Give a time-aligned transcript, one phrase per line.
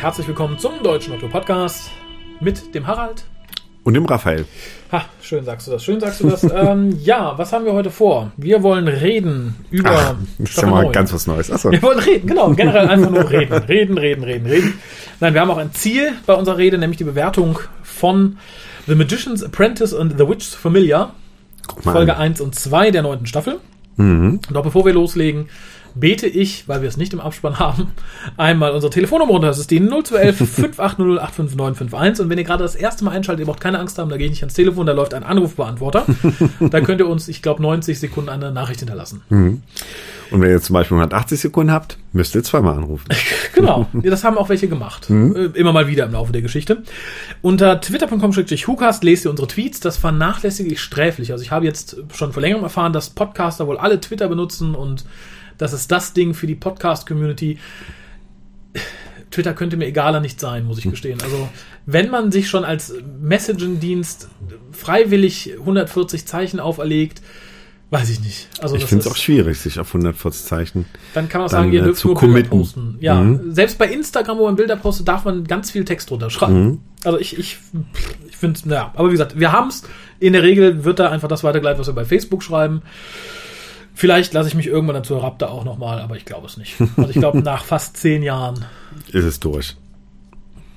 [0.00, 1.90] Herzlich willkommen zum Deutschen Otto Podcast
[2.40, 3.22] mit dem Harald.
[3.84, 4.46] Und dem Raphael.
[4.90, 6.42] Ha, schön sagst du das, schön sagst du das.
[6.54, 8.32] ähm, ja, was haben wir heute vor?
[8.38, 9.90] Wir wollen reden über.
[9.90, 11.52] Ach, das ist ja mal ganz was Neues.
[11.52, 11.70] Achso.
[11.70, 13.52] Wir wollen reden, genau, generell einfach nur reden.
[13.52, 14.80] Reden, reden, reden, reden.
[15.20, 18.38] Nein, wir haben auch ein Ziel bei unserer Rede, nämlich die Bewertung von
[18.86, 21.14] The Magician's Apprentice und The Witch's Familiar.
[21.82, 22.22] Folge an.
[22.22, 23.60] 1 und 2 der neunten Staffel.
[23.98, 24.40] Mhm.
[24.50, 25.50] Doch bevor wir loslegen,
[25.94, 27.92] bete ich, weil wir es nicht im Abspann haben,
[28.36, 29.48] einmal unsere Telefonnummer runter.
[29.48, 32.24] Das ist die 0211 580 85951.
[32.24, 34.26] Und wenn ihr gerade das erste Mal einschaltet, ihr braucht keine Angst haben, da gehe
[34.26, 36.06] ich nicht ans Telefon, da läuft ein Anrufbeantworter.
[36.60, 39.22] da könnt ihr uns, ich glaube, 90 Sekunden eine Nachricht hinterlassen.
[39.28, 39.62] Mhm.
[40.30, 43.06] Und wenn ihr zum Beispiel 180 Sekunden habt, müsst ihr zweimal anrufen.
[43.54, 45.10] genau, das haben auch welche gemacht.
[45.10, 45.52] Mhm.
[45.54, 46.82] Immer mal wieder im Laufe der Geschichte.
[47.42, 49.80] Unter twitter.com-hucast lest ihr unsere Tweets.
[49.80, 51.32] Das vernachlässige ich sträflich.
[51.32, 55.04] Also ich habe jetzt schon vor längerem erfahren, dass Podcaster wohl alle Twitter benutzen und
[55.60, 57.58] das ist das Ding für die Podcast-Community.
[59.30, 60.90] Twitter könnte mir egaler nicht sein, muss ich hm.
[60.92, 61.22] gestehen.
[61.22, 61.48] Also,
[61.86, 64.28] wenn man sich schon als Messaging-Dienst
[64.72, 67.20] freiwillig 140 Zeichen auferlegt,
[67.90, 68.48] weiß ich nicht.
[68.60, 70.86] Also ich finde es auch schwierig, sich auf 140 Zeichen.
[71.12, 72.96] Dann kann man auch sagen, ihr äh, dürft nur Bilder posten.
[73.00, 73.52] Ja, mhm.
[73.52, 76.64] selbst bei Instagram, wo man Bilder postet, darf man ganz viel Text drunter schreiben.
[76.64, 76.78] Mhm.
[77.04, 77.58] Also ich, ich,
[78.28, 79.82] ich finde, naja, aber wie gesagt, wir haben es.
[80.20, 82.82] In der Regel wird da einfach das weitergeleitet, was wir bei Facebook schreiben.
[84.00, 86.76] Vielleicht lasse ich mich irgendwann dazu Raptor auch nochmal, aber ich glaube es nicht.
[86.96, 88.64] Also ich glaube, nach fast zehn Jahren
[89.12, 89.76] ist es durch.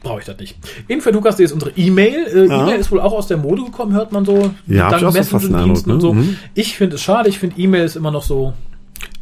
[0.01, 0.57] Brauche ich das nicht.
[0.89, 2.27] Info.dukas.de ist unsere E-Mail.
[2.27, 2.63] Äh, ja.
[2.63, 4.51] E-Mail ist wohl auch aus der Mode gekommen, hört man so.
[4.67, 5.93] Ja, dank ich Messenger-Diensten ne?
[5.93, 6.13] und so.
[6.13, 6.35] Mhm.
[6.53, 8.51] Ich finde es schade, ich finde E-Mail ist immer noch so.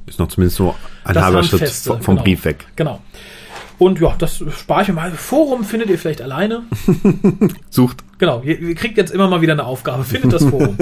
[0.08, 0.74] Ist noch zumindest so
[1.04, 2.24] ein halber Schritt vom genau.
[2.24, 2.66] Brief weg.
[2.76, 3.02] Genau.
[3.82, 5.10] Und ja, das spare ich mir mal.
[5.10, 6.62] Forum findet ihr vielleicht alleine.
[7.72, 8.04] Sucht.
[8.20, 10.04] Genau, ihr, ihr, kriegt jetzt immer mal wieder eine Aufgabe.
[10.04, 10.78] Findet das Forum.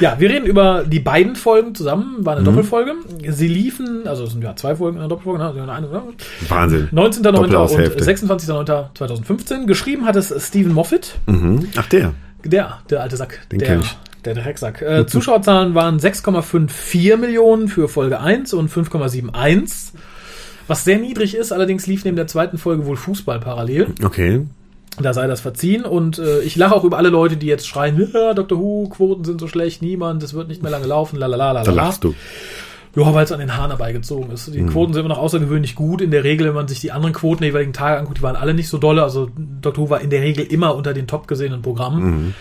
[0.00, 2.24] ja, wir reden über die beiden Folgen zusammen.
[2.24, 2.46] War eine mhm.
[2.46, 2.94] Doppelfolge.
[3.28, 5.40] Sie liefen, also es sind ja zwei Folgen in einer Doppelfolge.
[5.40, 5.46] Ne?
[5.46, 6.02] Also eine, ne?
[6.48, 6.88] Wahnsinn.
[6.90, 7.28] 19.09.
[7.36, 9.66] und 26.09.2015.
[9.66, 11.18] Geschrieben hat es Stephen Moffat.
[11.26, 11.68] Mhm.
[11.76, 12.14] Ach, der.
[12.46, 13.40] Der, der alte Sack.
[13.52, 13.94] Den der, ich.
[14.24, 14.80] Der Drecksack.
[14.80, 19.92] Äh, Zuschauerzahlen waren 6,54 Millionen für Folge 1 und 5,71.
[20.72, 23.88] Was sehr niedrig ist, allerdings lief neben der zweiten Folge wohl Fußball parallel.
[24.02, 24.46] Okay.
[24.98, 28.10] Da sei das verziehen und äh, ich lache auch über alle Leute, die jetzt schreien,
[28.10, 28.58] Dr.
[28.58, 31.62] Who, Quoten sind so schlecht, niemand, es wird nicht mehr lange laufen, lalala.
[31.62, 32.14] Da lachst du.
[32.96, 34.46] Ja, weil es an den Haaren herbeigezogen ist.
[34.54, 34.70] Die mhm.
[34.70, 36.00] Quoten sind immer noch außergewöhnlich gut.
[36.00, 38.36] In der Regel, wenn man sich die anderen Quoten der jeweiligen Tage anguckt, die waren
[38.36, 39.02] alle nicht so dolle.
[39.02, 39.28] Also
[39.60, 39.84] Dr.
[39.84, 42.02] Who war in der Regel immer unter den top gesehenen Programmen.
[42.02, 42.34] Mhm.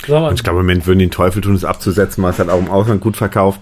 [0.00, 2.58] ich glaube, im Moment würden die den Teufel tun, es abzusetzen, weil es halt auch
[2.58, 3.60] im Ausland gut verkauft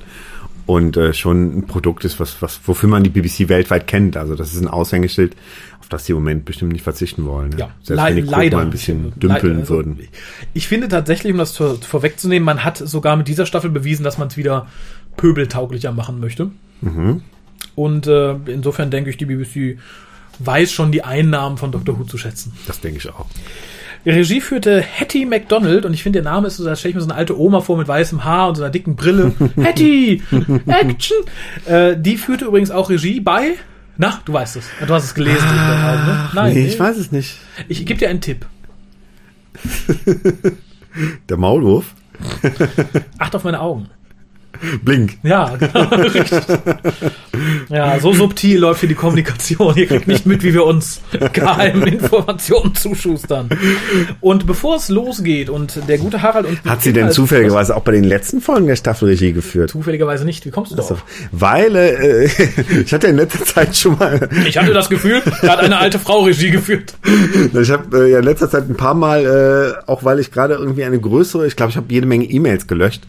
[0.66, 4.16] und äh, schon ein Produkt ist, was, was, wofür man die BBC weltweit kennt.
[4.16, 5.36] Also das ist ein Aushängeschild,
[5.80, 7.50] auf das sie im Moment bestimmt nicht verzichten wollen.
[7.50, 7.58] Ne?
[7.58, 9.98] Ja, Selbst le wenn die leider mal ein bisschen dümpeln also, würden.
[10.54, 14.18] Ich finde tatsächlich, um das vor, vorwegzunehmen, man hat sogar mit dieser Staffel bewiesen, dass
[14.18, 14.66] man es wieder
[15.16, 16.50] pöbeltauglicher machen möchte.
[16.80, 17.22] Mhm.
[17.76, 19.78] Und äh, insofern denke ich, die BBC
[20.40, 21.98] weiß schon die Einnahmen von Dr.
[21.98, 22.52] Who zu schätzen.
[22.66, 23.26] Das denke ich auch.
[24.06, 27.00] Regie führte Hattie McDonald und ich finde, der Name ist so, da stelle ich mir
[27.00, 29.34] so eine alte Oma vor mit weißem Haar und so einer dicken Brille.
[29.62, 30.22] Hattie!
[30.66, 31.16] Action!
[31.66, 33.54] Äh, die führte übrigens auch Regie bei.
[33.96, 34.66] Na, du weißt es.
[34.86, 35.42] Du hast es gelesen.
[35.42, 36.30] Ah, ne?
[36.34, 37.38] Nein, nee, ich weiß es nicht.
[37.66, 38.46] Ich gebe dir einen Tipp.
[41.28, 41.94] der Maulwurf?
[43.18, 43.88] Acht auf meine Augen.
[44.82, 45.18] Blink.
[45.22, 45.90] Ja, genau.
[47.68, 49.76] ja, so subtil läuft hier die Kommunikation.
[49.76, 51.00] Ihr kriegt nicht mit, wie wir uns
[51.32, 53.48] geheimen Informationen zuschustern.
[54.20, 57.92] Und bevor es losgeht und der gute Harald und Hat sie denn zufälligerweise auch bei
[57.92, 59.70] den letzten Folgen der Staffel Regie geführt?
[59.70, 60.44] Zufälligerweise nicht.
[60.46, 61.04] Wie kommst du darauf?
[61.32, 62.24] Weil äh,
[62.84, 64.28] ich hatte in letzter Zeit schon mal.
[64.46, 66.94] Ich hatte das Gefühl, da hat eine alte Frau Regie geführt.
[67.52, 70.54] Ich habe äh, ja in letzter Zeit ein paar Mal, äh, auch weil ich gerade
[70.54, 73.02] irgendwie eine größere, ich glaube, ich habe jede Menge E-Mails gelöscht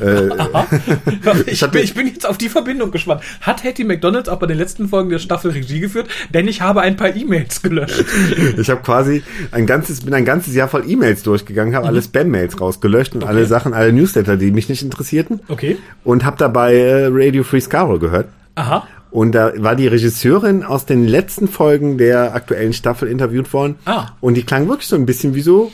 [0.00, 0.28] äh,
[1.46, 3.22] ich, bin, ich, bin, jetzt auf die Verbindung gespannt.
[3.40, 6.08] Hat Hattie McDonalds auch bei den letzten Folgen der Staffel Regie geführt?
[6.32, 8.04] Denn ich habe ein paar E-Mails gelöscht.
[8.58, 11.90] ich habe quasi ein ganzes, bin ein ganzes Jahr voll E-Mails durchgegangen, habe mhm.
[11.90, 13.30] alle Spam-Mails rausgelöscht und okay.
[13.30, 15.40] alle Sachen, alle Newsletter, die mich nicht interessierten.
[15.48, 15.76] Okay.
[16.04, 18.28] Und habe dabei äh, Radio Free Scaro gehört.
[18.54, 18.86] Aha.
[19.10, 23.76] Und da war die Regisseurin aus den letzten Folgen der aktuellen Staffel interviewt worden.
[23.86, 24.08] Ah.
[24.20, 25.72] Und die klang wirklich so ein bisschen wie so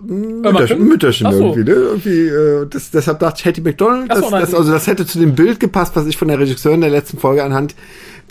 [0.00, 1.38] Mütterchen, Mütterchen so.
[1.38, 1.76] irgendwie, ne?
[1.76, 5.18] irgendwie äh, das, deshalb dachte ich, Hattie McDonald, das, so, das, also das hätte zu
[5.18, 7.74] dem Bild gepasst, was ich von der Regisseurin der letzten Folge anhand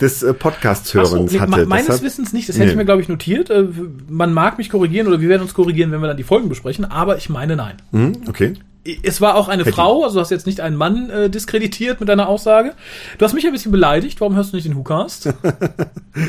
[0.00, 1.66] des äh, Podcast-Hörens so, nee, hatte.
[1.66, 2.72] Meines deshalb, Wissens nicht, das hätte nee.
[2.72, 3.50] ich mir, glaube ich, notiert.
[3.50, 3.66] Äh,
[4.08, 6.84] man mag mich korrigieren oder wir werden uns korrigieren, wenn wir dann die Folgen besprechen,
[6.84, 7.76] aber ich meine nein.
[7.92, 8.54] Mhm, okay
[9.02, 9.74] es war auch eine Hätte.
[9.74, 12.74] Frau, also du hast jetzt nicht einen Mann äh, diskreditiert mit deiner Aussage.
[13.18, 15.26] Du hast mich ein bisschen beleidigt, warum hörst du nicht den WhoCast?
[15.26, 15.32] ja,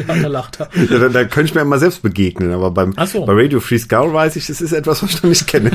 [0.08, 0.70] da lacht er.
[0.90, 3.26] Ja, da, da könnte ich mir mal selbst begegnen, aber beim, so.
[3.26, 5.72] bei Radio Free Skull weiß ich, das ist etwas, was ich noch nicht kenne.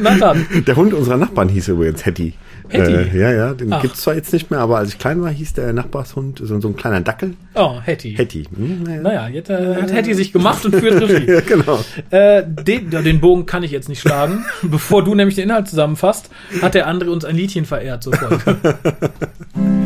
[0.00, 0.46] Na dann.
[0.66, 2.34] Der Hund unserer Nachbarn hieß übrigens Hetty.
[2.68, 2.92] Hetty?
[2.92, 5.30] Äh, ja, ja, den gibt es zwar jetzt nicht mehr, aber als ich klein war,
[5.30, 7.34] hieß der Nachbarshund so, so ein kleiner Dackel.
[7.54, 8.14] Oh, Hetty.
[8.14, 8.44] Hetty.
[8.54, 9.02] Hm, naja.
[9.02, 11.26] naja, jetzt äh, hat Hetty sich gemacht und führt Regie.
[11.32, 11.80] ja, genau.
[12.10, 14.44] Äh, den, den Bogen kann ich jetzt nicht schlagen.
[14.62, 16.30] Bevor du nämlich den Inhalt zusammenfasst,
[16.62, 18.14] hat der andere uns ein Liedchen verehrt zur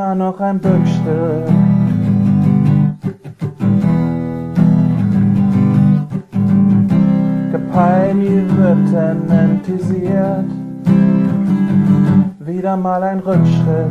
[0.00, 1.44] immer noch ein Bückstück.
[7.52, 10.46] Gepeini wird enentisiert,
[12.38, 13.90] wieder mal ein Rückschritt.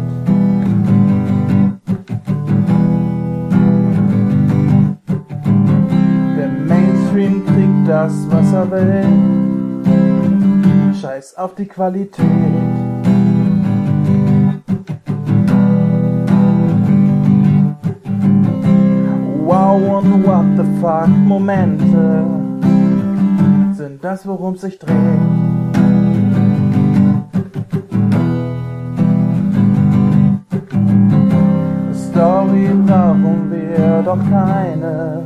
[6.37, 9.05] Der Mainstream kriegt das, was er will.
[10.99, 12.68] Scheiß auf die Qualität.
[19.69, 22.25] Und what the fuck Momente
[23.73, 24.95] sind das, worum sich dreht.
[31.93, 35.21] Story brauchen wir doch keine.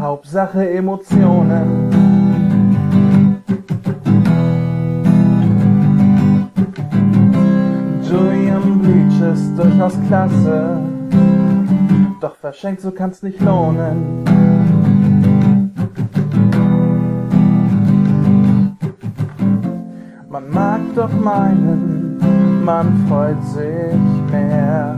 [0.00, 1.90] Hauptsache Emotionen.
[8.08, 10.95] Julian Bleach ist durchaus klasse.
[12.20, 14.24] Doch verschenkt, so kann's nicht lohnen.
[20.30, 22.18] Man mag doch meinen,
[22.64, 24.96] man freut sich mehr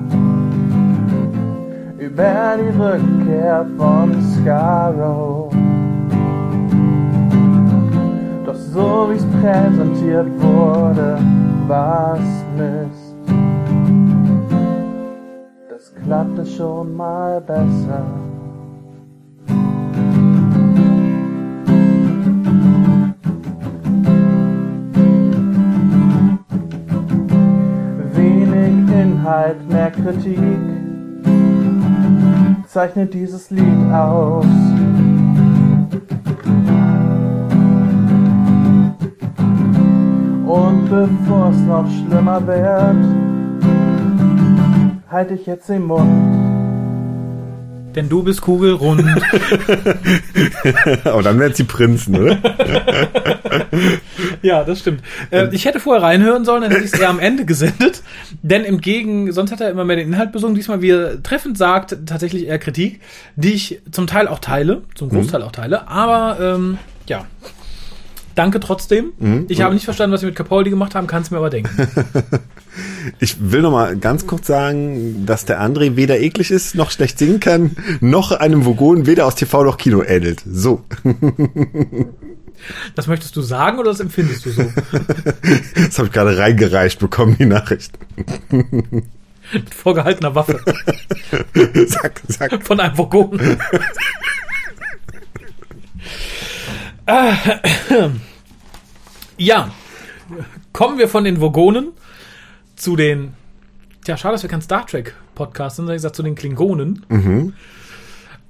[1.99, 5.53] über die Rückkehr von Scarrow.
[8.47, 11.19] Doch so wie's präsentiert wurde,
[11.67, 12.48] war's
[16.09, 18.03] klappte schon mal besser.
[28.15, 30.41] Wenig Inhalt, mehr Kritik
[32.67, 34.47] zeichnet dieses Lied aus.
[40.47, 43.18] Und bevor es noch schlimmer wird,
[45.11, 46.37] halte ich jetzt den Mund.
[47.95, 49.01] Denn du bist kugelrund.
[51.05, 52.39] Aber dann wären sie Prinzen, oder?
[54.43, 55.03] ja, das stimmt.
[55.31, 58.03] Äh, ich hätte vorher reinhören sollen, dann hätte ich es eher am Ende gesendet.
[58.43, 60.55] Denn im Gegen, sonst hat er immer mehr den Inhalt besungen.
[60.55, 63.01] Diesmal, wie er treffend sagt, tatsächlich eher Kritik,
[63.37, 65.47] die ich zum Teil auch teile, zum Großteil mhm.
[65.47, 65.89] auch teile.
[65.89, 66.79] Aber ähm,
[67.09, 67.25] ja,
[68.39, 69.15] Danke trotzdem.
[69.19, 69.47] Mhm.
[69.49, 71.71] Ich habe nicht verstanden, was Sie mit Capaldi gemacht haben, kann es mir aber denken.
[73.19, 77.19] ich will noch mal ganz kurz sagen, dass der André weder eklig ist, noch schlecht
[77.19, 80.43] singen kann, noch einem Vogon weder aus TV noch Kino ähnelt.
[80.47, 80.85] So.
[82.97, 84.63] Das möchtest du sagen oder das empfindest du so?
[85.77, 87.97] das habe ich gerade reingereicht bekommen, die Nachricht.
[88.51, 90.61] Mit vorgehaltener Waffe.
[91.87, 92.67] sag, sag.
[92.67, 93.41] Von einem Vogon.
[99.39, 99.71] Ja,
[100.73, 101.93] kommen wir von den Vogonen
[102.77, 103.35] zu den.
[104.05, 107.05] Tja, schade, dass wir kein Star Trek Podcast sind, sondern ich gesagt zu den Klingonen.
[107.09, 107.55] Mhm.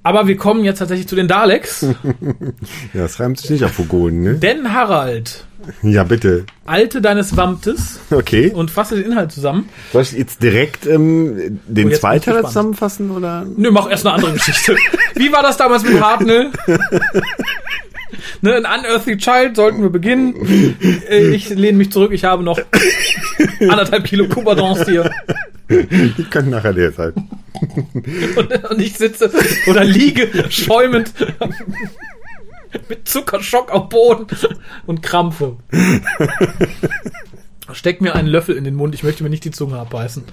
[0.01, 1.81] Aber wir kommen jetzt tatsächlich zu den Daleks.
[2.93, 4.33] ja, das reimt sich nicht auf Vogonen, ne?
[4.35, 5.45] Denn Harald.
[5.83, 6.45] Ja, bitte.
[6.65, 7.99] Alte deines Wamtes.
[8.09, 8.51] Okay.
[8.51, 9.67] Und fasse den Inhalt zusammen.
[9.91, 13.45] Soll ich jetzt direkt ähm, den oh, Zweiteiler zusammenfassen, oder?
[13.57, 14.77] Nö, mach erst eine andere Geschichte.
[15.15, 16.51] Wie war das damals mit Hartnell?
[18.41, 20.35] ne, ein Unearthly Child sollten wir beginnen.
[21.09, 22.59] Äh, ich lehne mich zurück, ich habe noch
[23.59, 25.11] anderthalb Kilo Coupardons hier.
[26.17, 27.13] Ich kann nachher leer sein.
[28.35, 29.31] Und, und ich sitze
[29.67, 31.11] oder liege schäumend
[32.87, 34.27] mit Zuckerschock auf Boden
[34.85, 35.57] und krampfe.
[37.71, 40.23] Steck mir einen Löffel in den Mund, ich möchte mir nicht die Zunge abbeißen.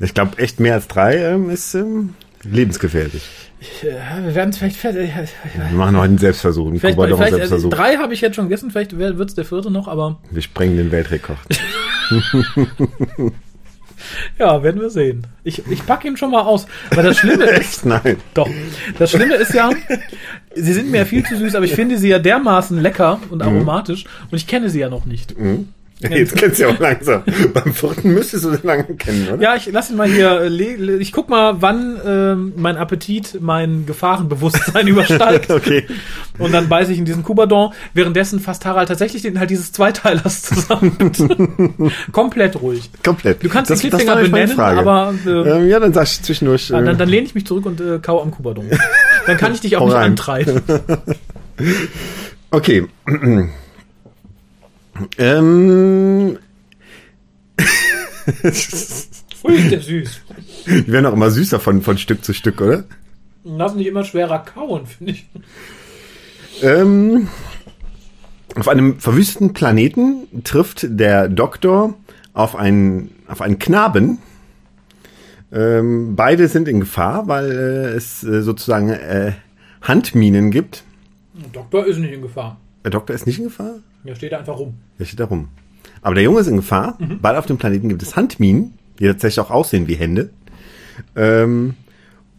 [0.00, 3.22] Ich glaube, echt mehr als drei ähm, ist ähm, lebensgefährlich.
[3.82, 5.10] Ja, wir werden es vielleicht fertig.
[5.54, 6.68] Wir machen noch einen Selbstversuch.
[6.68, 7.52] Einen vielleicht, vielleicht, Selbstversuch.
[7.52, 10.18] Also drei habe ich jetzt schon gegessen, vielleicht wird es der vierte noch, aber.
[10.30, 11.38] Wir sprengen den Weltrekord.
[14.38, 15.26] ja, werden wir sehen.
[15.44, 16.66] Ich, ich packe ihn schon mal aus.
[16.90, 17.84] Aber das Schlimme ist.
[17.86, 18.16] Nein.
[18.34, 18.48] Doch.
[18.98, 19.70] Das Schlimme ist ja,
[20.54, 23.38] sie sind mir ja viel zu süß, aber ich finde sie ja dermaßen lecker und
[23.38, 23.48] mhm.
[23.48, 24.28] aromatisch mhm.
[24.30, 25.38] und ich kenne sie ja noch nicht.
[25.38, 25.68] Mhm.
[26.00, 27.22] Jetzt kennst du ja auch langsam.
[27.54, 29.40] Beim vierten müsstest du den lange kennen, oder?
[29.42, 30.42] Ja, ich lass ihn mal hier.
[30.42, 35.50] äh, Ich guck mal, wann ähm, mein Appetit mein Gefahrenbewusstsein übersteigt.
[35.50, 35.86] okay.
[36.38, 37.72] Und dann beiße ich in diesen Kubadon.
[37.94, 40.96] Währenddessen fasst Harald tatsächlich den halt dieses Zweiteilers zusammen.
[42.12, 42.90] Komplett ruhig.
[43.04, 43.42] Komplett.
[43.42, 46.68] Du kannst Das- den Cliffhanger benennen, aber äh, Ähm, ja, dann sag ich zwischendurch.
[46.68, 48.68] dann, Äh, dann lehne ich mich zurück und äh, kau am Kubadon.
[49.26, 50.60] Dann kann ich dich auch nicht antreiben.
[52.50, 52.86] okay.
[55.18, 56.38] ähm,
[59.44, 60.20] Ui, ist der süß.
[60.66, 62.84] die werden auch immer süßer von, von Stück zu Stück, oder?
[63.44, 65.26] Lass nicht immer schwerer kauen, finde ich.
[66.62, 67.28] Ähm,
[68.56, 71.94] auf einem verwüsteten Planeten trifft der Doktor
[72.32, 74.18] auf einen, auf einen Knaben.
[75.52, 79.32] Ähm, beide sind in Gefahr, weil äh, es äh, sozusagen äh,
[79.82, 80.84] Handminen gibt.
[81.34, 82.58] Der Doktor ist nicht in Gefahr.
[82.84, 83.80] Der Doktor ist nicht in Gefahr?
[84.04, 84.74] Der steht da einfach rum.
[84.98, 85.48] Der steht da rum.
[86.02, 89.40] Aber der Junge ist in Gefahr, weil auf dem Planeten gibt es Handminen, die tatsächlich
[89.40, 90.30] auch aussehen wie Hände.
[91.16, 91.74] Ähm,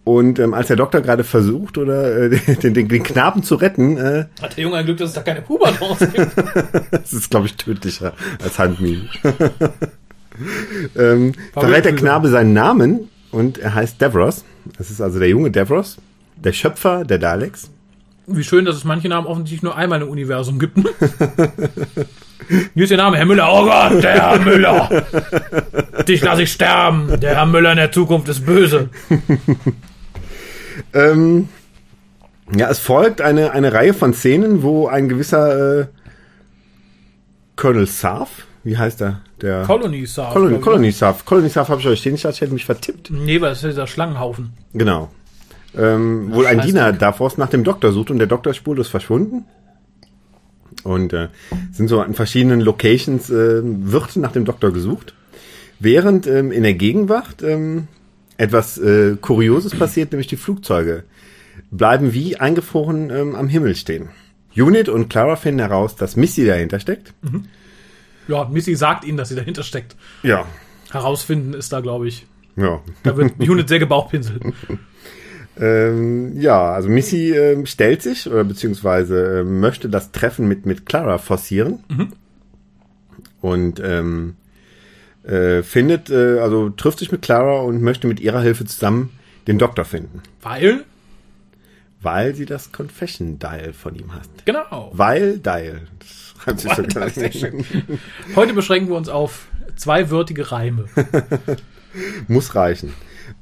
[0.03, 2.29] und ähm, als der Doktor gerade versucht, oder äh,
[2.61, 5.23] den, den, den Knaben zu retten, äh, Hat der Junge ein Glück, dass es da
[5.23, 6.31] keine Kubadons gibt.
[6.91, 9.09] das ist, glaube ich, tödlicher als Handminen.
[10.95, 14.45] ähm, verrät der Knabe seinen Namen und er heißt Davros.
[14.77, 15.97] Das ist also der junge Davros,
[16.35, 17.71] der Schöpfer der Daleks.
[18.27, 20.77] Wie schön, dass es manche Namen offensichtlich nur einmal im Universum gibt.
[22.73, 23.47] Hier ist der Name, Herr Müller.
[23.51, 25.05] Oh Gott, der Herr Müller.
[26.07, 27.19] Dich lasse ich sterben.
[27.19, 28.89] Der Herr Müller in der Zukunft ist böse.
[30.93, 31.47] Ähm,
[32.53, 35.87] ja, es folgt eine, eine Reihe von Szenen, wo ein gewisser äh,
[37.55, 39.21] Colonel Sarf, wie heißt er?
[39.41, 40.31] Der Colony Star.
[40.33, 41.25] Colony, Colony Sarf.
[41.25, 42.15] Colony Sarf habe ich euch stehen.
[42.15, 43.11] Ich dachte, ich hätte mich vertippt.
[43.11, 44.53] Nee, weil das ist dieser Schlangenhaufen.
[44.73, 45.09] Genau.
[45.77, 46.61] Ähm, wohl ein.
[46.61, 49.45] Diener Davos nach dem Doktor sucht und der Doktor ist spurlos verschwunden.
[50.83, 51.29] Und äh,
[51.71, 55.13] sind so an verschiedenen Locations äh, wird nach dem Doktor gesucht.
[55.79, 57.87] Während ähm, in der Gegenwart ähm,
[58.37, 61.03] etwas äh, Kurioses passiert, nämlich die Flugzeuge
[61.71, 64.09] bleiben wie eingefroren ähm, am Himmel stehen.
[64.55, 67.13] Unit und Clara finden heraus, dass Missy dahinter steckt.
[68.27, 69.95] Ja, Missy sagt ihnen, dass sie dahinter steckt.
[70.23, 70.45] Ja.
[70.91, 72.25] Herausfinden ist da, glaube ich.
[72.55, 72.81] Ja.
[73.03, 74.41] Da wird Unit sehr gebauchpinselt.
[75.59, 80.85] Ähm, ja, also Missy ähm, stellt sich oder beziehungsweise ähm, möchte das Treffen mit, mit
[80.85, 81.83] Clara forcieren.
[83.41, 84.35] Und ähm,
[85.23, 89.11] äh, findet, äh, also trifft sich mit Clara und möchte mit ihrer Hilfe zusammen
[89.47, 90.21] den Doktor finden.
[90.41, 90.83] Weil,
[92.01, 94.27] Weil sie das Confession Dial von ihm hat.
[94.45, 94.91] genau.
[94.93, 95.81] Weil Dial.
[96.45, 97.65] Das schreibt sich so schön.
[98.35, 100.85] Heute beschränken wir uns auf zweiwörtige Reime.
[102.27, 102.93] Muss reichen.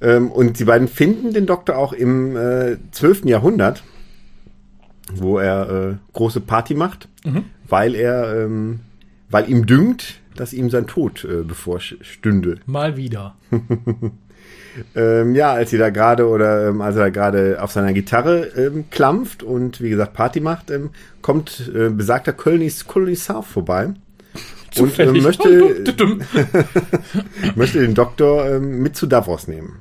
[0.02, 3.26] Ähm, und die beiden finden den Doktor auch im äh, 12.
[3.26, 3.84] Jahrhundert,
[5.14, 7.08] wo er äh, große Party macht,
[7.68, 8.82] weil er, ähm,
[9.30, 12.60] weil ihm dünkt, dass ihm sein Tod äh, bevorstünde.
[12.66, 13.36] Mal wieder.
[14.96, 18.46] Ähm, ja, als sie da gerade oder ähm, als er da gerade auf seiner Gitarre
[18.58, 20.90] ähm, klampft und wie gesagt Party macht, ähm,
[21.22, 23.94] kommt äh, besagter Kölnis Kommissar vorbei
[24.78, 25.24] und äh, Zufällig.
[25.24, 26.22] möchte Dum,
[27.56, 29.80] möchte den Doktor ähm, mit zu Davos nehmen.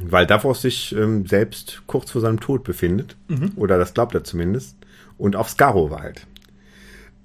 [0.00, 3.16] Weil Davos sich ähm, selbst kurz vor seinem Tod befindet.
[3.56, 4.76] Oder das glaubt er zumindest.
[5.16, 6.26] Und auf Skaro weilt.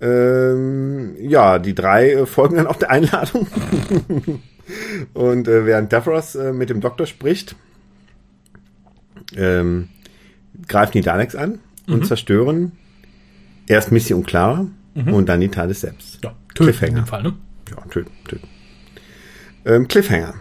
[0.02, 3.48] Ähm, ja, die drei äh, folgen dann auch der Einladung.
[5.14, 7.56] und äh, während Davros äh, mit dem Doktor spricht,
[9.36, 9.90] ähm,
[10.68, 12.72] greifen die Daleks an und zerstören
[13.68, 16.20] erst Missy und Clara und dann die Thales selbst.
[16.24, 17.02] Ja, töten in Cliffhanger.
[17.02, 17.34] dem Fall, ne?
[17.70, 18.48] Ja, töten, töten.
[19.66, 20.34] Ähm, Cliffhanger.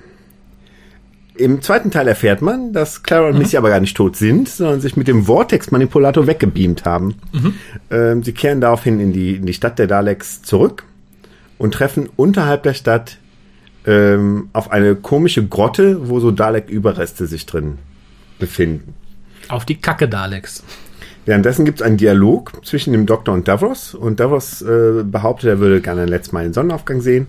[1.37, 4.83] Im zweiten Teil erfährt man, dass Clara und Missy aber gar nicht tot sind, sondern
[4.83, 7.15] sich mit dem Vortex-Manipulator weggebeamt haben.
[7.91, 10.85] Ähm, sie kehren daraufhin in die, in die Stadt der Daleks zurück
[11.57, 13.17] und treffen unterhalb der Stadt
[13.87, 17.79] ähm, auf eine komische Grotte, wo so Dalek-Überreste sich drin
[18.39, 18.95] befinden.
[19.49, 20.63] Auf die Kacke Daleks.
[21.31, 25.61] Währenddessen gibt es einen Dialog zwischen dem Doktor und Davros und Davros äh, behauptet, er
[25.61, 27.29] würde gerne ein letztes Mal den Sonnenaufgang sehen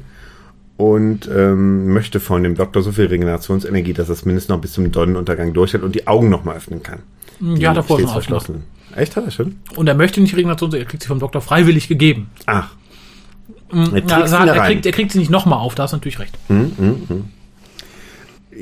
[0.75, 4.71] und ähm, möchte von dem Doktor so viel Regenerationsenergie, dass er es mindestens noch bis
[4.73, 7.03] zum Sonnenuntergang durchhält und die Augen nochmal öffnen kann.
[7.41, 8.63] Ja, hat er vorher schon verschlossen.
[8.95, 9.57] Echt, hat er schon?
[9.75, 12.31] Und er möchte nicht Regeneration, er kriegt sie vom Doktor freiwillig gegeben.
[12.47, 12.71] Ach.
[13.71, 14.71] Er, Ja, hat, er, rein.
[14.71, 16.35] kriegt, er kriegt sie nicht nochmal auf, da hast du natürlich recht.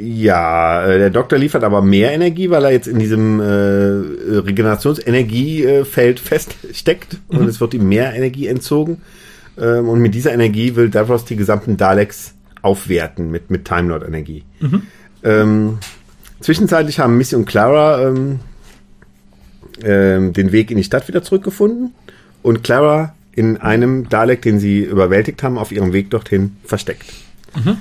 [0.02, 3.44] Ja, äh, der Doktor liefert aber mehr Energie, weil er jetzt in diesem äh,
[4.40, 9.02] Regenerationsenergiefeld feststeckt und es wird ihm mehr Energie entzogen.
[9.58, 14.08] Ähm, und mit dieser Energie will Davros die gesamten Daleks aufwerten mit, mit Time Lord
[14.08, 14.44] Energie.
[15.24, 15.80] Ähm,
[16.40, 18.40] zwischenzeitlich haben Missy und Clara ähm,
[19.84, 21.94] ähm, den Weg in die Stadt wieder zurückgefunden
[22.42, 27.06] und Clara in einem Dalek, den sie überwältigt haben, auf ihrem Weg dorthin versteckt.
[27.56, 27.78] Mhm.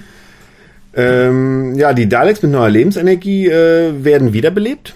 [0.99, 4.95] Ähm, ja, die Daleks mit neuer Lebensenergie äh, werden wiederbelebt.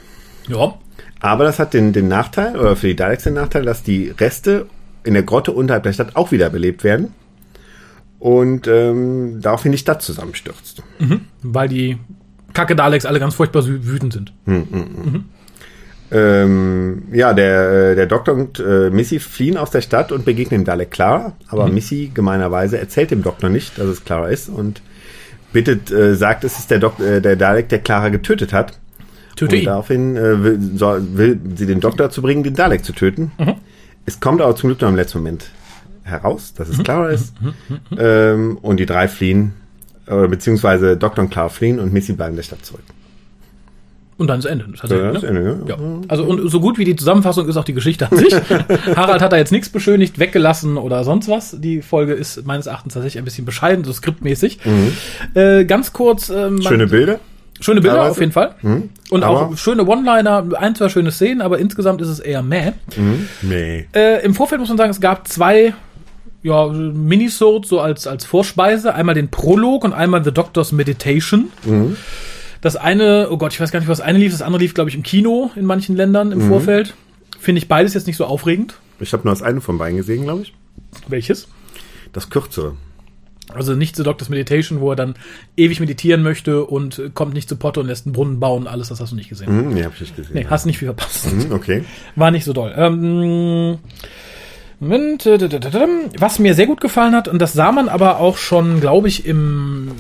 [0.49, 0.75] Ja.
[1.21, 4.67] Aber das hat den, den Nachteil, oder für die Daleks den Nachteil, dass die Reste
[5.05, 7.15] in der Grotte unterhalb der Stadt auch wiederbelebt werden.
[8.19, 10.83] Und ähm, daraufhin die Stadt zusammenstürzt.
[10.99, 11.23] Mhm.
[11.43, 11.99] Weil die
[12.53, 14.33] Kacke Daleks alle ganz furchtbar wütend sind.
[14.45, 15.25] Mhm, mhm.
[16.11, 20.65] Ähm, ja, der, äh, der Doktor und äh, Missy fliehen aus der Stadt und begegnen
[20.65, 21.75] Dalek Clara, aber mhm.
[21.75, 24.83] Missy gemeinerweise erzählt dem Doktor nicht, dass es Clara ist und
[25.53, 28.79] bittet, äh, sagt, es ist der, Dok äh, der Dalek, der Clara getötet hat.
[29.37, 29.67] Töte und ihn.
[29.67, 33.33] daraufhin äh, will, soll, will sie den Doktor dazu bringen, den Dalek zu töten.
[33.39, 33.55] Mhm.
[34.05, 35.51] Es kommt aber zum Glück noch im letzten Moment
[36.03, 36.83] heraus, dass es mhm.
[36.83, 37.41] Clara ist.
[37.41, 37.55] Mhm.
[37.69, 37.99] Mhm.
[37.99, 39.55] Ähm, und die drei fliehen,
[40.07, 42.85] äh, beziehungsweise Doktor und Clara fliehen und Missy bleiben in der Stadt zurück.
[44.23, 44.67] Und dann ist Ende.
[44.81, 45.21] Das ja, ne?
[45.21, 45.75] Ende ja.
[45.75, 45.83] ja.
[46.07, 48.33] Also und so gut wie die Zusammenfassung ist auch die Geschichte an sich.
[48.97, 51.57] Harald hat da jetzt nichts beschönigt, weggelassen oder sonst was.
[51.61, 54.61] Die Folge ist meines Erachtens tatsächlich ein bisschen bescheiden, so skriptmäßig.
[54.65, 54.93] Mhm.
[55.35, 56.29] Äh, ganz kurz.
[56.29, 57.19] Ähm, Schöne Bilder.
[57.59, 58.13] Schöne Bilder Teilweise.
[58.13, 58.55] auf jeden Fall.
[58.63, 58.91] Mhm.
[59.11, 62.75] Und aber auch schöne One-Liner, ein, zwei schöne Szenen, aber insgesamt ist es eher meh.
[62.97, 63.27] Mhm.
[63.43, 63.87] Nee.
[63.93, 65.75] Äh, Im Vorfeld muss man sagen, es gab zwei
[66.45, 68.95] ja, Minisodes so als, als Vorspeise.
[68.95, 71.51] Einmal den Prolog und einmal The Doctor's Meditation.
[71.65, 71.97] Mhm.
[72.63, 74.73] Das eine, oh Gott, ich weiß gar nicht, was das eine lief, das andere lief,
[74.73, 76.49] glaube ich, im Kino in manchen Ländern im mhm.
[76.49, 76.95] Vorfeld.
[77.39, 78.75] Finde ich beides jetzt nicht so aufregend.
[79.01, 80.55] Ich habe nur das eine von beiden gesehen, glaube ich.
[81.09, 81.49] Welches?
[82.13, 82.77] Das kürzere.
[83.53, 85.15] Also nicht zu Doctor's Meditation, wo er dann
[85.57, 88.69] ewig meditieren möchte und kommt nicht zu Potter und lässt einen Brunnen bauen.
[88.69, 89.55] Alles, das hast du nicht gesehen.
[89.55, 90.35] Mhm, nee, hab ich nicht gesehen.
[90.35, 91.33] Nee, hast nicht viel verpasst.
[91.33, 91.85] Mhm, okay.
[92.15, 92.73] War nicht so doll.
[92.77, 93.79] Ähm,
[94.79, 99.09] Moment, was mir sehr gut gefallen hat, und das sah man aber auch schon, glaube
[99.09, 99.93] ich, im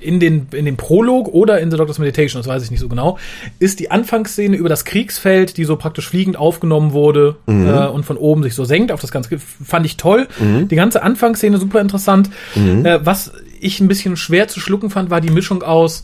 [0.00, 2.88] in den, in den Prolog oder in The Doctor's Meditation, das weiß ich nicht so
[2.88, 3.18] genau,
[3.58, 7.68] ist die Anfangsszene über das Kriegsfeld, die so praktisch fliegend aufgenommen wurde mhm.
[7.68, 9.38] äh, und von oben sich so senkt auf das Ganze.
[9.38, 10.28] Fand ich toll.
[10.38, 10.68] Mhm.
[10.68, 12.30] Die ganze Anfangsszene super interessant.
[12.54, 12.84] Mhm.
[12.84, 16.02] Äh, was ich ein bisschen schwer zu schlucken fand, war die Mischung aus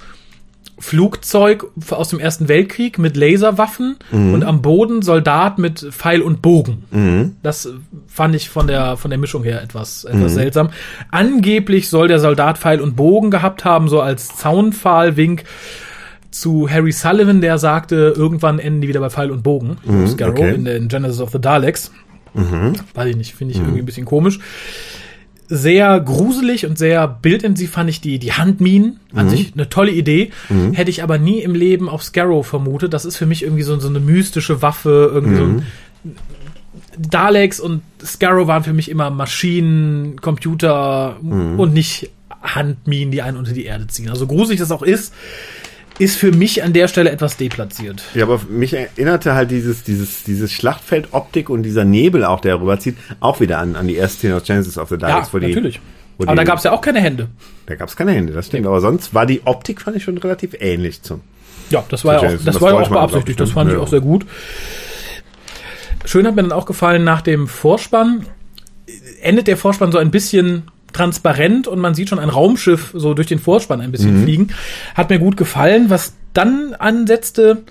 [0.79, 4.35] Flugzeug aus dem Ersten Weltkrieg mit Laserwaffen mhm.
[4.35, 6.85] und am Boden Soldat mit Pfeil und Bogen.
[6.91, 7.37] Mhm.
[7.43, 7.69] Das
[8.07, 10.37] fand ich von der, von der Mischung her etwas, etwas mhm.
[10.37, 10.71] seltsam.
[11.11, 15.45] Angeblich soll der Soldat Pfeil und Bogen gehabt haben, so als Zaunpfahlwink
[16.31, 19.79] zu Harry Sullivan, der sagte, irgendwann enden die wieder bei Pfeil und Bogen.
[19.85, 20.55] Mhm, Scarrow okay.
[20.55, 21.91] in der Genesis of the Daleks.
[22.35, 22.75] Mhm.
[22.93, 23.67] Weiß ich nicht, finde ich mhm.
[23.67, 24.41] irgendwie ein bisschen komisch
[25.49, 29.01] sehr gruselig und sehr bildintensiv fand ich die, die Handminen.
[29.15, 29.31] An mhm.
[29.31, 30.31] sich eine tolle Idee.
[30.49, 30.73] Mhm.
[30.73, 32.93] Hätte ich aber nie im Leben auf Scarrow vermutet.
[32.93, 35.59] Das ist für mich irgendwie so, so eine mystische Waffe, irgendwie mhm.
[36.05, 36.11] so.
[36.99, 41.59] Daleks und Scarrow waren für mich immer Maschinen, Computer mhm.
[41.59, 42.11] und nicht
[42.43, 44.09] Handminen, die einen unter die Erde ziehen.
[44.11, 45.13] Also gruselig das auch ist,
[45.99, 48.03] ist für mich an der Stelle etwas deplatziert.
[48.15, 52.97] Ja, aber mich erinnerte halt dieses, dieses, dieses Schlachtfeldoptik und dieser Nebel auch, der rüberzieht,
[53.21, 55.33] auch wieder an, an die erste Szene aus Genesis of the Daleks.
[55.33, 55.81] Ja, natürlich.
[56.19, 57.29] aber die, da gab es ja auch keine Hände.
[57.67, 58.65] Da gab es keine Hände, das stimmt.
[58.65, 58.71] Ja.
[58.71, 61.23] Aber sonst war die Optik, fand ich schon relativ ähnlich zum.
[61.71, 63.41] Ja, das war ja auch, das, das war ja auch beabsichtigt.
[63.41, 63.77] Das fand ja.
[63.77, 64.27] ich auch sehr gut.
[66.05, 68.27] Schön hat mir dann auch gefallen, nach dem Vorspann
[69.21, 73.27] endet der Vorspann so ein bisschen transparent und man sieht schon ein Raumschiff so durch
[73.27, 74.23] den Vorspann ein bisschen mhm.
[74.25, 74.49] fliegen.
[74.95, 75.91] Hat mir gut gefallen.
[75.91, 77.63] Was dann ansetzte,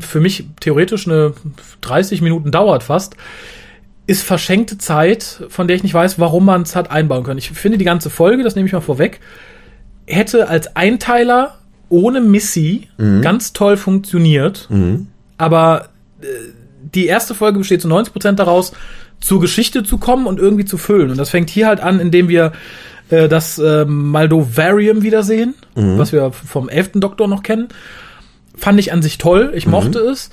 [0.00, 1.32] für mich theoretisch eine
[1.80, 3.16] 30 Minuten dauert fast,
[4.06, 7.38] ist verschenkte Zeit, von der ich nicht weiß, warum man es hat einbauen können.
[7.38, 9.20] Ich finde die ganze Folge, das nehme ich mal vorweg,
[10.06, 13.22] hätte als Einteiler ohne Missy mhm.
[13.22, 14.66] ganz toll funktioniert.
[14.70, 15.08] Mhm.
[15.38, 15.88] Aber
[16.20, 16.26] äh,
[16.94, 18.72] die erste Folge besteht zu 90 Prozent daraus,
[19.20, 21.10] zur Geschichte zu kommen und irgendwie zu füllen.
[21.10, 22.52] Und das fängt hier halt an, indem wir
[23.10, 25.98] äh, das äh, Maldovarium wiedersehen, mhm.
[25.98, 27.68] was wir vom elften Doktor noch kennen.
[28.56, 29.72] Fand ich an sich toll, ich mhm.
[29.72, 30.30] mochte es.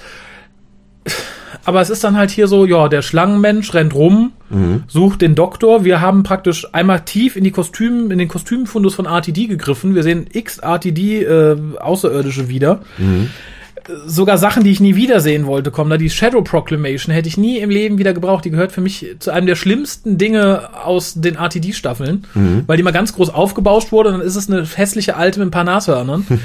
[1.63, 4.83] Aber es ist dann halt hier so, ja, der Schlangenmensch rennt rum, mhm.
[4.87, 5.83] sucht den Doktor.
[5.83, 9.95] Wir haben praktisch einmal tief in die Kostüme, in den Kostümfundus von RTD gegriffen.
[9.95, 12.81] Wir sehen x RTD äh, Außerirdische wieder.
[12.97, 13.29] Mhm
[14.05, 15.97] sogar Sachen, die ich nie wiedersehen wollte, kommen da.
[15.97, 18.45] Die Shadow Proclamation hätte ich nie im Leben wieder gebraucht.
[18.45, 22.63] Die gehört für mich zu einem der schlimmsten Dinge aus den RTD-Staffeln, mhm.
[22.67, 25.49] weil die mal ganz groß aufgebauscht wurde und dann ist es eine hässliche alte mit
[25.49, 26.25] ein paar Nashörnern.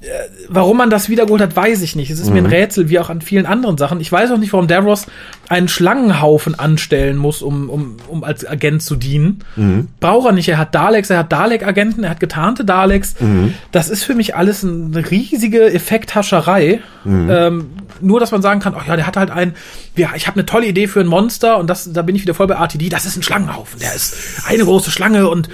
[0.00, 2.10] Äh, warum man das wiedergeholt hat, weiß ich nicht.
[2.10, 2.34] Es ist mhm.
[2.34, 2.50] mir ein mhm.
[2.50, 4.00] Rätsel, wie auch an vielen anderen Sachen.
[4.00, 5.06] Ich weiß auch nicht, warum Davros
[5.48, 9.40] einen Schlangenhaufen anstellen muss, um, um, um als Agent zu dienen.
[9.56, 9.88] Mhm.
[10.00, 10.48] Braucht er nicht.
[10.48, 13.16] Er hat Daleks, er hat Dalek-Agenten, er hat getarnte Daleks.
[13.20, 13.54] Mhm.
[13.72, 16.69] Das ist für mich alles eine riesige Effekthascherei.
[17.04, 17.30] Mhm.
[17.30, 19.54] Ähm, nur, dass man sagen kann, ach ja, der hat halt ein,
[19.96, 22.34] ja, ich habe eine tolle Idee für ein Monster und das, da bin ich wieder
[22.34, 25.48] voll bei RTD, das ist ein Schlangenhaufen, der ist eine große Schlange und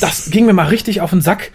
[0.00, 1.50] das ging mir mal richtig auf den Sack.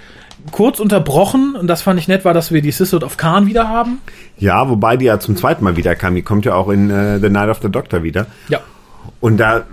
[0.52, 3.68] Kurz unterbrochen, und das fand ich nett, war, dass wir die Sisterhood of Khan wieder
[3.68, 4.00] haben.
[4.38, 6.16] Ja, wobei die ja zum zweiten Mal wieder kam.
[6.16, 8.26] Die kommt ja auch in uh, The Night of the Doctor wieder.
[8.48, 8.62] Ja.
[9.20, 9.66] Und da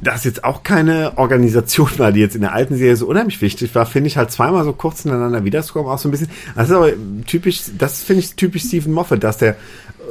[0.00, 3.74] das jetzt auch keine Organisation war, die jetzt in der alten Serie so unheimlich wichtig
[3.74, 6.28] war, finde ich halt zweimal so kurz ineinander wiederzukommen auch so ein bisschen.
[6.54, 6.92] Das ist aber
[7.26, 9.56] typisch, das finde ich typisch Stephen Moffat, dass der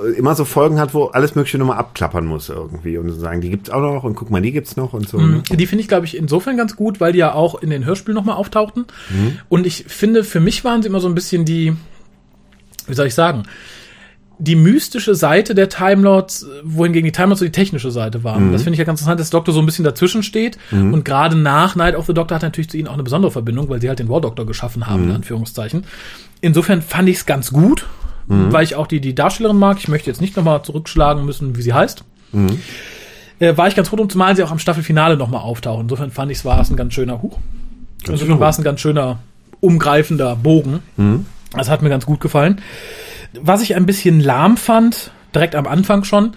[0.04, 3.42] äh, immer so Folgen hat, wo alles Mögliche nochmal abklappern muss irgendwie und so sagen,
[3.42, 5.20] die gibt's auch noch und guck mal, die gibt's noch und so.
[5.20, 5.44] Mhm.
[5.50, 5.58] Ne?
[5.58, 8.16] Die finde ich, glaube ich, insofern ganz gut, weil die ja auch in den Hörspielen
[8.16, 8.86] nochmal auftauchten.
[9.10, 9.40] Mhm.
[9.50, 11.76] Und ich finde, für mich waren sie immer so ein bisschen die,
[12.88, 13.44] wie soll ich sagen,
[14.40, 18.48] die mystische Seite der Time Lords, wohingegen die Time Lords so die technische Seite waren.
[18.48, 18.52] Mhm.
[18.52, 20.58] Das finde ich ja ganz interessant, dass Doktor so ein bisschen dazwischen steht.
[20.72, 20.94] Mhm.
[20.94, 23.70] Und gerade nach Night of the Doctor hat natürlich zu ihnen auch eine besondere Verbindung,
[23.70, 25.10] weil sie halt den War Doctor geschaffen haben, mhm.
[25.10, 25.86] in Anführungszeichen.
[26.42, 27.88] Insofern fand ich es ganz gut,
[28.28, 28.52] mhm.
[28.54, 29.78] weil ich auch die, die Darstellerin mag.
[29.80, 32.04] Ich möchte jetzt nicht nochmal zurückschlagen müssen, wie sie heißt.
[32.32, 32.60] Mhm.
[33.40, 35.84] Äh, war ich ganz froh zumal sie auch am Staffelfinale nochmal auftauchen.
[35.84, 37.40] Insofern fand ich, war es ein ganz schöner Huch.
[38.08, 39.20] Insofern war es ein ganz schöner,
[39.60, 40.80] umgreifender Bogen.
[40.96, 41.26] Mhm.
[41.54, 42.62] Das hat mir ganz gut gefallen
[43.40, 46.34] was ich ein bisschen lahm fand, direkt am Anfang schon,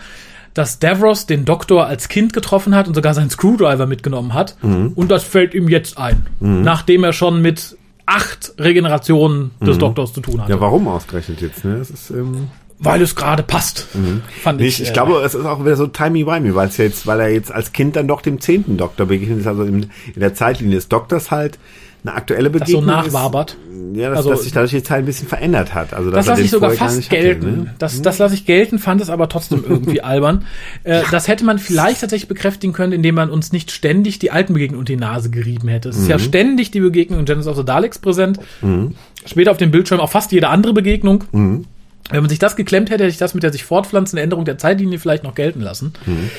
[0.55, 4.57] dass Davros den Doktor als Kind getroffen hat und sogar seinen Screwdriver mitgenommen hat.
[4.62, 4.92] Mhm.
[4.94, 6.62] Und das fällt ihm jetzt ein, mhm.
[6.62, 7.76] nachdem er schon mit
[8.07, 9.81] acht Regenerationen des mhm.
[9.81, 10.48] Doktors zu tun hat.
[10.48, 11.64] Ja, warum ausgerechnet jetzt?
[11.64, 11.79] Ne?
[11.79, 12.48] Das ist, ähm
[12.83, 14.22] weil es gerade passt, mhm.
[14.42, 14.68] fand ich.
[14.68, 17.29] Ich, ich äh, glaube, es ist auch wieder so timey-wimey, weil es jetzt, weil er
[17.29, 20.76] jetzt als Kind dann doch dem zehnten Doktor begegnet ist, also in, in der Zeitlinie
[20.76, 21.59] des Doktors halt
[22.05, 23.51] eine aktuelle Begegnung das so nachwabert.
[23.51, 25.95] Ist, ja, dass, also, dass sich dadurch die Zeit ein bisschen verändert hat.
[25.95, 27.47] Also, das lasse ich sogar fast gelten.
[27.47, 27.75] Hatte, ne?
[27.79, 30.45] Das, das lasse ich gelten, fand es aber trotzdem irgendwie albern.
[30.85, 31.03] Äh, ja.
[31.11, 34.81] Das hätte man vielleicht tatsächlich bekräftigen können, indem man uns nicht ständig die alten Begegnungen
[34.81, 35.89] unter die Nase gerieben hätte.
[35.89, 36.03] Es mhm.
[36.03, 36.23] ist ja mhm.
[36.23, 38.39] ständig die Begegnung in Genesis of the Daleks präsent.
[38.63, 38.95] Mhm.
[39.27, 41.25] Später auf dem Bildschirm auch fast jede andere Begegnung.
[41.33, 41.67] Mhm.
[42.11, 44.59] Wenn man sich das geklemmt hätte, hätte ich das mit der sich fortpflanzenden Änderung der
[44.59, 45.93] Zeitlinie vielleicht noch gelten lassen.
[46.07, 46.31] Mhm.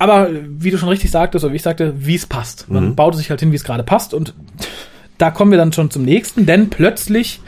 [0.00, 2.70] Aber wie du schon richtig sagtest, oder wie ich sagte, wie es passt.
[2.70, 2.94] Man mhm.
[2.94, 4.14] baut es sich halt hin, wie es gerade passt.
[4.14, 4.32] Und
[5.18, 7.40] da kommen wir dann schon zum nächsten, denn plötzlich,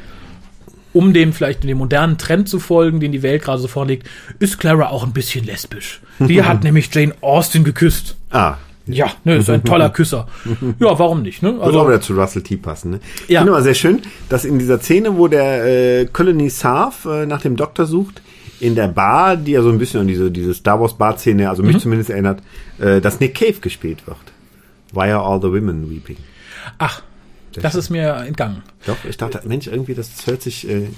[0.93, 4.07] um dem vielleicht dem modernen Trend zu folgen, den die Welt gerade so vorlegt,
[4.39, 6.03] ist Clara auch ein bisschen lesbisch.
[6.19, 8.17] Die hat nämlich Jane Austen geküsst.
[8.31, 8.57] Ah.
[8.85, 10.27] Ja, ne, ist ein toller Küsser.
[10.79, 11.57] Ja, warum nicht, ne?
[11.59, 13.01] Also, Würde wieder zu Russell T passen, ne?
[13.29, 13.29] Ja.
[13.29, 17.25] Ich finde aber sehr schön, dass in dieser Szene, wo der äh, Colony Sarf äh,
[17.25, 18.21] nach dem Doktor sucht,
[18.63, 21.65] in der Bar, die ja so ein bisschen an diese, diese Star Wars Bar-Szene, also
[21.65, 21.81] mich mhm.
[21.81, 22.41] zumindest erinnert,
[22.79, 24.21] äh, dass Nick Cave gespielt wird.
[24.93, 26.17] Why are all the women weeping?
[26.79, 27.03] Ach,
[27.55, 28.63] das ist mir entgangen.
[28.87, 30.91] Doch, ich dachte, Mensch, irgendwie, das hört sich äh,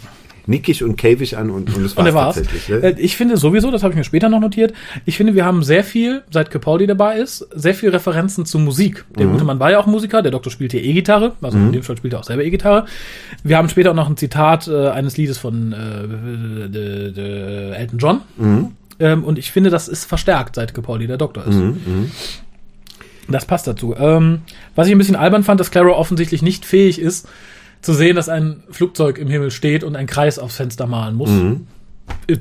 [0.46, 2.68] nickig und caveig an und, und das war tatsächlich.
[2.68, 2.76] Ne?
[2.76, 4.72] Äh, ich finde sowieso, das habe ich mir später noch notiert,
[5.04, 9.04] ich finde, wir haben sehr viel, seit Capaldi dabei ist, sehr viel Referenzen zu Musik.
[9.18, 9.44] Der mhm.
[9.44, 11.66] Mann war ja auch Musiker, der Doktor spielt hier E-Gitarre, also mhm.
[11.66, 12.86] in dem Fall spielt er auch selber E-Gitarre.
[13.42, 17.98] Wir haben später auch noch ein Zitat äh, eines Liedes von äh, de, de Elton
[17.98, 18.20] John.
[18.36, 18.72] Mhm.
[19.00, 21.56] Ähm, und ich finde, das ist verstärkt, seit Capaldi der Doktor ist.
[21.56, 21.80] Mhm.
[21.84, 22.10] mhm.
[23.28, 23.94] Das passt dazu.
[23.96, 24.42] Ähm,
[24.74, 27.26] was ich ein bisschen albern fand, dass Clara offensichtlich nicht fähig ist,
[27.84, 31.28] zu sehen, dass ein Flugzeug im Himmel steht und einen Kreis aufs Fenster malen muss.
[31.28, 31.66] Mhm.
[32.26, 32.38] Äh,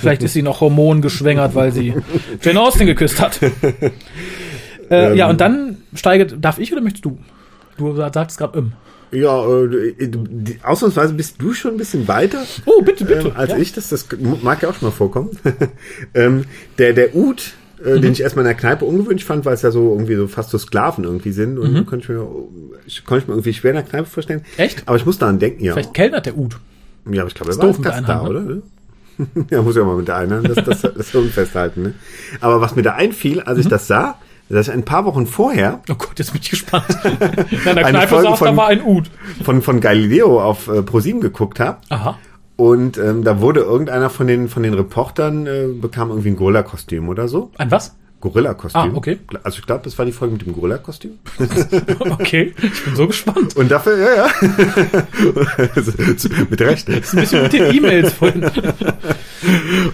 [0.00, 1.94] vielleicht ist sie noch hormongeschwängert, weil sie
[2.40, 3.40] Jane Austen geküsst hat.
[3.42, 3.90] äh,
[4.90, 5.16] ähm.
[5.16, 7.18] Ja, und dann steigert, darf ich oder möchtest du?
[7.76, 8.72] Du sagst gerade im.
[9.10, 10.10] Ja, äh,
[10.62, 12.42] ausnahmsweise bist du schon ein bisschen weiter.
[12.64, 13.28] Oh, bitte, bitte.
[13.28, 13.58] Ähm, als ja.
[13.58, 13.90] ich das.
[13.90, 14.08] Das
[14.42, 15.30] mag ja auch schon mal vorkommen.
[16.14, 16.46] ähm,
[16.78, 17.52] der, der Ud
[17.84, 18.02] äh, mhm.
[18.02, 20.50] den ich erstmal in der Kneipe ungewöhnlich fand, weil es ja so irgendwie so fast
[20.50, 21.58] so Sklaven irgendwie sind.
[21.58, 21.86] Und mhm.
[21.86, 22.26] konnte ich mir,
[23.04, 24.42] konnte ich mir irgendwie schwer in der Kneipe vorstellen.
[24.56, 24.82] Echt?
[24.86, 25.72] Aber ich muss daran denken, ja.
[25.74, 26.56] Vielleicht kellnert der Ud.
[27.10, 28.28] Ja, aber ich glaube, er war als Gast da, ne?
[28.28, 28.62] oder?
[29.50, 31.82] ja, muss ja mal mit der einen das, das, das, festhalten.
[31.82, 31.94] Ne?
[32.40, 33.70] Aber was mir da einfiel, als ich mhm.
[33.70, 34.16] das sah,
[34.48, 35.80] dass ich ein paar Wochen vorher.
[35.88, 36.84] Oh Gott, jetzt bin ich gespannt.
[37.04, 39.10] in der Kneipe saß, von, da war ein Ud.
[39.42, 41.78] Von, von Galileo auf äh, ProSieben geguckt habe.
[41.88, 42.18] Aha.
[42.56, 47.08] Und ähm, da wurde irgendeiner von den von den Reportern äh, bekam irgendwie ein Gorilla-Kostüm
[47.08, 47.50] oder so.
[47.58, 47.96] Ein was?
[48.20, 48.80] Gorilla-Kostüm.
[48.80, 49.18] Ah, okay.
[49.42, 51.18] Also ich glaube, das war die Folge mit dem Gorilla-Kostüm.
[52.10, 53.56] okay, ich bin so gespannt.
[53.56, 54.28] Und dafür, ja, ja.
[56.48, 56.88] mit Recht.
[56.88, 58.48] Das ist ein bisschen mit den E-Mails vorhin.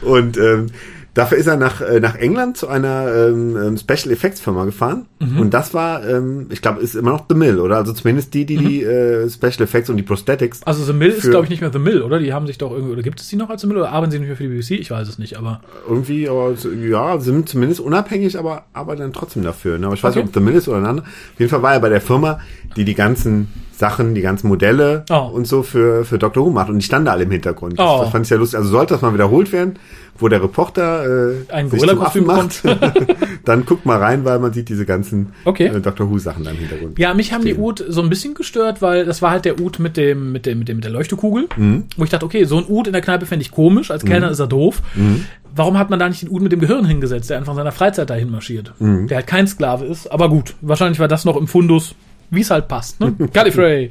[0.03, 0.67] Und ähm,
[1.15, 5.07] Dafür ist er nach, äh, nach England zu einer ähm, ähm, Special Effects Firma gefahren.
[5.19, 5.41] Mhm.
[5.41, 7.77] Und das war, ähm, ich glaube, ist immer noch The Mill, oder?
[7.77, 8.69] Also zumindest die, die mhm.
[8.69, 10.63] die äh, Special Effects und die Prosthetics.
[10.63, 12.19] Also The Mill ist, glaube ich, nicht mehr The Mill, oder?
[12.19, 14.13] Die haben sich doch irgendwie, oder gibt es die noch als The Mill oder arbeiten
[14.13, 14.73] sie nicht mehr für die BBC?
[14.73, 15.61] Ich weiß es nicht, aber.
[15.89, 16.55] Irgendwie, aber
[16.89, 19.79] ja, sind zumindest unabhängig, aber arbeiten dann trotzdem dafür.
[19.79, 19.87] Ne?
[19.87, 20.21] Aber ich weiß okay.
[20.21, 21.07] nicht, ob The Mill ist oder ein anderer.
[21.07, 22.41] Auf jeden Fall war er bei der Firma,
[22.77, 25.31] die die ganzen Sachen, die ganzen Modelle oh.
[25.33, 26.45] und so für, für Dr.
[26.45, 26.69] Who macht.
[26.69, 27.79] Und die standen da alle im Hintergrund.
[27.79, 28.01] Das, oh.
[28.03, 28.59] das fand ich ja lustig.
[28.59, 29.79] Also sollte das mal wiederholt werden,
[30.19, 32.63] wo der Reporter äh, ein Gorilla-Kostüm macht,
[33.45, 35.67] dann guckt mal rein, weil man sieht diese ganzen okay.
[35.67, 36.11] äh, Dr.
[36.11, 36.99] Who-Sachen da im Hintergrund.
[36.99, 37.55] Ja, mich haben stehen.
[37.55, 40.45] die Ud so ein bisschen gestört, weil das war halt der Ud mit dem, mit
[40.45, 41.49] dem, mit dem, mit der Leuchtekugel.
[41.57, 41.85] Mhm.
[41.97, 44.27] Wo ich dachte, okay, so ein Ud in der Kneipe fände ich komisch, als Kellner
[44.27, 44.33] mhm.
[44.33, 44.83] ist er doof.
[44.97, 45.25] Mhm.
[45.55, 47.73] Warum hat man da nicht den Ud mit dem Gehirn hingesetzt, der einfach in seiner
[47.73, 48.73] Freizeit dahin marschiert?
[48.81, 49.07] Mhm.
[49.07, 50.57] Der halt kein Sklave ist, aber gut.
[50.63, 51.95] Wahrscheinlich war das noch im Fundus
[52.31, 53.15] wie es halt passt, ne?
[53.33, 53.91] Gallifrey.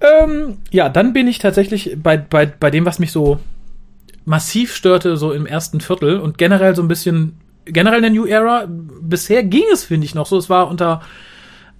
[0.00, 3.38] ähm, ja, dann bin ich tatsächlich bei, bei, bei dem, was mich so
[4.24, 8.26] massiv störte, so im ersten Viertel und generell so ein bisschen generell in der New
[8.26, 10.36] Era, bisher ging es, finde ich, noch so.
[10.38, 11.02] Es war unter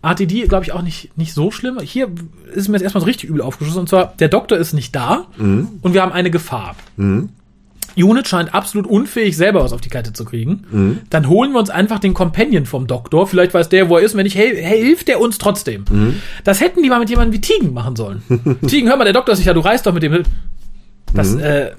[0.02, 1.78] RTD, glaube ich, auch nicht, nicht so schlimm.
[1.80, 2.10] Hier
[2.52, 3.80] ist mir jetzt erstmal so richtig übel aufgeschossen.
[3.80, 5.68] Und zwar, der Doktor ist nicht da mhm.
[5.82, 6.76] und wir haben eine Gefahr.
[6.96, 7.30] Mhm.
[7.96, 10.64] Unit scheint absolut unfähig, selber was auf die Kette zu kriegen.
[10.70, 10.98] Mhm.
[11.10, 13.26] Dann holen wir uns einfach den Companion vom Doktor.
[13.26, 14.16] Vielleicht weiß der, wo er ist.
[14.16, 15.84] wenn nicht, hey, hey hilft der uns trotzdem.
[15.90, 16.16] Mhm.
[16.44, 18.22] Das hätten die mal mit jemandem wie Tigen machen sollen.
[18.66, 20.22] Tigen, hör mal, der Doktor ist sicher, du reist doch mit dem.
[21.12, 21.40] Das, mhm.
[21.40, 21.70] äh,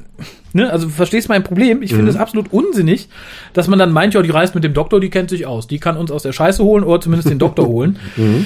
[0.54, 1.82] ne, also verstehst mein Problem.
[1.82, 3.08] Ich finde es absolut unsinnig,
[3.54, 5.67] dass man dann meint, ja, die reist mit dem Doktor, die kennt sich aus.
[5.67, 7.97] Die kann uns aus der Scheiße holen oder zumindest den Doktor holen.
[8.17, 8.45] Mhm.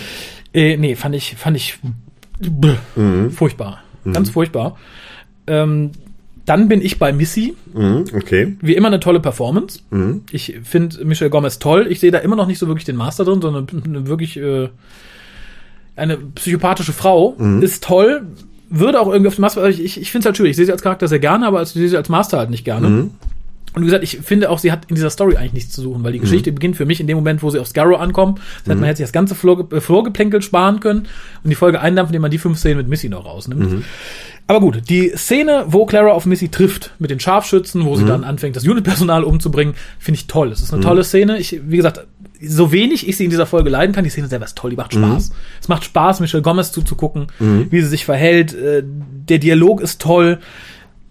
[0.53, 1.79] Äh, nee, fand ich, fand ich
[2.39, 3.31] bäh, mhm.
[3.31, 3.83] furchtbar.
[4.13, 4.77] Ganz furchtbar.
[5.47, 5.91] Ähm,
[6.45, 7.55] dann bin ich bei Missy.
[7.73, 8.55] Mhm, okay.
[8.61, 9.79] Wie immer eine tolle Performance.
[9.89, 10.21] Mhm.
[10.31, 11.87] Ich finde Michelle Gomez toll.
[11.89, 14.69] Ich sehe da immer noch nicht so wirklich den Master drin, sondern eine wirklich äh,
[15.95, 17.35] eine psychopathische Frau.
[17.37, 17.61] Mhm.
[17.61, 18.27] Ist toll.
[18.69, 19.67] Würde auch irgendwie auf den Master.
[19.69, 20.51] Ich, ich, ich finde es halt schwierig.
[20.51, 22.65] Ich sehe sie als Charakter sehr gerne, aber ich sehe sie als Master halt nicht
[22.65, 22.89] gerne.
[22.89, 23.11] Mhm.
[23.75, 26.01] Und wie gesagt, ich finde auch, sie hat in dieser Story eigentlich nichts zu suchen,
[26.03, 26.23] weil die mhm.
[26.23, 26.55] Geschichte mhm.
[26.55, 28.35] beginnt für mich in dem Moment, wo sie auf Scarrow ankommen.
[28.35, 31.07] Das heißt, man hätte sich das ganze Florgeplänkel sparen können
[31.43, 33.71] und die Folge eindampfen, indem man die fünf Szenen mit Missy noch rausnimmt.
[33.71, 33.83] Mhm.
[34.47, 38.09] Aber gut, die Szene, wo Clara auf Missy trifft mit den Scharfschützen, wo sie mhm.
[38.09, 40.51] dann anfängt, das Unit-Personal umzubringen, finde ich toll.
[40.51, 40.87] Es ist eine mhm.
[40.87, 41.39] tolle Szene.
[41.39, 42.05] Ich, wie gesagt,
[42.41, 44.75] so wenig ich sie in dieser Folge leiden kann, die Szene selber ist toll, die
[44.75, 45.29] macht Spaß.
[45.29, 45.35] Mhm.
[45.61, 47.67] Es macht Spaß, Michelle Gomez zuzugucken, mhm.
[47.71, 48.53] wie sie sich verhält.
[48.53, 50.39] Äh, der Dialog ist toll.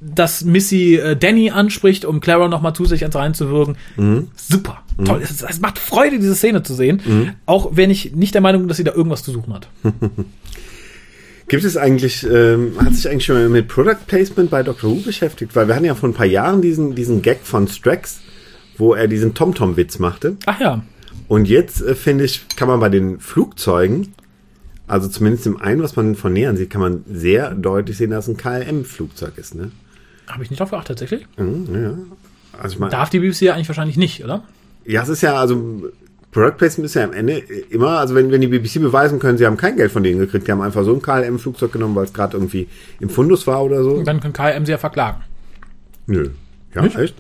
[0.01, 3.77] Dass Missy äh, Danny anspricht, um Clara nochmal zusätzlich ans reinzuwirken.
[3.97, 4.29] Mhm.
[4.37, 5.23] Super, toll.
[5.23, 7.01] Es, es, macht Freude, diese Szene zu sehen.
[7.03, 7.31] Mhm.
[7.47, 9.69] Auch wenn ich nicht der Meinung bin, dass sie da irgendwas zu suchen hat.
[11.49, 14.91] Gibt es eigentlich, ähm, hat sich eigentlich schon mal mit Product Placement bei Dr.
[14.91, 15.55] Who beschäftigt?
[15.55, 18.21] Weil wir hatten ja vor ein paar Jahren diesen, diesen Gag von Strax,
[18.79, 20.37] wo er diesen TomTom-Witz machte.
[20.47, 20.83] Ach ja.
[21.29, 24.15] Und jetzt, äh, finde ich, kann man bei den Flugzeugen,
[24.87, 28.29] also zumindest im einen, was man von nähern sieht, kann man sehr deutlich sehen, dass
[28.29, 29.71] es ein KLM-Flugzeug ist, ne?
[30.27, 31.27] Habe ich nicht drauf geachtet, tatsächlich.
[31.37, 31.99] Mhm, ja.
[32.59, 34.45] Also ich mein, Darf die BBC ja eigentlich wahrscheinlich nicht, oder?
[34.87, 35.91] Ja, es ist ja, also
[36.35, 37.39] Product Placement ist ja am Ende
[37.71, 40.49] immer, also wenn, wenn die BBC beweisen können, sie haben kein Geld von denen gekriegt,
[40.49, 42.69] die haben einfach so ein KLM-Flugzeug genommen, weil es gerade irgendwie
[42.99, 43.93] im Fundus war oder so.
[43.93, 45.23] Und dann können KLM sie ja verklagen.
[46.07, 46.31] Nö.
[46.75, 46.97] Ja, Nicht?
[46.97, 47.15] echt?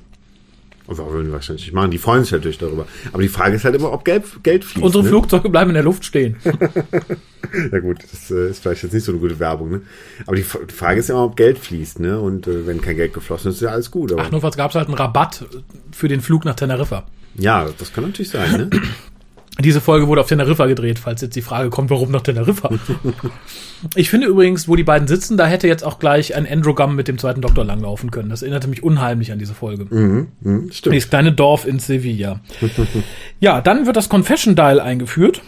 [0.88, 1.92] Aber würden wahrscheinlich nicht machen.
[1.92, 2.86] Die freuen sich natürlich darüber.
[3.12, 4.84] Aber die Frage ist halt immer, ob Geld, Geld fließt.
[4.84, 5.08] Unsere ne?
[5.08, 6.36] Flugzeuge bleiben in der Luft stehen.
[7.72, 9.70] ja gut, das äh, ist vielleicht jetzt nicht so eine gute Werbung.
[9.70, 9.82] Ne?
[10.26, 12.00] Aber die Frage ist immer, ob Geld fließt.
[12.00, 12.20] Ne?
[12.20, 14.12] Und äh, wenn kein Geld geflossen ist, ist ja alles gut.
[14.12, 15.46] Aber Ach, nur was gab es halt einen Rabatt
[15.92, 17.06] für den Flug nach Teneriffa.
[17.36, 18.52] Ja, das kann natürlich sein.
[18.52, 18.70] Ne?
[19.60, 22.70] Diese Folge wurde auf Teneriffa gedreht, falls jetzt die Frage kommt, warum nach Teneriffa?
[23.94, 27.06] ich finde übrigens, wo die beiden sitzen, da hätte jetzt auch gleich ein Androgam mit
[27.06, 28.30] dem zweiten Doktor langlaufen können.
[28.30, 29.86] Das erinnerte mich unheimlich an diese Folge.
[29.88, 30.96] Mhm, mh, stimmt.
[30.96, 32.40] Dieses kleine Dorf in Sevilla.
[33.40, 35.40] ja, dann wird das Confession Dial eingeführt.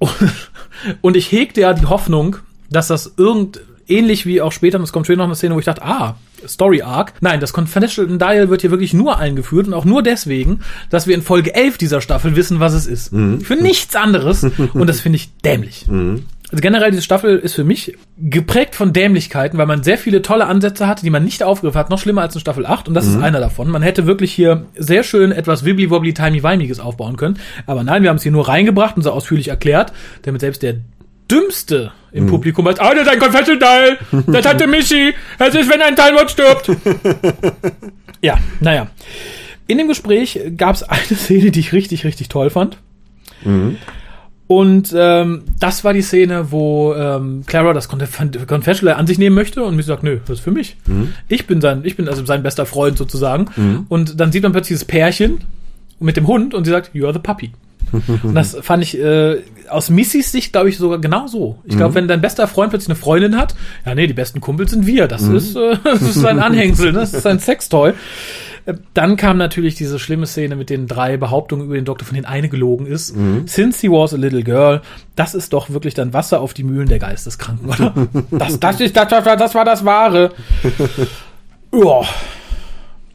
[1.02, 2.36] Und ich hegte ja die Hoffnung,
[2.70, 5.58] dass das irgend ähnlich wie auch später, und es kommt später noch eine Szene, wo
[5.58, 6.16] ich dachte, ah,
[6.46, 7.14] Story Arc.
[7.20, 11.14] Nein, das Confidential Dial wird hier wirklich nur eingeführt und auch nur deswegen, dass wir
[11.14, 13.12] in Folge 11 dieser Staffel wissen, was es ist.
[13.12, 13.40] Mhm.
[13.40, 14.44] Für nichts anderes.
[14.74, 15.86] und das finde ich dämlich.
[15.88, 16.24] Mhm.
[16.52, 20.46] Also generell, diese Staffel ist für mich geprägt von Dämlichkeiten, weil man sehr viele tolle
[20.46, 21.88] Ansätze hatte, die man nicht aufgegriffen hat.
[21.88, 23.16] Noch schlimmer als in Staffel 8 und das mhm.
[23.16, 23.70] ist einer davon.
[23.70, 27.38] Man hätte wirklich hier sehr schön etwas wibbly-wobbly, timey-wimeyes aufbauen können.
[27.66, 30.74] Aber nein, wir haben es hier nur reingebracht und so ausführlich erklärt, damit selbst der
[31.32, 32.30] Dümmste im mhm.
[32.30, 36.30] Publikum als, ah, das ist ein Confession-Teil, das hatte Michi, es ist, wenn ein Teilwort
[36.30, 36.70] stirbt.
[38.22, 38.88] ja, naja.
[39.66, 42.76] In dem Gespräch gab es eine Szene, die ich richtig, richtig toll fand.
[43.44, 43.78] Mhm.
[44.46, 49.62] Und ähm, das war die Szene, wo ähm, Clara das Confessional an sich nehmen möchte
[49.64, 50.76] und mich sagt, nö, das ist für mich.
[50.86, 51.14] Mhm.
[51.28, 53.46] Ich bin sein, ich bin also sein bester Freund sozusagen.
[53.56, 53.86] Mhm.
[53.88, 55.38] Und dann sieht man plötzlich das Pärchen
[56.00, 57.52] mit dem Hund und sie sagt, you are the puppy.
[58.22, 61.58] Und das fand ich äh, aus Missys Sicht, glaube ich, sogar genau so.
[61.64, 61.94] Ich glaube, mhm.
[61.94, 65.08] wenn dein bester Freund plötzlich eine Freundin hat, ja, nee, die besten Kumpels sind wir.
[65.08, 65.36] Das mhm.
[65.36, 67.00] ist, äh, das ist sein Anhängsel, ne?
[67.00, 67.92] das ist sein Sextoy.
[68.64, 72.14] Äh, dann kam natürlich diese schlimme Szene mit den drei Behauptungen über den Doktor, von
[72.14, 73.16] denen eine gelogen ist.
[73.16, 73.46] Mhm.
[73.46, 74.80] Since he was a little girl,
[75.16, 77.94] das ist doch wirklich dann Wasser auf die Mühlen der Geisteskranken, oder?
[78.30, 80.32] das, das ist, das, das war das Wahre.
[81.74, 82.02] Ja.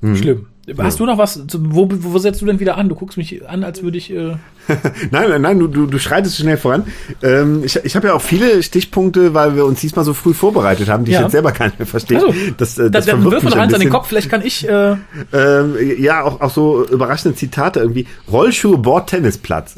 [0.02, 0.16] Mhm.
[0.16, 0.48] Schlimm.
[0.78, 1.42] Hast du noch was?
[1.54, 2.90] Wo, wo setzt du denn wieder an?
[2.90, 4.12] Du guckst mich an, als würde ich.
[4.12, 4.36] Äh
[5.12, 6.84] nein, nein, nein, du, du, du schreitest schnell voran.
[7.24, 10.90] Ähm, ich ich habe ja auch viele Stichpunkte, weil wir uns diesmal so früh vorbereitet
[10.90, 11.20] haben, die ja.
[11.20, 12.18] ich jetzt selber gar nicht mehr verstehe.
[12.18, 14.68] Also, das, äh, das da, wirf mal eins an den Kopf, vielleicht kann ich.
[14.68, 14.98] Äh
[15.32, 18.06] ähm, ja, auch, auch so überraschende Zitate irgendwie.
[18.30, 19.76] Rollschuhe, Bord, Tennisplatz.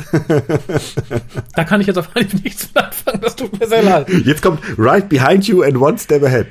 [1.55, 4.09] da kann ich jetzt auf Fall nichts mehr anfangen, das tut mir sehr leid.
[4.25, 6.47] Jetzt kommt Right behind you and one step ahead.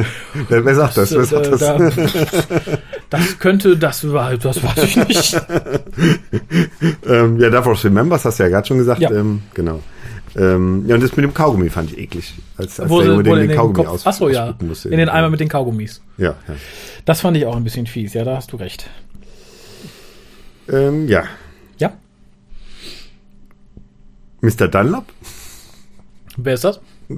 [0.48, 1.12] wer, wer sagt das?
[1.12, 1.60] Wer sagt das?
[1.60, 1.90] Da,
[3.12, 5.36] das könnte das war, das weiß ich nicht.
[7.06, 9.02] ähm, ja, Davos Remembers hast du ja gerade schon gesagt.
[9.02, 9.10] Ja.
[9.10, 9.80] Ähm, genau.
[10.34, 12.32] Ähm, ja, und das mit dem Kaugummi fand ich eklig.
[12.56, 14.54] Als, als wo, der Junge den, den, den Kaugummi aus, Achso, ja.
[14.62, 16.00] Musste in den Eimer mit den Kaugummis.
[16.16, 16.54] Ja, ja.
[17.04, 18.88] Das fand ich auch ein bisschen fies, ja, da hast du recht.
[20.70, 21.24] Ähm, ja.
[21.78, 21.92] Ja.
[24.40, 24.68] Mr.
[24.68, 25.04] Dunlop?
[26.38, 26.80] Wer ist das?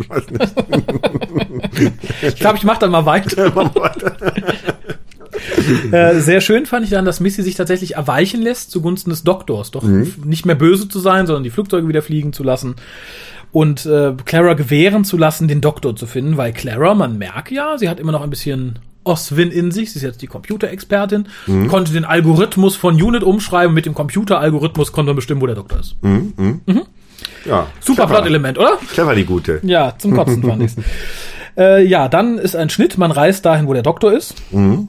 [2.22, 3.52] ich glaube, ich mache dann mal weiter.
[5.92, 9.70] äh, sehr schön fand ich dann, dass Missy sich tatsächlich erweichen lässt zugunsten des Doktors.
[9.70, 10.12] Doch mhm.
[10.24, 12.76] nicht mehr böse zu sein, sondern die Flugzeuge wieder fliegen zu lassen.
[13.52, 17.78] Und äh, Clara gewähren zu lassen, den Doktor zu finden, weil Clara, man merkt ja,
[17.78, 19.92] sie hat immer noch ein bisschen Oswin in sich.
[19.92, 21.68] Sie ist jetzt die Computerexpertin, mhm.
[21.68, 23.74] konnte den Algorithmus von Unit umschreiben.
[23.74, 25.96] Mit dem Computeralgorithmus konnte man bestimmen, wo der Doktor ist.
[26.02, 26.32] Mhm.
[26.36, 26.60] Mhm.
[26.66, 26.82] mhm.
[27.44, 28.78] Ja, Super Plot-Element, oder?
[28.92, 29.60] Clever die gute.
[29.62, 30.76] Ja, zum Kotzen fand ich's.
[31.56, 34.34] Äh, ja, dann ist ein Schnitt, man reist dahin, wo der Doktor ist.
[34.50, 34.88] Mhm.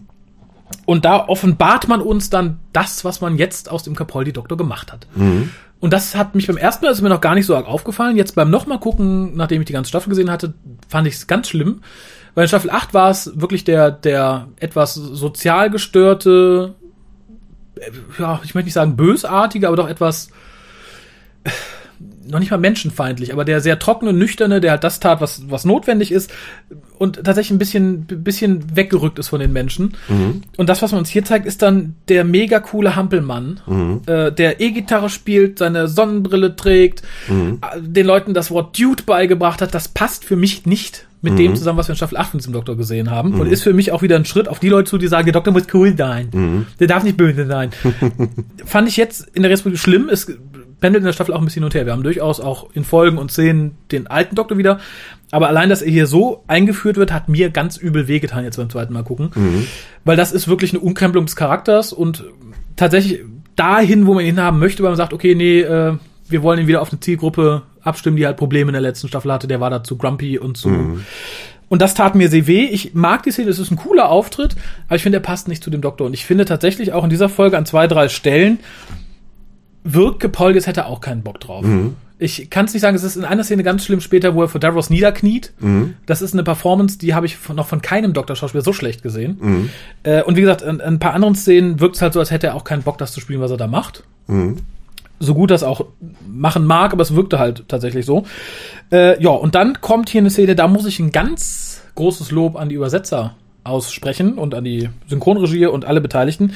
[0.86, 5.08] Und da offenbart man uns dann das, was man jetzt aus dem Capaldi-Doktor gemacht hat.
[5.15, 5.50] Mhm.
[5.80, 8.17] Und das hat mich beim ersten Mal, ist mir noch gar nicht so arg aufgefallen.
[8.17, 10.54] Jetzt beim nochmal gucken, nachdem ich die ganze Staffel gesehen hatte,
[10.88, 11.82] fand ich es ganz schlimm.
[12.34, 16.76] Weil in Staffel 8 war es wirklich der, der etwas sozial gestörte,
[17.78, 20.30] äh, ja, ich möchte nicht sagen bösartige, aber doch etwas
[22.28, 25.66] noch nicht mal menschenfeindlich, aber der sehr trockene, nüchterne, der halt das tat, was, was
[25.66, 26.32] notwendig ist
[26.98, 29.94] und tatsächlich ein bisschen, bisschen weggerückt ist von den Menschen.
[30.08, 30.42] Mhm.
[30.58, 34.02] Und das, was man uns hier zeigt, ist dann der mega coole Hampelmann, mhm.
[34.06, 37.60] äh, der E-Gitarre spielt, seine Sonnenbrille trägt, mhm.
[37.62, 39.74] Äh, den Leuten das Wort Dude beigebracht hat.
[39.74, 41.38] Das passt für mich nicht mit mhm.
[41.38, 43.32] dem zusammen, was wir in Staffel 8 von diesem Doktor gesehen haben.
[43.32, 43.42] Mhm.
[43.42, 45.34] Und ist für mich auch wieder ein Schritt auf die Leute zu, die sagen, der
[45.34, 46.30] Doktor muss cool sein.
[46.32, 46.66] Mhm.
[46.80, 47.72] Der darf nicht böse sein.
[48.66, 50.08] Fand ich jetzt in der Respektive schlimm.
[50.10, 50.32] Es
[50.80, 51.86] pendelt in der Staffel auch ein bisschen hin und her.
[51.86, 54.80] Wir haben durchaus auch in Folgen und Szenen den alten Doktor wieder.
[55.32, 58.70] Aber allein, dass er hier so eingeführt wird, hat mir ganz übel wehgetan jetzt beim
[58.70, 59.32] zweiten Mal gucken.
[59.36, 59.68] Mhm.
[60.04, 62.24] Weil das ist wirklich eine Umkrempelung des Charakters und
[62.76, 63.22] tatsächlich
[63.56, 65.94] dahin, wo man ihn haben möchte, weil man sagt, okay, nee, äh,
[66.28, 69.32] wir wollen ihn wieder auf eine Zielgruppe abstimmen, die halt Probleme in der letzten Staffel
[69.32, 69.48] hatte.
[69.48, 70.70] Der war da zu grumpy und zu.
[70.70, 71.06] Mhm.
[71.68, 72.66] Und das tat mir sehr weh.
[72.66, 74.56] Ich mag die Szene, es ist ein cooler Auftritt,
[74.88, 76.06] aber ich finde, er passt nicht zu dem Doktor.
[76.06, 78.60] Und ich finde tatsächlich auch in dieser Folge an zwei, drei Stellen
[79.86, 81.63] wirkt Capaldi, es hätte auch keinen Bock drauf.
[81.63, 81.95] Mhm.
[82.17, 84.48] Ich kann es nicht sagen, es ist in einer Szene ganz schlimm später, wo er
[84.48, 85.54] vor Davros niederkniet.
[85.60, 85.95] Mhm.
[86.06, 89.38] Das ist eine Performance, die habe ich von, noch von keinem Doktor-Schauspieler so schlecht gesehen.
[89.39, 89.69] Mhm.
[90.04, 92.32] Äh, und wie gesagt, in, in, ein paar anderen Szenen wirkt es halt so, als
[92.32, 94.04] hätte er auch keinen Bock, das zu spielen, was er da macht.
[94.28, 94.58] Mhm.
[95.19, 95.86] So gut das auch
[96.28, 98.26] machen mag, aber es wirkte halt tatsächlich so.
[98.91, 102.56] Äh, ja, und dann kommt hier eine Szene, da muss ich ein ganz großes Lob
[102.56, 106.54] an die Übersetzer aussprechen und an die Synchronregie und alle Beteiligten.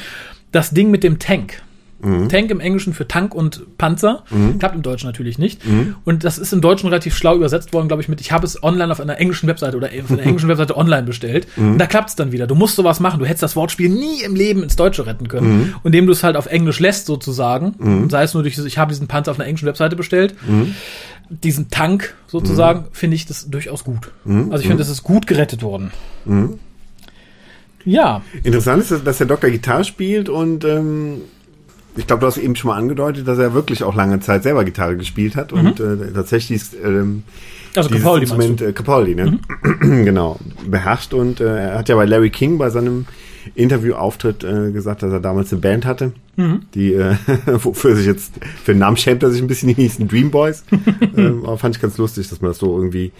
[0.52, 1.62] Das Ding mit dem Tank.
[2.02, 2.30] Mhm.
[2.30, 4.24] Tank im Englischen für Tank und Panzer.
[4.30, 4.60] Mhm.
[4.60, 5.66] Klappt im Deutschen natürlich nicht.
[5.66, 5.96] Mhm.
[6.06, 8.62] Und das ist im Deutschen relativ schlau übersetzt worden, glaube ich, mit, ich habe es
[8.64, 11.48] online auf einer englischen Webseite oder auf einer englischen Webseite online bestellt.
[11.56, 11.74] Mhm.
[11.74, 12.48] Und da klappt es dann wieder.
[12.48, 13.20] Du musst sowas machen.
[13.20, 15.40] Du hättest das Wortspiel nie im Leben ins Deutsche retten können.
[15.40, 15.76] Mhm.
[15.84, 17.76] indem du es halt auf Englisch lässt, sozusagen.
[17.78, 18.10] Mhm.
[18.10, 20.36] Sei es nur durch, ich habe diesen Panzer auf einer englischen Webseite bestellt.
[21.30, 24.12] Diesen Tank sozusagen, finde ich das durchaus gut.
[24.26, 25.92] Also ich finde, das ist gut gerettet worden.
[27.86, 28.22] Ja.
[28.44, 31.22] Interessant ist, dass der Doktor Gitarre spielt und ähm,
[32.00, 34.64] ich glaube, du hast eben schon mal angedeutet, dass er wirklich auch lange Zeit selber
[34.64, 35.60] Gitarre gespielt hat mhm.
[35.60, 37.24] und äh, tatsächlich ähm,
[37.76, 39.40] also Capaldi, Instrument, äh, Capaldi ne?
[39.62, 40.06] Mhm.
[40.06, 43.06] genau, beherrscht und äh, er hat ja bei Larry King bei seinem
[43.56, 46.62] Interviewauftritt äh, gesagt, dass er damals eine Band hatte, mhm.
[46.74, 48.34] die äh, wofür sich jetzt
[48.64, 50.64] für den Namen schämt er sich ein bisschen, die hießen Dream Boys.
[51.18, 53.12] ähm, aber fand ich ganz lustig, dass man das so irgendwie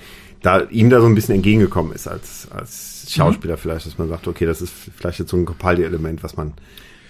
[0.42, 3.60] da ihm da so ein bisschen entgegengekommen ist als als Schauspieler mhm.
[3.60, 6.54] vielleicht, dass man sagt, okay, das ist vielleicht jetzt so ein Capaldi-Element, was man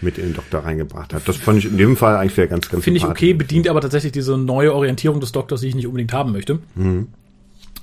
[0.01, 1.27] mit in den Doktor reingebracht hat.
[1.27, 4.11] Das fand ich in dem Fall eigentlich ganz, ganz Finde ich okay, bedient aber tatsächlich
[4.11, 6.59] diese neue Orientierung des Doktors, die ich nicht unbedingt haben möchte.
[6.75, 7.07] Mhm.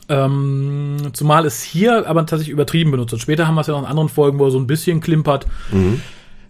[0.09, 3.23] Ähm, zumal es hier aber tatsächlich übertrieben benutzt wird.
[3.23, 5.47] Später haben wir es ja noch in anderen Folgen, wo er so ein bisschen klimpert.
[5.73, 6.01] Mhm.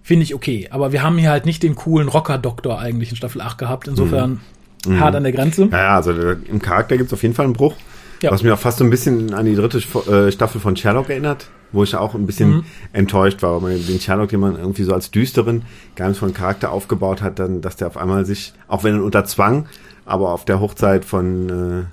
[0.02, 0.68] Finde ich okay.
[0.70, 3.88] Aber wir haben hier halt nicht den coolen Rocker-Doktor eigentlich in Staffel 8 gehabt.
[3.88, 4.40] Insofern
[4.86, 5.00] mhm.
[5.00, 5.68] hart an der Grenze.
[5.72, 7.74] Ja, also im Charakter gibt es auf jeden Fall einen Bruch.
[8.22, 8.30] Ja.
[8.30, 11.48] Was mir auch fast so ein bisschen an die dritte äh, Staffel von Sherlock erinnert
[11.76, 12.64] wo ich auch ein bisschen mhm.
[12.92, 15.62] enttäuscht war, weil man den Sherlock, den man irgendwie so als düsteren,
[15.94, 19.24] ganz von Charakter aufgebaut hat, dann, dass der auf einmal sich, auch wenn er unter
[19.24, 19.66] Zwang,
[20.04, 21.84] aber auf der Hochzeit von, äh,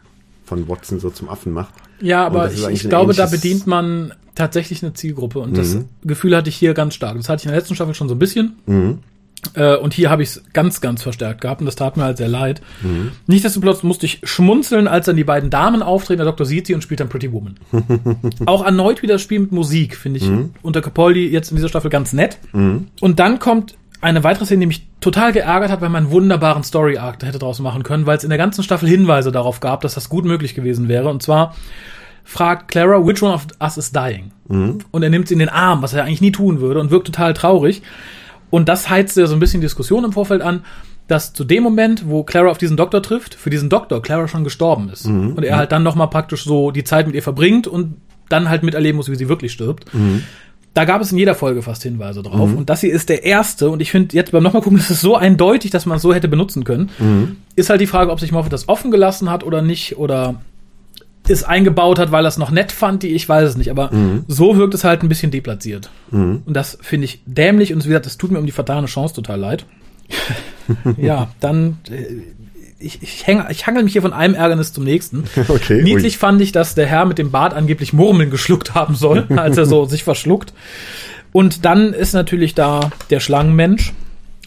[0.45, 1.73] von Watson so zum Affen macht.
[2.01, 5.55] Ja, aber ich, ich glaube, da bedient man tatsächlich eine Zielgruppe und mhm.
[5.55, 7.15] das Gefühl hatte ich hier ganz stark.
[7.17, 8.55] Das hatte ich in der letzten Staffel schon so ein bisschen.
[8.65, 8.99] Mhm.
[9.55, 12.17] Äh, und hier habe ich es ganz, ganz verstärkt gehabt und das tat mir halt
[12.17, 12.61] sehr leid.
[12.81, 13.11] Mhm.
[13.27, 16.19] Nichtsdestotrotz musste ich schmunzeln, als dann die beiden Damen auftreten.
[16.19, 17.55] Der Doktor sieht sie und spielt dann Pretty Woman.
[18.45, 20.51] Auch erneut wieder das Spiel mit Musik, finde ich mhm.
[20.61, 22.37] unter Capaldi jetzt in dieser Staffel ganz nett.
[22.53, 22.87] Mhm.
[22.99, 26.63] Und dann kommt eine weitere Szene, die mich total geärgert hat, weil man einen wunderbaren
[26.63, 29.95] Story-Arc hätte draus machen können, weil es in der ganzen Staffel Hinweise darauf gab, dass
[29.95, 31.09] das gut möglich gewesen wäre.
[31.09, 31.55] Und zwar
[32.25, 34.31] fragt Clara, which one of us is dying?
[34.47, 34.79] Mhm.
[34.91, 37.07] Und er nimmt sie in den Arm, was er eigentlich nie tun würde und wirkt
[37.07, 37.81] total traurig.
[38.53, 40.63] Und das heizt ja so ein bisschen Diskussion im Vorfeld an,
[41.07, 44.43] dass zu dem Moment, wo Clara auf diesen Doktor trifft, für diesen Doktor Clara schon
[44.43, 45.07] gestorben ist.
[45.07, 45.33] Mhm.
[45.33, 47.95] Und er halt dann nochmal praktisch so die Zeit mit ihr verbringt und
[48.29, 49.91] dann halt miterleben muss, wie sie wirklich stirbt.
[49.91, 50.23] Mhm.
[50.75, 52.51] Da gab es in jeder Folge fast Hinweise drauf.
[52.51, 52.57] Mhm.
[52.57, 53.71] Und das hier ist der erste.
[53.71, 56.13] Und ich finde jetzt beim nochmal gucken, das ist so eindeutig, dass man es so
[56.13, 56.91] hätte benutzen können.
[56.99, 57.37] Mhm.
[57.55, 59.97] Ist halt die Frage, ob sich Moffat das offen gelassen hat oder nicht.
[59.97, 60.35] Oder
[61.27, 63.71] es eingebaut hat, weil er es noch nett fand, die ich weiß es nicht.
[63.71, 64.25] Aber mhm.
[64.27, 65.89] so wirkt es halt ein bisschen deplatziert.
[66.11, 66.43] Mhm.
[66.45, 67.73] Und das finde ich dämlich.
[67.73, 69.65] Und wie gesagt, das tut mir um die vertane Chance total leid.
[70.97, 72.21] ja, dann äh,
[72.83, 75.23] ich, ich, häng, ich hangel mich hier von einem Ärgernis zum nächsten.
[75.47, 76.19] Okay, Niedlich ui.
[76.19, 79.65] fand ich, dass der Herr mit dem Bart angeblich Murmeln geschluckt haben soll, als er
[79.65, 80.53] so sich verschluckt.
[81.31, 83.93] Und dann ist natürlich da der Schlangenmensch.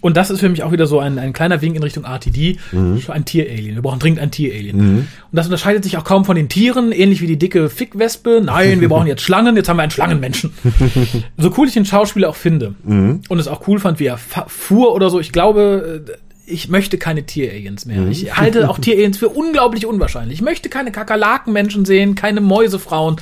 [0.03, 2.59] Und das ist für mich auch wieder so ein, ein kleiner Wink in Richtung RTD.
[2.73, 3.03] Mhm.
[3.09, 3.75] Ein Tier-Alien.
[3.77, 4.77] Wir brauchen dringend ein Tier-Alien.
[4.77, 4.99] Mhm.
[4.99, 8.43] Und das unterscheidet sich auch kaum von den Tieren, ähnlich wie die dicke Fickwespe.
[8.45, 10.53] Nein, wir brauchen jetzt Schlangen, jetzt haben wir einen Schlangenmenschen.
[11.39, 12.75] so cool ich den Schauspieler auch finde.
[12.85, 13.23] Mhm.
[13.29, 15.19] Und es auch cool fand, wie er fuhr oder so.
[15.19, 16.13] Ich glaube, äh,
[16.47, 18.03] ich möchte keine Tier-Aliens mehr.
[18.03, 18.11] Mhm.
[18.11, 20.39] Ich halte auch Tier-Aliens für unglaublich unwahrscheinlich.
[20.39, 23.17] Ich möchte keine Kakerlaken-Menschen sehen, keine Mäusefrauen,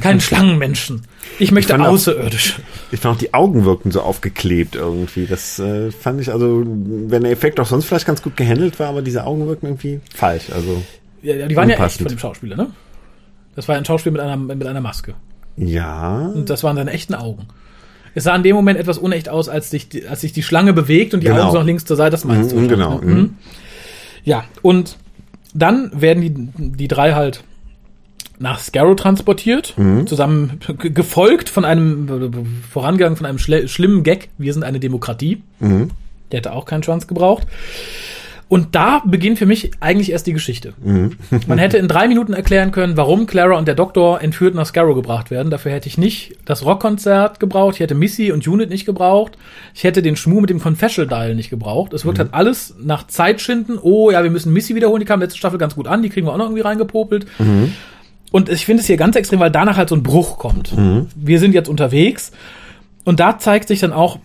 [0.00, 1.02] keinen Schlangenmenschen.
[1.38, 2.54] Ich möchte ich außerirdisch.
[2.54, 5.26] Auch, ich fand auch, die Augen wirkten so aufgeklebt irgendwie.
[5.26, 8.88] Das äh, fand ich, also, wenn der Effekt auch sonst vielleicht ganz gut gehandelt war,
[8.88, 10.50] aber diese Augen wirkten irgendwie falsch.
[10.50, 10.82] Also,
[11.22, 11.78] ja, die waren unpassend.
[11.78, 12.70] ja echt von dem Schauspieler, ne?
[13.56, 15.14] Das war ein Schauspiel mit einer, mit einer Maske.
[15.56, 16.32] Ja.
[16.34, 17.46] Und das waren seine echten Augen.
[18.14, 20.72] Es sah in dem Moment etwas unecht aus, als sich, die, als sich die Schlange
[20.72, 21.42] bewegt und die genau.
[21.42, 22.12] Augen so nach links zur Seite.
[22.12, 22.68] Das meinst mhm, du?
[22.68, 22.98] Genau.
[23.00, 23.14] Ne?
[23.14, 23.34] Mhm.
[24.24, 24.96] Ja, und
[25.52, 26.32] dann werden die,
[26.76, 27.42] die drei halt
[28.38, 30.06] nach Scarrow transportiert, mhm.
[30.06, 34.28] zusammen gefolgt von einem, vorangegangen von einem schlimmen Gag.
[34.38, 35.42] Wir sind eine Demokratie.
[35.60, 35.90] Mhm.
[36.32, 37.46] Der hätte auch keinen Schwanz gebraucht.
[38.48, 40.74] Und da beginnt für mich eigentlich erst die Geschichte.
[40.82, 41.12] Mhm.
[41.46, 44.94] Man hätte in drei Minuten erklären können, warum Clara und der Doktor entführt nach Scarrow
[44.94, 45.50] gebracht werden.
[45.50, 49.38] Dafür hätte ich nicht das Rockkonzert gebraucht, ich hätte Missy und Unit nicht gebraucht,
[49.74, 51.94] ich hätte den Schmuh mit dem Confessional Dial nicht gebraucht.
[51.94, 52.22] Es wirkt mhm.
[52.22, 53.78] halt alles nach Zeitschinden.
[53.80, 56.26] Oh ja, wir müssen Missy wiederholen, die kam letzte Staffel ganz gut an, die kriegen
[56.26, 57.26] wir auch noch irgendwie reingepopelt.
[57.38, 57.72] Mhm.
[58.30, 60.76] Und ich finde es hier ganz extrem, weil danach halt so ein Bruch kommt.
[60.76, 61.06] Mhm.
[61.14, 62.32] Wir sind jetzt unterwegs.
[63.04, 64.18] Und da zeigt sich dann auch,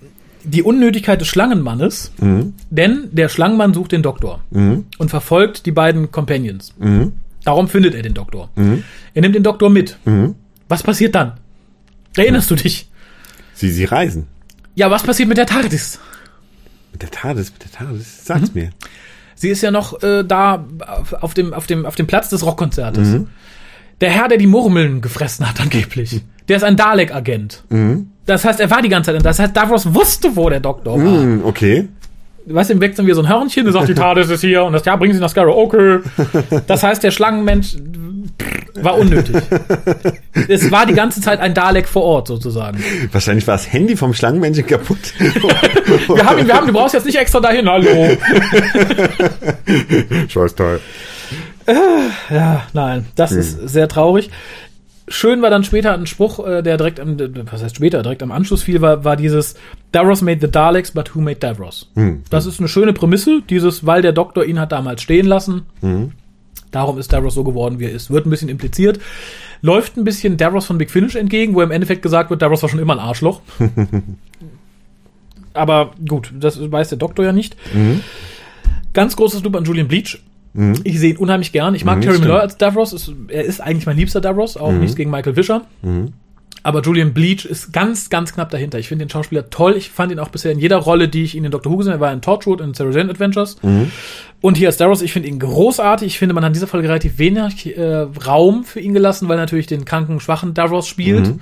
[0.50, 2.54] die Unnötigkeit des Schlangenmannes, mhm.
[2.70, 4.86] denn der Schlangenmann sucht den Doktor mhm.
[4.98, 6.74] und verfolgt die beiden Companions.
[6.80, 7.14] Mhm.
[7.44, 8.50] Darum findet er den Doktor.
[8.56, 8.84] Mhm.
[9.14, 9.98] Er nimmt den Doktor mit.
[10.06, 10.36] Mhm.
[10.68, 11.34] Was passiert dann?
[12.16, 12.90] Erinnerst du dich?
[13.54, 14.28] Sie, sie reisen.
[14.76, 16.00] Ja, was passiert mit der TARDIS?
[16.92, 18.62] Mit der TARDIS, mit der TARDIS, sag's mhm.
[18.62, 18.70] mir.
[19.36, 20.66] Sie ist ja noch äh, da
[21.22, 23.22] auf dem, auf, dem, auf dem Platz des Rockkonzertes.
[24.02, 26.22] Der Herr, der die Murmeln gefressen hat, angeblich.
[26.48, 27.64] Der ist ein Dalek-Agent.
[27.70, 28.12] Mhm.
[28.30, 29.26] Das heißt, er war die ganze Zeit.
[29.26, 31.04] Das heißt, Davros wusste, wo der Doktor war.
[31.04, 31.88] Mm, okay.
[32.46, 34.74] Weißt du, im wechseln wir so ein Hörnchen, der sagt, die TARDIS ist hier und
[34.74, 36.00] das, ja, bringen Sie nach Scarrow, okay.
[36.68, 37.78] Das heißt, der Schlangenmensch
[38.76, 39.36] war unnötig.
[40.48, 42.84] es war die ganze Zeit ein Dalek vor Ort, sozusagen.
[43.12, 45.14] Wahrscheinlich war das Handy vom Schlangenmenschen kaputt.
[45.20, 47.88] wir haben ihn, wir haben, du brauchst jetzt nicht extra dahin, hallo.
[50.28, 50.80] Scheiß toll.
[52.30, 53.40] Ja, nein, das hm.
[53.40, 54.30] ist sehr traurig
[55.10, 57.18] schön war dann später ein Spruch, äh, der direkt am,
[57.52, 59.56] was heißt später, direkt am Anschluss fiel, war, war dieses
[59.92, 61.92] Davros made the Daleks, but who made Davros?
[61.96, 62.24] Mhm.
[62.30, 65.64] Das ist eine schöne Prämisse, dieses, weil der Doktor ihn hat damals stehen lassen.
[65.82, 66.12] Mhm.
[66.72, 68.12] Darum ist Davros so geworden, wie er ist.
[68.12, 69.00] Wird ein bisschen impliziert.
[69.62, 72.70] Läuft ein bisschen Davros von Big Finish entgegen, wo im Endeffekt gesagt wird, Davros war
[72.70, 73.42] schon immer ein Arschloch.
[75.54, 77.56] Aber gut, das weiß der Doktor ja nicht.
[77.74, 78.02] Mhm.
[78.94, 80.20] Ganz großes Lob an Julian Bleach.
[80.60, 80.82] Mhm.
[80.84, 81.74] Ich sehe ihn unheimlich gern.
[81.74, 82.92] Ich mag mhm, Terry Miller als Davros.
[82.92, 84.82] Ist, er ist eigentlich mein liebster Davros, auch mhm.
[84.82, 85.62] nichts gegen Michael Fischer.
[85.82, 86.10] Mhm.
[86.62, 88.78] Aber Julian Bleach ist ganz, ganz knapp dahinter.
[88.78, 89.76] Ich finde den Schauspieler toll.
[89.78, 91.94] Ich fand ihn auch bisher in jeder Rolle, die ich ihn in Doctor Who gesehen
[91.94, 92.04] habe.
[92.04, 93.56] Er war in Torchwood, in Sarah Jane Adventures.
[93.64, 93.94] Mhm.
[94.42, 96.08] Und hier als Davros, ich finde ihn großartig.
[96.08, 99.38] Ich finde, man hat in dieser Folge relativ wenig äh, Raum für ihn gelassen, weil
[99.38, 101.28] er natürlich den kranken, schwachen Davros spielt.
[101.28, 101.40] Mhm.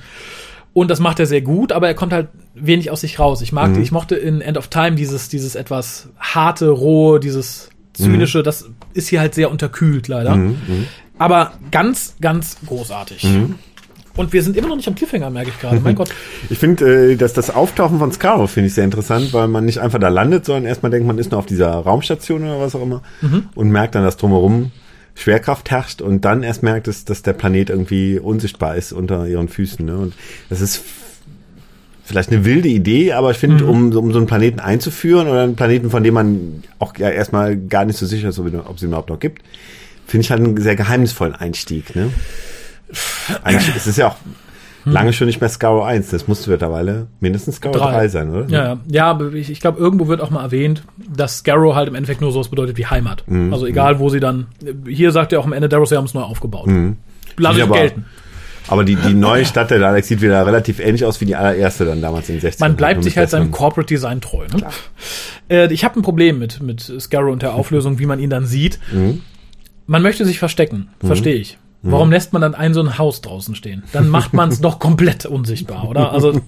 [0.73, 3.41] Und das macht er sehr gut, aber er kommt halt wenig aus sich raus.
[3.41, 3.81] Ich mag, mhm.
[3.81, 8.43] ich mochte in End of Time dieses, dieses etwas harte, rohe, dieses zynische, mhm.
[8.43, 10.35] das ist hier halt sehr unterkühlt leider.
[10.35, 10.87] Mhm, mhm.
[11.17, 13.23] Aber ganz, ganz großartig.
[13.23, 13.55] Mhm.
[14.15, 15.79] Und wir sind immer noch nicht am Cliffhanger, merke ich gerade.
[15.79, 16.09] Mein Gott.
[16.49, 19.79] Ich finde, äh, dass das Auftauchen von Scarrow finde ich sehr interessant, weil man nicht
[19.79, 22.81] einfach da landet, sondern erstmal denkt, man ist nur auf dieser Raumstation oder was auch
[22.81, 23.49] immer mhm.
[23.53, 24.71] und merkt dann, dass drumherum
[25.13, 29.49] Schwerkraft herrscht und dann erst merkt es, dass der Planet irgendwie unsichtbar ist unter ihren
[29.49, 29.85] Füßen.
[29.85, 29.97] Ne?
[29.97, 30.13] Und
[30.49, 30.83] das ist
[32.07, 33.69] vielleicht eine wilde Idee, aber ich finde, mhm.
[33.69, 37.57] um, um so einen Planeten einzuführen oder einen Planeten, von dem man auch ja erstmal
[37.57, 39.43] gar nicht so sicher ist, ob es ihn überhaupt noch gibt,
[40.05, 41.95] finde ich halt einen sehr geheimnisvollen Einstieg.
[41.97, 42.09] Ne?
[43.43, 44.15] Eigentlich ist es ja auch
[44.85, 44.93] hm.
[44.93, 46.09] lange schon nicht mehr Scarrow 1.
[46.09, 48.45] Das musste mittlerweile mindestens Scarrow 3, 3 sein, oder?
[48.47, 50.83] Ja, ja, aber ich, ich glaube, irgendwo wird auch mal erwähnt,
[51.13, 53.25] dass Scarrow halt im Endeffekt nur sowas bedeutet wie Heimat.
[53.27, 53.51] Mhm.
[53.51, 53.99] Also egal, mhm.
[53.99, 54.47] wo sie dann,
[54.87, 56.67] hier sagt er auch am Ende, Daros, sie haben es neu aufgebaut.
[56.67, 56.95] Mhm.
[57.35, 58.05] Lass es gelten.
[58.67, 61.85] Aber die, die neue Stadt der Daleks sieht wieder relativ ähnlich aus wie die allererste
[61.85, 64.45] dann damals in den 60 Man bleibt sich halt seinem Corporate Design treu.
[64.47, 64.67] Ne?
[65.49, 68.45] Äh, ich habe ein Problem mit, mit Scarrow und der Auflösung, wie man ihn dann
[68.45, 68.79] sieht.
[68.91, 69.21] Mhm.
[69.85, 71.07] Man möchte sich verstecken, mhm.
[71.07, 71.57] verstehe ich.
[71.83, 73.83] Warum lässt man dann ein so ein Haus draußen stehen?
[73.93, 76.11] Dann macht man es doch komplett unsichtbar, oder?
[76.11, 76.41] Also,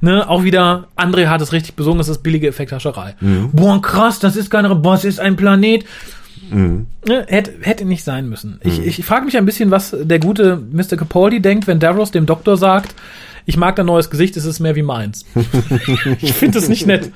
[0.00, 3.14] ne, auch wieder, André hat es richtig besungen, es ist billige Effekthascherei.
[3.20, 3.50] Mhm.
[3.52, 5.84] Boah, krass, das ist keine, boah, es ist ein Planet.
[6.50, 6.86] Mhm.
[7.06, 8.60] Ne, hätte, hätte nicht sein müssen.
[8.62, 8.86] Ich, mhm.
[8.86, 10.96] ich frage mich ein bisschen, was der gute Mr.
[10.96, 12.94] Capaldi denkt, wenn Davros dem Doktor sagt,
[13.46, 15.24] ich mag dein neues Gesicht, es ist mehr wie meins.
[16.20, 17.10] ich finde es nicht nett.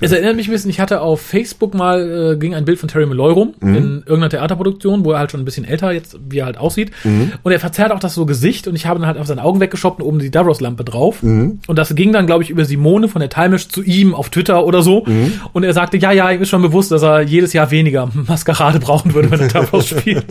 [0.00, 2.88] es erinnert mich ein bisschen, ich hatte auf Facebook mal, äh, ging ein Bild von
[2.88, 3.74] Terry Malloy rum, mhm.
[3.74, 6.90] in irgendeiner Theaterproduktion, wo er halt schon ein bisschen älter jetzt, wie er halt aussieht.
[7.04, 7.32] Mhm.
[7.42, 9.60] Und er verzerrt auch das so Gesicht und ich habe dann halt auf seine Augen
[9.60, 11.22] weggeschoppt und oben die Davros-Lampe drauf.
[11.22, 11.60] Mhm.
[11.66, 14.64] Und das ging dann, glaube ich, über Simone von der Timesh zu ihm auf Twitter
[14.66, 15.04] oder so.
[15.06, 15.40] Mhm.
[15.52, 18.78] Und er sagte, ja, ja, ihm ist schon bewusst, dass er jedes Jahr weniger Maskerade
[18.78, 20.26] brauchen würde, wenn er Davros spielt.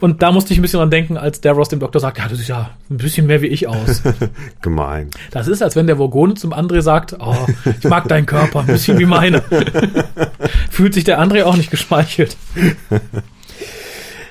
[0.00, 2.34] Und da musste ich ein bisschen dran denken, als Davros dem Doktor sagt, ja, du
[2.36, 4.02] siehst ja ein bisschen mehr wie ich aus.
[4.62, 5.10] Gemein.
[5.30, 7.46] Das ist, als wenn der Vorgone zum André sagt, oh,
[7.78, 9.42] ich mag deinen Körper, ein bisschen wie meine.
[10.70, 12.36] Fühlt sich der André auch nicht geschmeichelt.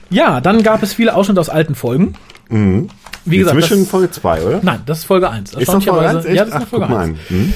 [0.10, 2.16] Ja, dann gab es viele Ausschnitte aus alten Folgen.
[2.50, 2.90] Mhm.
[3.30, 4.60] Wie gesagt, das, Folge 2, oder?
[4.64, 5.54] Nein, das ist Folge 1.
[5.54, 6.26] Ist das Folge 1?
[6.26, 7.18] Ja, das ist Ach, Folge 1.
[7.28, 7.54] Hm.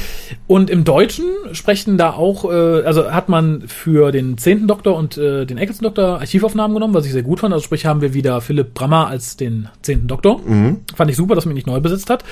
[0.48, 4.68] Und im Deutschen sprechen da auch, äh, also hat man für den 10.
[4.68, 7.54] Doktor und äh, den Eccleston Doktor Archivaufnahmen genommen, was ich sehr gut fand.
[7.54, 10.08] Also sprich haben wir wieder Philipp Brammer als den 10.
[10.08, 10.40] Doktor.
[10.46, 10.82] Mhm.
[10.96, 12.24] Fand ich super, dass man ihn nicht neu besetzt hat.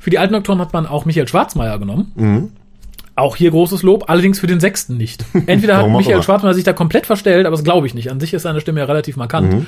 [0.00, 2.12] Für die alten Doktoren hat man auch Michael Schwarzmeier genommen.
[2.14, 2.52] Mhm.
[3.16, 5.24] Auch hier großes Lob, allerdings für den sechsten nicht.
[5.46, 8.10] Entweder hat Michael Schwarzmeier sich da komplett verstellt, aber das glaube ich nicht.
[8.10, 9.52] An sich ist seine Stimme ja relativ markant.
[9.52, 9.66] Mhm.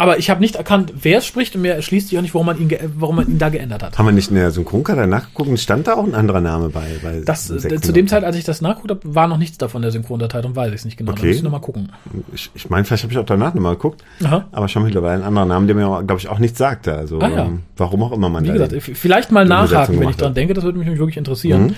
[0.00, 2.46] Aber ich habe nicht erkannt, wer es spricht und mir erschließt sich auch nicht, warum
[2.46, 3.98] man ihn, warum man ihn da geändert hat.
[3.98, 5.60] Haben wir nicht in der Synchronkarte nachgeguckt?
[5.60, 6.86] Stand da auch ein anderer Name bei?
[7.02, 9.82] bei das, äh, zu dem Zeit, als ich das nachgeguckt habe, war noch nichts davon
[9.82, 11.12] der Synchrondatei und weiß ich es nicht genau.
[11.12, 11.20] Okay.
[11.20, 11.92] Da muss ich nochmal gucken.
[12.32, 14.02] Ich, ich meine, vielleicht habe ich auch danach nochmal geguckt.
[14.24, 14.46] Aha.
[14.52, 16.94] Aber schon mittlerweile ein anderer Name, der mir, glaube ich, auch nichts sagte.
[16.94, 17.44] Also ah, ja.
[17.44, 20.54] ähm, warum auch immer man Wie da gesagt, vielleicht mal nachhaken, wenn ich dran denke.
[20.54, 21.64] Das würde mich wirklich interessieren.
[21.66, 21.74] Mhm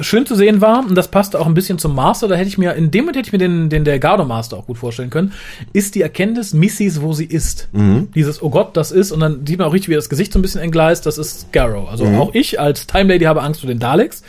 [0.00, 2.58] schön zu sehen war, und das passte auch ein bisschen zum Master, da hätte ich
[2.58, 5.32] mir, in dem Moment hätte ich mir den, den Delgado Master auch gut vorstellen können,
[5.72, 7.68] ist die Erkenntnis Missys, wo sie ist.
[7.72, 8.08] Mhm.
[8.14, 10.38] Dieses, oh Gott, das ist, und dann sieht man auch richtig, wie das Gesicht so
[10.38, 11.88] ein bisschen entgleist, das ist Scarrow.
[11.88, 12.18] Also mhm.
[12.18, 14.22] auch ich als Time Lady habe Angst vor den Daleks.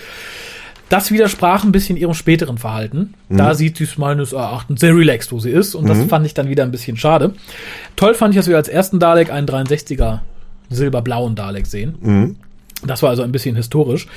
[0.88, 3.14] Das widersprach ein bisschen ihrem späteren Verhalten.
[3.28, 3.38] Mhm.
[3.38, 5.76] Da sieht sie es meines Erachtens sehr relaxed, wo sie ist.
[5.76, 6.10] Und das mhm.
[6.10, 7.34] fand ich dann wieder ein bisschen schade.
[7.96, 10.20] Toll fand ich, dass wir als ersten Dalek einen 63er
[10.70, 12.38] silberblauen Dalek sehen.
[12.86, 14.08] Das war also ein bisschen historisch.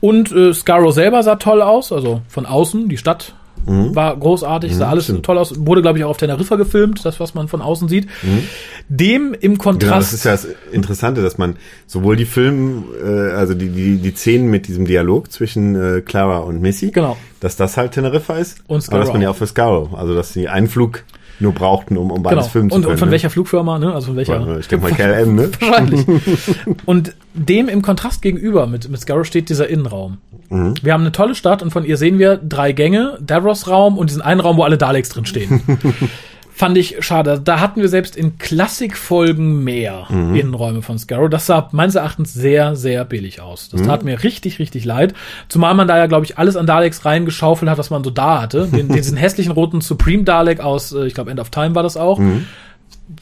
[0.00, 3.34] Und äh, Scarrow selber sah toll aus, also von außen, die Stadt
[3.66, 3.94] Mhm.
[3.94, 5.24] War großartig, sah mhm, alles stimmt.
[5.24, 5.54] toll aus.
[5.66, 8.06] Wurde, glaube ich, auch auf Teneriffa gefilmt, das, was man von außen sieht.
[8.22, 8.44] Mhm.
[8.88, 9.88] Dem im Kontrast.
[9.88, 11.56] Genau, das ist ja das Interessante, dass man
[11.86, 16.38] sowohl die Filme, äh, also die, die, die Szenen mit diesem Dialog zwischen äh, Clara
[16.38, 17.16] und Missy, genau.
[17.40, 18.58] dass das halt Teneriffa ist.
[18.66, 18.96] Und Scarrow.
[18.96, 21.04] Aber dass man ja auch für Scarrow, also dass sie einen Flug
[21.40, 22.50] nur brauchten, um, um beides genau.
[22.50, 22.92] filmen zu und, können.
[22.92, 23.12] Und von ne?
[23.12, 23.92] welcher Flugfirma, ne?
[23.94, 24.58] Also von welcher?
[24.58, 25.50] Ich denke mal KLM, ne?
[25.58, 26.06] Wahrscheinlich.
[26.86, 30.18] und dem im Kontrast gegenüber mit, mit Scarrow steht dieser Innenraum.
[30.50, 30.74] Mhm.
[30.82, 34.10] Wir haben eine tolle Stadt und von ihr sehen wir drei Gänge, Davros Raum und
[34.10, 35.62] diesen einen Raum, wo alle Daleks drin stehen.
[36.54, 37.40] fand ich schade.
[37.42, 40.34] Da hatten wir selbst in Klassikfolgen mehr mhm.
[40.34, 41.28] Innenräume von Scarrow.
[41.28, 43.68] Das sah meines Erachtens sehr, sehr billig aus.
[43.70, 43.86] Das mhm.
[43.86, 45.14] tat mir richtig, richtig leid.
[45.48, 48.42] Zumal man da ja, glaube ich, alles an Daleks reingeschaufelt hat, was man so da
[48.42, 48.68] hatte.
[48.68, 51.96] Den, diesen hässlichen roten Supreme Dalek aus, äh, ich glaube, End of Time war das
[51.96, 52.18] auch.
[52.18, 52.46] Mhm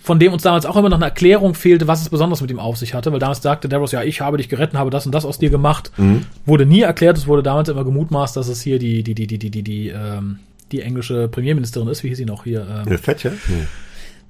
[0.03, 2.59] von dem uns damals auch immer noch eine Erklärung fehlte, was es besonders mit ihm
[2.59, 5.13] auf sich hatte, weil damals sagte Davros, ja, ich habe dich gerettet, habe das und
[5.13, 5.91] das aus dir gemacht.
[5.97, 6.27] Mhm.
[6.47, 9.39] Wurde nie erklärt, es wurde damals immer gemutmaßt, dass es hier die, die, die, die,
[9.39, 10.39] die, die, die, ähm,
[10.73, 12.85] die englische Premierministerin ist, wie hieß sie noch hier?
[12.87, 13.33] Ähm, Thatcher?
[13.49, 13.67] Nee.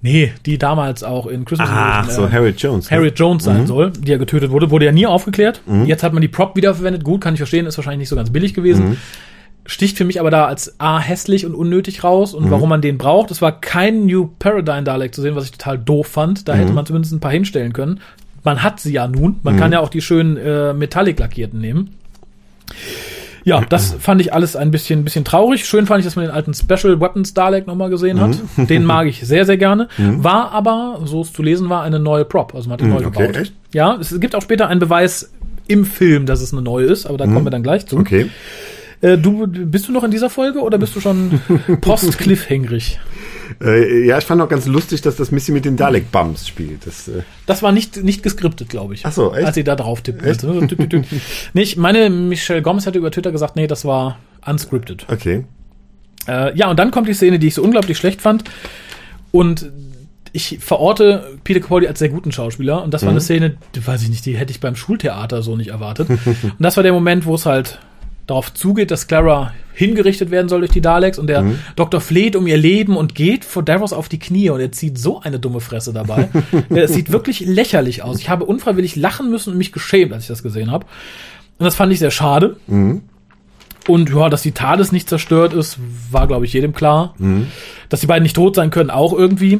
[0.02, 2.90] Nee, die damals auch in Christmas Ach, Edition, so äh, Harriet Jones.
[2.90, 2.96] Ne?
[2.96, 3.66] Harriet Jones sein mhm.
[3.66, 5.60] soll, die ja getötet wurde, wurde ja nie aufgeklärt.
[5.66, 5.84] Mhm.
[5.84, 7.04] Jetzt hat man die Prop wiederverwendet.
[7.04, 8.90] Gut, kann ich verstehen, ist wahrscheinlich nicht so ganz billig gewesen.
[8.90, 8.96] Mhm.
[9.66, 12.50] Sticht für mich aber da als A hässlich und unnötig raus und mhm.
[12.50, 13.30] warum man den braucht.
[13.30, 16.48] Es war kein New Paradigm Dialect zu sehen, was ich total doof fand.
[16.48, 16.76] Da hätte mhm.
[16.76, 18.00] man zumindest ein paar hinstellen können.
[18.42, 19.38] Man hat sie ja nun.
[19.42, 19.74] Man kann mhm.
[19.74, 21.90] ja auch die schönen äh, Metallic lackierten nehmen.
[23.44, 25.64] Ja, das fand ich alles ein bisschen, bisschen traurig.
[25.64, 28.36] Schön fand ich, dass man den alten Special Weapons Dalek nochmal gesehen hat.
[28.56, 28.66] Mhm.
[28.66, 29.88] Den mag ich sehr, sehr gerne.
[29.98, 30.22] Mhm.
[30.22, 32.54] War aber, so es zu lesen war, eine neue Prop.
[32.54, 33.36] Also man hat ihn mhm, neu okay, gebaut.
[33.36, 33.52] Echt?
[33.72, 35.32] Ja, es gibt auch später einen Beweis
[35.66, 37.96] im Film, dass es eine neue ist, aber da kommen wir dann gleich zu.
[37.96, 38.28] Okay.
[39.00, 41.40] Äh, du, bist du noch in dieser Folge oder bist du schon
[41.80, 42.98] post-cliffhängrig?
[43.62, 46.86] Äh, ja, ich fand auch ganz lustig, dass das Missy mit den Dalek-Bums spielt.
[46.86, 49.06] Das, äh das war nicht, nicht geskriptet, glaube ich.
[49.06, 49.46] Ach so, echt?
[49.46, 50.22] Als sie da drauf tippt.
[50.22, 50.52] Also,
[51.52, 55.06] nicht, meine Michelle Gomez hatte über Twitter gesagt, nee, das war unscripted.
[55.08, 55.44] Okay.
[56.28, 58.44] Äh, ja, und dann kommt die Szene, die ich so unglaublich schlecht fand.
[59.32, 59.70] Und
[60.32, 62.82] ich verorte Peter Capaldi als sehr guten Schauspieler.
[62.82, 63.16] Und das war mhm.
[63.16, 66.08] eine Szene, die weiß ich nicht, die hätte ich beim Schultheater so nicht erwartet.
[66.50, 67.80] und das war der Moment, wo es halt
[68.30, 71.58] darauf zugeht, dass Clara hingerichtet werden soll durch die Daleks und der mhm.
[71.76, 74.98] Doktor fleht um ihr Leben und geht vor Davros auf die Knie und er zieht
[74.98, 76.28] so eine dumme Fresse dabei.
[76.70, 78.18] es sieht wirklich lächerlich aus.
[78.18, 80.86] Ich habe unfreiwillig lachen müssen und mich geschämt, als ich das gesehen habe.
[81.58, 82.56] Und das fand ich sehr schade.
[82.66, 83.02] Mhm.
[83.88, 85.78] Und ja, dass die TARDIS nicht zerstört ist,
[86.10, 87.14] war, glaube ich, jedem klar.
[87.18, 87.46] Mhm.
[87.88, 89.58] Dass die beiden nicht tot sein können, auch irgendwie.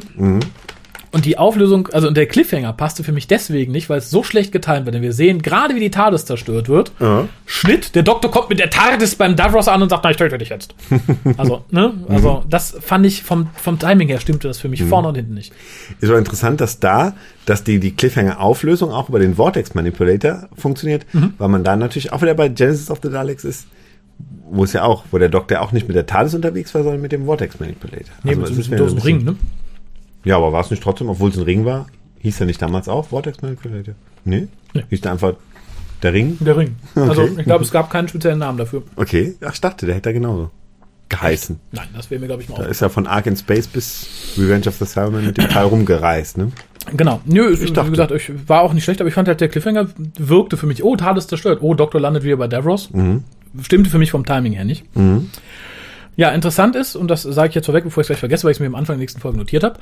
[1.11, 1.17] Mhm.
[1.17, 4.23] Und die Auflösung, also und der Cliffhanger passte für mich deswegen nicht, weil es so
[4.23, 4.95] schlecht getimt wird.
[4.95, 6.91] Denn wir sehen gerade, wie die TARDIS zerstört wird.
[6.99, 7.27] Ja.
[7.45, 10.37] Schnitt, der Doktor kommt mit der TARDIS beim Davros an und sagt, na, ich töte
[10.37, 10.73] dich jetzt.
[11.37, 11.93] also, ne?
[12.07, 15.33] Also, das fand ich vom, vom Timing her stimmte das für mich vorne und hinten
[15.33, 15.53] nicht.
[15.99, 17.13] Ist aber interessant, dass da,
[17.45, 21.05] dass die, die Cliffhanger-Auflösung auch über den Vortex Manipulator funktioniert,
[21.37, 23.67] weil man da natürlich auch wieder bei Genesis of the Daleks ist,
[24.49, 27.01] wo es ja auch, wo der Doktor auch nicht mit der TARDIS unterwegs war, sondern
[27.01, 28.13] mit dem Vortex Manipulator.
[28.23, 29.35] Nee, Also mit so ist einem Ring, ne?
[30.23, 31.87] Ja, aber war es nicht trotzdem, obwohl es ein Ring war,
[32.19, 33.95] hieß er nicht damals auch Vortex Manipulator?
[34.25, 34.47] Nee?
[34.73, 34.83] Nee.
[34.89, 35.33] Hieß der einfach
[36.03, 36.37] der Ring?
[36.39, 36.75] Der Ring.
[36.95, 37.33] Also, Okay.
[37.39, 38.83] ich glaube, es gab keinen speziellen Namen dafür.
[38.95, 40.51] Okay, ach, ich dachte, der hätte da genauso
[41.09, 41.59] geheißen.
[41.73, 44.33] Nein, das wäre mir, glaube ich, mal Da ist er von Ark in Space bis
[44.37, 46.51] Revenge of the Cybermen mit dem Teil rumgereist, ne?
[46.95, 47.19] Genau.
[47.25, 49.49] Nö, ich dachte- wie gesagt, ich war auch nicht schlecht, aber ich fand halt, der
[49.49, 51.59] Cliffhanger wirkte für mich, oh, TARDIS zerstört.
[51.61, 52.89] Oh, Doktor landet wieder bei Davros.
[53.61, 54.85] Stimmte für mich vom Timing her nicht.
[56.21, 58.51] Ja, interessant ist, und das sage ich jetzt vorweg, bevor ich es gleich vergesse, weil
[58.51, 59.79] ich es mir am Anfang der nächsten Folge notiert habe,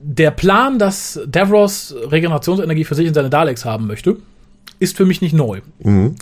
[0.00, 4.16] der Plan, dass Davros Regenerationsenergie für sich in seine Daleks haben möchte,
[4.80, 5.60] ist für mich nicht neu.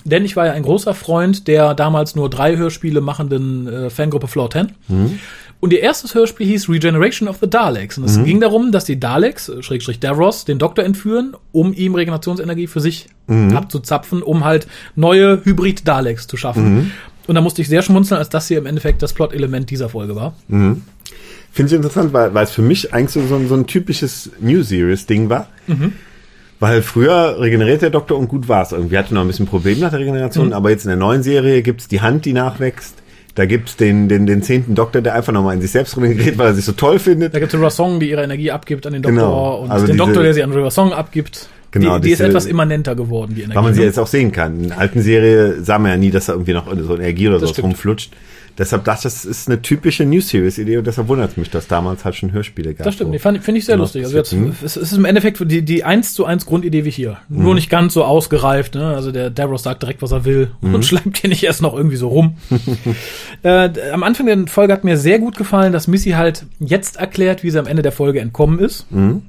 [0.04, 4.28] Denn ich war ja ein großer Freund der damals nur drei Hörspiele machenden äh, Fangruppe
[4.28, 4.72] Floor 10.
[5.60, 7.96] Und ihr erstes Hörspiel hieß Regeneration of the Daleks.
[7.96, 11.94] Und es ging darum, dass die Daleks, äh, Schrägstrich Davros, den Doktor entführen, um ihm
[11.94, 13.06] Regenerationsenergie für sich
[13.56, 14.66] abzuzapfen, um halt
[14.96, 16.92] neue Hybrid-Daleks zu schaffen.
[17.26, 20.14] Und da musste ich sehr schmunzeln, als das hier im Endeffekt das Plot-Element dieser Folge
[20.14, 20.34] war.
[20.48, 20.80] Finde
[21.68, 24.62] ich interessant, weil, weil es für mich eigentlich so, so, ein- so ein typisches New
[24.62, 25.48] Series-Ding war.
[26.60, 28.72] Weil früher regeneriert der Doktor und gut war's.
[28.72, 31.62] Irgendwie hatte noch ein bisschen Probleme nach der Regeneration, aber jetzt in der neuen Serie
[31.62, 32.94] gibt's die Hand, die nachwächst.
[33.34, 36.46] Da gibt's den, den, den zehnten Doktor, der einfach nochmal in sich selbst regeneriert, weil
[36.48, 37.34] er sich so toll findet.
[37.34, 39.56] Da gibt es Rasong, die ihre Energie abgibt an den Doktor Genau.
[39.62, 41.48] und Also den diese- Doktor, der sie an Rasong abgibt.
[41.74, 43.56] Genau, die, die ist diese- etwas immanenter geworden, die Energie.
[43.56, 43.86] Weil man sie ne?
[43.86, 44.62] jetzt auch sehen kann.
[44.62, 47.46] In der alten Serie sah man ja nie, dass da irgendwie noch so Energie oder
[47.46, 47.66] stimmt.
[47.68, 48.12] rumflutscht.
[48.56, 51.66] Deshalb dachte ich, das ist eine typische New Series-Idee und deshalb wundert es mich, dass
[51.66, 52.84] damals halt schon Hörspiele gab.
[52.84, 53.30] Das stimmt, So.
[53.32, 53.82] die finde ich sehr Genau.
[53.82, 54.04] lustig.
[54.04, 54.52] Also jetzt, Mhm.
[54.64, 57.16] es ist im Endeffekt die, die 1 zu 1 Grundidee wie hier.
[57.28, 57.42] Mhm.
[57.42, 58.76] Nur nicht ganz so ausgereift.
[58.76, 58.94] Ne?
[58.94, 60.72] Also der Davros sagt direkt, was er will Mhm.
[60.76, 62.36] und schleimt hier nicht erst noch irgendwie so rum.
[63.42, 67.42] äh, am Anfang der Folge hat mir sehr gut gefallen, dass Missy halt jetzt erklärt,
[67.42, 68.90] wie sie am Ende der Folge entkommen ist.
[68.92, 69.22] Mhm.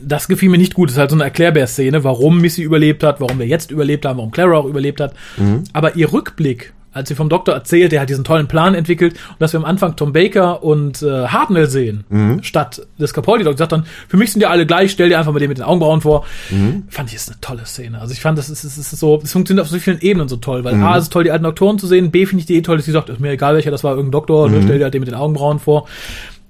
[0.00, 0.88] Das gefiel mir nicht gut.
[0.88, 4.18] Das ist halt so eine Erklärbär-Szene, warum Missy überlebt hat, warum wir jetzt überlebt haben,
[4.18, 5.14] warum Clara auch überlebt hat.
[5.36, 5.64] Mhm.
[5.72, 9.40] Aber ihr Rückblick, als sie vom Doktor erzählt, der hat diesen tollen Plan entwickelt und
[9.40, 12.42] dass wir am Anfang Tom Baker und äh, Hartnell sehen, Mhm.
[12.44, 15.40] statt des Capaldi-Doktor, sagt dann, für mich sind die alle gleich, stell dir einfach mal
[15.40, 16.24] den mit den Augenbrauen vor.
[16.50, 16.84] Mhm.
[16.88, 18.00] Fand ich, ist eine tolle Szene.
[18.00, 20.36] Also ich fand, das ist, es ist so, es funktioniert auf so vielen Ebenen so
[20.36, 20.84] toll, weil Mhm.
[20.84, 22.76] A, es ist toll, die alten Doktoren zu sehen, B, finde ich die eh toll,
[22.76, 24.54] dass sie sagt, ist mir egal welcher, das war irgendein Doktor, Mhm.
[24.54, 25.88] ne, stell dir halt den mit den Augenbrauen vor.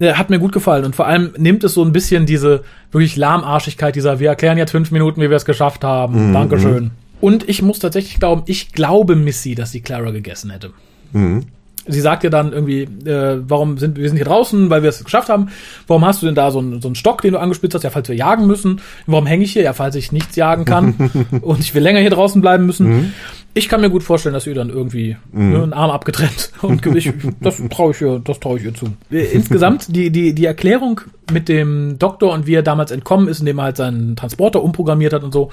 [0.00, 3.16] Ja, hat mir gut gefallen und vor allem nimmt es so ein bisschen diese wirklich
[3.16, 6.30] Lahmarschigkeit dieser, wir erklären jetzt fünf Minuten, wie wir es geschafft haben.
[6.30, 6.32] Mhm.
[6.32, 6.90] Dankeschön.
[7.20, 10.72] Und ich muss tatsächlich glauben, ich glaube Missy, dass sie Clara gegessen hätte.
[11.12, 11.44] Mhm.
[11.86, 15.04] Sie sagt ja dann irgendwie, äh, warum sind wir sind hier draußen, weil wir es
[15.04, 15.48] geschafft haben.
[15.86, 17.82] Warum hast du denn da so einen, so einen Stock, den du angespitzt hast?
[17.82, 18.80] Ja, falls wir jagen müssen.
[19.06, 19.62] Warum hänge ich hier?
[19.62, 21.10] Ja, falls ich nichts jagen kann
[21.42, 23.12] und ich will länger hier draußen bleiben müssen.
[23.56, 27.12] Ich kann mir gut vorstellen, dass ihr dann irgendwie ne, einen Arm abgetrennt und ich,
[27.40, 28.86] das traue ich ihr, das traue ich ihr zu.
[29.12, 33.40] Äh, Insgesamt die die die Erklärung mit dem Doktor und wie er damals entkommen ist,
[33.40, 35.50] indem er halt seinen Transporter umprogrammiert hat und so,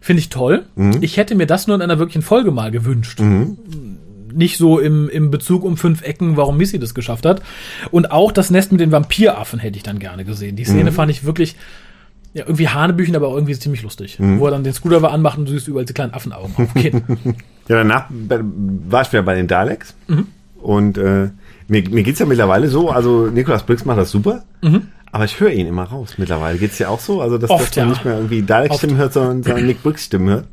[0.00, 0.64] finde ich toll.
[1.00, 3.20] Ich hätte mir das nur in einer wirklichen Folge mal gewünscht
[4.34, 7.42] nicht so im, im Bezug um fünf Ecken, warum Missy das geschafft hat.
[7.90, 10.56] Und auch das Nest mit den Vampiraffen hätte ich dann gerne gesehen.
[10.56, 11.56] Die Szene fand ich wirklich
[12.34, 14.16] ja, irgendwie Hanebüchen, aber auch irgendwie ziemlich lustig.
[14.18, 17.02] Wo er dann den Screwdriver anmacht und du siehst überall die kleinen Affenaugen aufgehen.
[17.66, 19.94] Ja, danach war ich wieder bei den Daleks.
[20.06, 20.26] Mhm.
[20.60, 21.30] Und äh,
[21.66, 24.88] mir, mir geht's ja mittlerweile so, also Nicolas Briggs macht das super, Mhm.
[25.12, 26.58] aber ich höre ihn immer raus mittlerweile.
[26.58, 27.22] Geht's dir auch so?
[27.22, 27.90] Also, dass, Oft, dass man ja.
[27.92, 30.44] nicht mehr irgendwie Dalek-Stimmen hört, sondern, sondern Nick Briggs-Stimmen hört.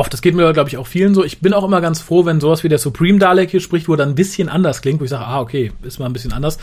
[0.00, 1.22] Oft, das geht mir, glaube ich, auch vielen so.
[1.22, 3.92] Ich bin auch immer ganz froh, wenn sowas wie der Supreme Dalek hier spricht, wo
[3.92, 6.32] er dann ein bisschen anders klingt, wo ich sage, ah, okay, ist mal ein bisschen
[6.32, 6.56] anders.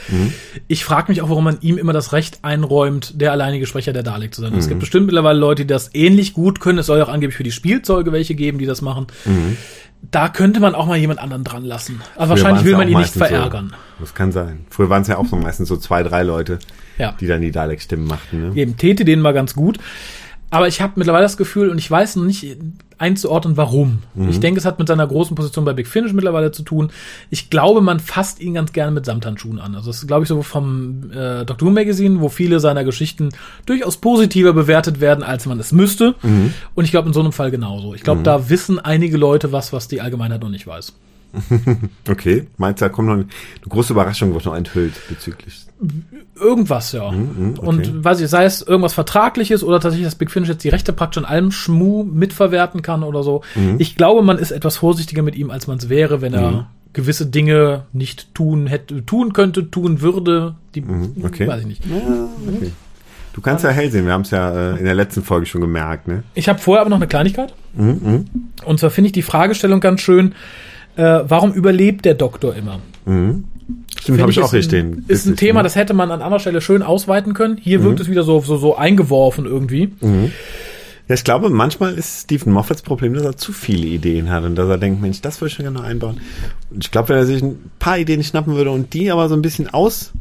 [0.67, 4.01] Ich frage mich auch, warum man ihm immer das Recht einräumt, der alleinige Sprecher der
[4.01, 4.55] Dalek zu sein.
[4.55, 6.79] Es gibt bestimmt mittlerweile Leute, die das ähnlich gut können.
[6.79, 9.05] Es soll ja auch angeblich für die Spielzeuge welche geben, die das machen.
[10.09, 12.01] Da könnte man auch mal jemand anderen dran lassen.
[12.15, 13.69] Aber Früher wahrscheinlich will man ihn nicht verärgern.
[13.99, 14.03] So.
[14.05, 14.65] Das kann sein.
[14.71, 16.57] Früher waren es ja auch so meistens so zwei, drei Leute,
[16.97, 17.13] Ja.
[17.19, 18.49] die dann die Dalek-Stimmen machten.
[18.49, 18.55] Ne?
[18.55, 19.77] Eben täte denen mal ganz gut.
[20.49, 22.57] Aber ich habe mittlerweile das Gefühl, und ich weiß noch nicht
[22.97, 23.99] einzuordnen, warum.
[24.29, 26.89] Ich denke, es hat mit seiner großen Position bei Big Finish mittlerweile zu tun.
[27.29, 29.75] Ich glaube, man fasst ihn ganz gerne mit Samthandschuhen an.
[29.75, 33.29] Also das ist, glaube ich, so vom äh, Doctor Who Magazine, wo viele seiner Geschichten
[33.65, 36.15] durchaus positiver bewertet werden, als man es müsste.
[36.73, 37.93] Und ich glaube, in so einem Fall genauso.
[37.93, 40.93] Ich glaube, da wissen einige Leute was, was die Allgemeinheit noch nicht weiß.
[42.09, 45.65] Okay, meinst du, da kommt noch eine, eine große Überraschung, wird noch enthüllt bezüglich.
[46.39, 47.11] Irgendwas, ja.
[47.11, 47.67] Mhm, okay.
[47.67, 50.93] Und weiß ich, sei es irgendwas Vertragliches oder tatsächlich, dass Big Finish jetzt die Rechte
[50.93, 53.41] praktisch an allem Schmu mitverwerten kann oder so.
[53.55, 53.75] Mhm.
[53.79, 57.25] Ich glaube, man ist etwas vorsichtiger mit ihm, als man es wäre, wenn er gewisse
[57.27, 60.55] Dinge nicht tun hätte, tun könnte, tun würde.
[60.73, 61.47] Die, Mhm, okay.
[61.47, 61.83] weiß ich nicht.
[61.85, 62.71] Okay.
[63.33, 65.61] Du kannst ja hell sehen, wir haben es ja äh, in der letzten Folge schon
[65.61, 66.23] gemerkt, ne?
[66.33, 67.53] Ich habe vorher aber noch eine Kleinigkeit.
[67.75, 68.25] Mhm,
[68.65, 70.33] und zwar finde ich die Fragestellung ganz schön,
[70.95, 72.79] äh, warum überlebt der Doktor immer?
[73.05, 73.43] Mhm.
[73.99, 75.05] Stimmt, habe ich auch hier stehen.
[75.07, 77.57] Ist ein Thema, das hätte man an anderer Stelle schön ausweiten können.
[77.57, 77.83] Hier mhm.
[77.83, 79.93] wirkt es wieder so, so, so eingeworfen irgendwie.
[79.99, 80.31] Mhm.
[81.07, 84.55] Ja, ich glaube, manchmal ist Stephen Moffats Problem, dass er zu viele Ideen hat und
[84.55, 86.19] dass er denkt, Mensch, das würde ich schon gerne einbauen.
[86.69, 89.35] Und ich glaube, wenn er sich ein paar Ideen schnappen würde und die aber so
[89.35, 90.11] ein bisschen aus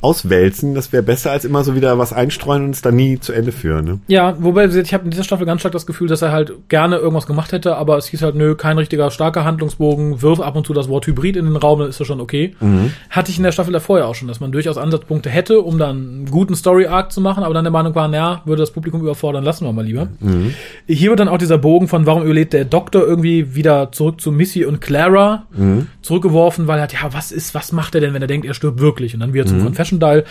[0.00, 3.32] auswälzen, das wäre besser als immer so wieder was einstreuen und es dann nie zu
[3.32, 3.84] Ende führen.
[3.84, 4.00] Ne?
[4.06, 6.96] Ja, wobei ich habe in dieser Staffel ganz stark das Gefühl, dass er halt gerne
[6.96, 10.66] irgendwas gemacht hätte, aber es hieß halt, nö, kein richtiger starker Handlungsbogen, wirf ab und
[10.66, 12.54] zu das Wort Hybrid in den Raum, dann ist das schon okay.
[12.60, 12.92] Mhm.
[13.10, 15.78] Hatte ich in der Staffel davor ja auch schon, dass man durchaus Ansatzpunkte hätte, um
[15.78, 19.00] dann einen guten Story-Arc zu machen, aber dann der Meinung war, naja, würde das Publikum
[19.00, 20.08] überfordern, lassen wir mal lieber.
[20.20, 20.54] Mhm.
[20.86, 24.30] Hier wird dann auch dieser Bogen von, warum überlebt der Doktor irgendwie wieder zurück zu
[24.30, 25.88] Missy und Clara mhm.
[26.02, 28.54] zurückgeworfen, weil er hat, ja, was ist, was macht er denn, wenn er denkt, er
[28.54, 29.14] stirbt wirklich?
[29.14, 29.64] Und dann wieder zum mhm.
[29.64, 30.24] Confession Dial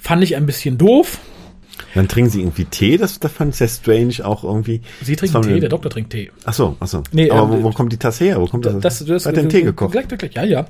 [0.00, 1.18] Fand ich ein bisschen doof.
[1.94, 4.80] Dann trinken sie irgendwie Tee, das, das fand ich sehr strange auch irgendwie.
[5.02, 6.30] Sie trinken Tee, der Doktor trinkt Tee.
[6.44, 7.02] Ach so, ach so.
[7.10, 8.40] Nee, Aber ähm, wo, wo kommt die Tasse her?
[8.40, 8.78] Wo kommt das?
[8.78, 9.92] das, das Hat den Tee gekocht?
[9.92, 10.66] Gleich, gleich, ja, ja.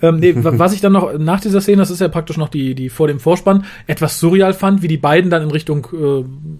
[0.00, 2.74] Ähm, nee, was ich dann noch nach dieser Szene, das ist ja praktisch noch die,
[2.74, 5.86] die vor dem Vorspann, etwas surreal fand, wie die beiden dann in Richtung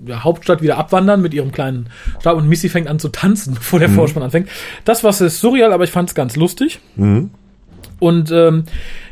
[0.08, 1.88] äh, Hauptstadt wieder abwandern mit ihrem kleinen
[2.20, 3.94] Stab und Missy fängt an zu tanzen, bevor der mhm.
[3.94, 4.48] Vorspann anfängt.
[4.84, 6.80] Das war surreal, aber ich fand es ganz lustig.
[6.96, 7.30] Mhm.
[8.00, 8.64] Und ähm,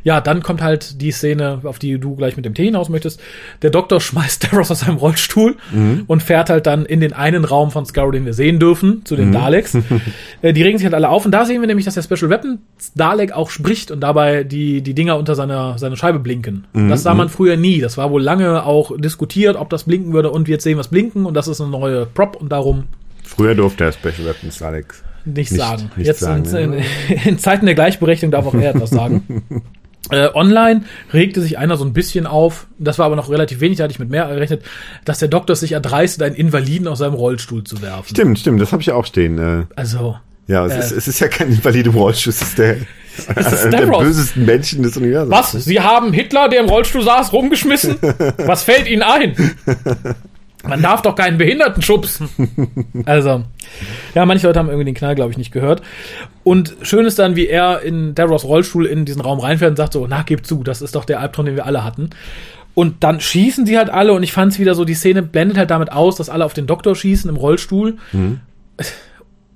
[0.02, 3.20] ja, dann kommt halt die Szene, auf die du gleich mit dem Tee hinaus möchtest.
[3.62, 6.04] Der Doktor schmeißt Davros aus seinem Rollstuhl mhm.
[6.06, 9.16] und fährt halt dann in den einen Raum von Scarrow, den wir sehen dürfen, zu
[9.16, 9.32] den mhm.
[9.32, 9.76] Daleks.
[10.42, 12.30] äh, die regen sich halt alle auf und da sehen wir nämlich, dass der Special
[12.30, 12.58] Weapons
[12.94, 16.66] Dalek auch spricht und dabei die, die Dinger unter seiner, seiner Scheibe blinken.
[16.72, 16.88] Mhm.
[16.88, 17.80] Das sah man früher nie.
[17.80, 20.88] Das war wohl lange auch diskutiert, ob das blinken würde und wir jetzt sehen was
[20.88, 22.84] blinken und das ist eine neue Prop und darum.
[23.24, 25.90] Früher durfte er Special Weapons Daleks nicht, nicht sagen.
[25.96, 29.42] Nicht Jetzt sagen, in, in, in, Zeiten der Gleichberechtigung darf auch er etwas sagen.
[30.10, 33.76] Äh, online regte sich einer so ein bisschen auf, das war aber noch relativ wenig,
[33.76, 34.62] da hatte ich mit mehr gerechnet,
[35.04, 38.08] dass der Doktor sich erdreistet, einen Invaliden aus seinem Rollstuhl zu werfen.
[38.08, 39.38] Stimmt, stimmt, das habe ich auch stehen.
[39.38, 40.16] Äh, also.
[40.46, 42.76] Ja, es, äh, ist, es ist ja kein Invalide im Rollstuhl, es ist der,
[43.34, 45.30] es ist der bösesten Menschen des Universums.
[45.30, 45.52] Was?
[45.64, 47.96] Sie haben Hitler, der im Rollstuhl saß, rumgeschmissen?
[48.38, 49.34] Was fällt Ihnen ein?
[50.64, 52.28] Man darf doch keinen Behinderten schubsen.
[53.04, 53.44] Also,
[54.14, 55.82] ja, manche Leute haben irgendwie den Knall, glaube ich, nicht gehört.
[56.42, 59.92] Und schön ist dann, wie er in Davros Rollstuhl in diesen Raum reinfährt und sagt
[59.92, 62.10] so, na, gib zu, das ist doch der Albtraum, den wir alle hatten.
[62.74, 65.58] Und dann schießen sie halt alle und ich fand es wieder so, die Szene blendet
[65.58, 67.96] halt damit aus, dass alle auf den Doktor schießen im Rollstuhl.
[68.12, 68.40] Mhm.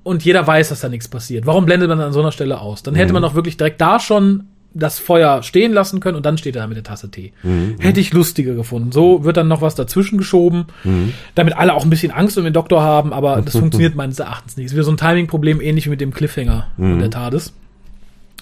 [0.03, 1.47] Und jeder weiß, dass da nichts passiert.
[1.47, 2.83] Warum blendet man an so einer Stelle aus?
[2.83, 3.15] Dann hätte mhm.
[3.15, 6.63] man doch wirklich direkt da schon das Feuer stehen lassen können und dann steht er
[6.63, 7.33] da mit der Tasse Tee.
[7.43, 7.77] Mhm.
[7.79, 8.93] Hätte ich lustiger gefunden.
[8.93, 11.13] So wird dann noch was dazwischen geschoben, mhm.
[11.35, 14.57] damit alle auch ein bisschen Angst um den Doktor haben, aber das funktioniert meines Erachtens
[14.57, 14.67] nicht.
[14.67, 16.95] Es ist wieder so ein Timing-Problem, ähnlich wie mit dem Cliffhanger mhm.
[16.95, 17.53] und der TARDIS.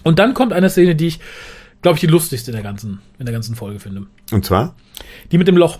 [0.02, 1.20] Und dann kommt eine Szene, die ich,
[1.82, 4.06] glaube ich, die lustigste in der ganzen, in der ganzen Folge finde.
[4.32, 4.74] Und zwar?
[5.32, 5.78] Die mit dem Loch.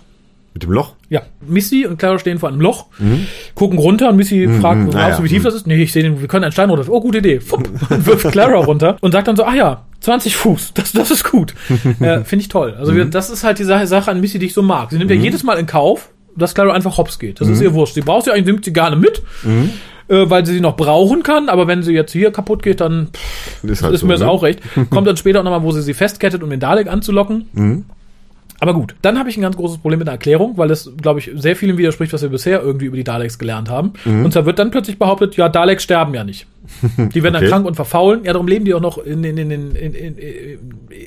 [0.53, 0.95] Mit dem Loch?
[1.09, 1.21] Ja.
[1.47, 3.25] Missy und Clara stehen vor einem Loch, mhm.
[3.55, 4.59] gucken runter und Missy mhm.
[4.59, 4.89] fragt, mhm.
[4.89, 5.45] glaubst du, wie tief mhm.
[5.45, 5.67] das ist?
[5.67, 6.91] Nee, ich sehe den, wir können einen Stein runter.
[6.91, 7.39] Oh, gute Idee.
[7.39, 11.09] Fupp, und wirft Clara runter und sagt dann so, ach ja, 20 Fuß, das, das
[11.09, 11.53] ist gut.
[11.99, 12.75] äh, Finde ich toll.
[12.77, 13.11] Also mhm.
[13.11, 14.91] das ist halt die Sache, Sache an Missy, die ich so mag.
[14.91, 15.23] Sie nimmt ja mhm.
[15.23, 17.39] jedes Mal in Kauf, dass Clara einfach hops geht.
[17.39, 17.93] Das ist ihr wurscht.
[17.93, 19.21] Sie braucht sie eigentlich, nimmt sie gerne mit.
[20.11, 23.07] Äh, weil sie sie noch brauchen kann, aber wenn sie jetzt hier kaputt geht, dann
[23.13, 24.27] pff, ist, halt ist so, mir das ne?
[24.29, 24.59] auch recht.
[24.89, 27.45] Kommt dann später auch nochmal, wo sie sie festkettet, um den Dalek anzulocken.
[27.53, 27.85] Mhm.
[28.61, 31.19] Aber gut, dann habe ich ein ganz großes Problem mit der Erklärung, weil das, glaube
[31.19, 33.93] ich, sehr vielem widerspricht, was wir bisher irgendwie über die Daleks gelernt haben.
[34.05, 34.23] Mhm.
[34.23, 36.45] Und zwar wird dann plötzlich behauptet, ja, Daleks sterben ja nicht.
[36.97, 37.45] Die werden okay.
[37.45, 38.23] dann krank und verfaulen.
[38.23, 40.15] Ja, darum leben die auch noch in, in, in, in,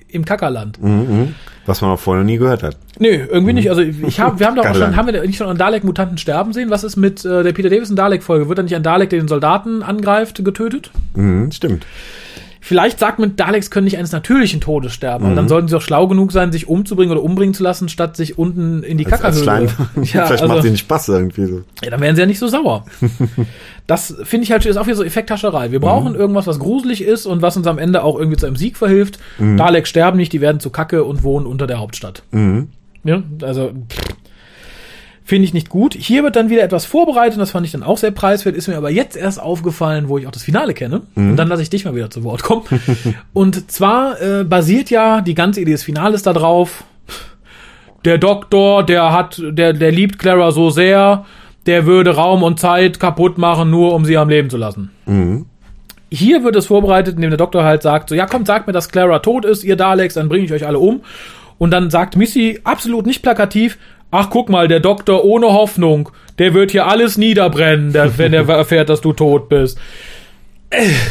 [0.09, 0.83] im Kackerland.
[0.83, 1.35] Mhm, mhm,
[1.65, 2.77] was man auch vorher nie gehört hat.
[2.99, 3.59] Nö, irgendwie mhm.
[3.59, 3.71] nicht.
[3.71, 6.53] Also ich hab, wir haben doch auch schon, haben wir nicht schon einen Dalek-Mutanten sterben
[6.53, 6.71] sehen?
[6.71, 8.49] Was ist mit äh, der Peter Davison Dalek-Folge?
[8.49, 10.91] Wird da nicht ein Dalek, der den Soldaten angreift, getötet?
[11.15, 11.87] Mhm, stimmt.
[12.67, 15.33] Vielleicht sagt man, Daleks können nicht eines natürlichen Todes sterben.
[15.33, 15.37] Mhm.
[15.37, 18.39] Dann sollten sie auch schlau genug sein, sich umzubringen oder umbringen zu lassen, statt sich
[18.39, 19.69] unten in die Kackerhöhle.
[19.97, 21.63] Ja, Vielleicht also, macht ihnen Spaß irgendwie so.
[21.83, 22.87] Ja, dann wären sie ja nicht so sauer.
[23.87, 25.73] das finde ich halt ist auch wieder so Effekthascherei.
[25.73, 26.19] Wir brauchen mhm.
[26.19, 29.19] irgendwas, was gruselig ist und was uns am Ende auch irgendwie zu einem Sieg verhilft.
[29.39, 29.59] Mhm.
[29.59, 32.23] Daleks sterben nicht, die werden zu Kacke und wohnen unter der Hauptstadt.
[32.31, 32.69] Mhm.
[33.05, 34.24] Ja, also pff.
[35.27, 35.95] Finde ich nicht gut.
[35.95, 38.77] Hier wird dann wieder etwas vorbereitet, das fand ich dann auch sehr preiswert, ist mir
[38.77, 41.01] aber jetzt erst aufgefallen, wo ich auch das Finale kenne.
[41.15, 41.31] Mhm.
[41.31, 42.65] Und dann lasse ich dich mal wieder zu Wort kommen.
[43.33, 46.85] und zwar äh, basiert ja die ganze Idee des Finales darauf,
[48.05, 51.25] der Doktor, der hat, der, der liebt Clara so sehr,
[51.65, 54.91] der würde Raum und Zeit kaputt machen, nur um sie am Leben zu lassen.
[55.07, 55.47] Mhm.
[56.11, 58.91] Hier wird es vorbereitet, indem der Doktor halt sagt, so, ja komm, sagt mir, dass
[58.91, 61.01] Clara tot ist, ihr Daleks, dann bringe ich euch alle um.
[61.57, 63.79] Und dann sagt Missy absolut nicht plakativ,
[64.15, 68.49] ach guck mal, der Doktor ohne Hoffnung, der wird hier alles niederbrennen, der, wenn er
[68.49, 69.79] erfährt, dass du tot bist.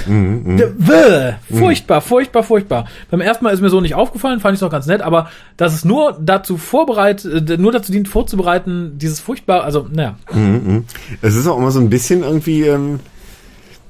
[0.07, 1.37] Mhm, mh.
[1.49, 2.85] Furchtbar, furchtbar, furchtbar.
[3.09, 5.73] Beim ersten Mal ist mir so nicht aufgefallen, fand ich noch ganz nett, aber dass
[5.73, 10.15] es nur dazu vorbereitet, äh, nur dazu dient, vorzubereiten, dieses furchtbar, also, naja.
[10.33, 10.85] Mhm,
[11.21, 12.99] es ist auch immer so ein bisschen irgendwie, ähm,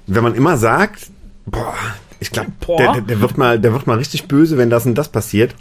[0.06, 1.08] wenn man immer sagt,
[1.46, 1.74] boah,
[2.20, 5.10] ich glaube, der, der, wird mal, der wird mal richtig böse, wenn das und das
[5.10, 5.56] passiert.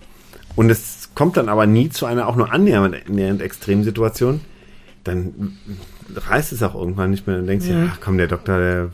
[0.54, 4.40] Und es kommt dann aber nie zu einer auch nur annähernd, extremen Situation,
[5.04, 5.56] dann
[6.14, 7.36] reißt es auch irgendwann nicht mehr.
[7.36, 8.90] Dann denkst du, ja, ach komm, der Doktor, der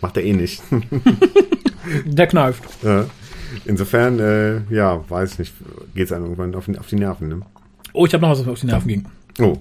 [0.00, 0.62] Macht er eh nicht.
[2.04, 2.62] Der kneift.
[2.82, 3.06] Ja.
[3.64, 5.52] Insofern, äh, ja, weiß nicht,
[5.94, 7.28] geht es einem irgendwann auf, auf, die Nerven.
[7.28, 7.40] Ne?
[7.92, 9.06] Oh, ich habe noch was, was auf die Nerven ging.
[9.40, 9.58] Oh.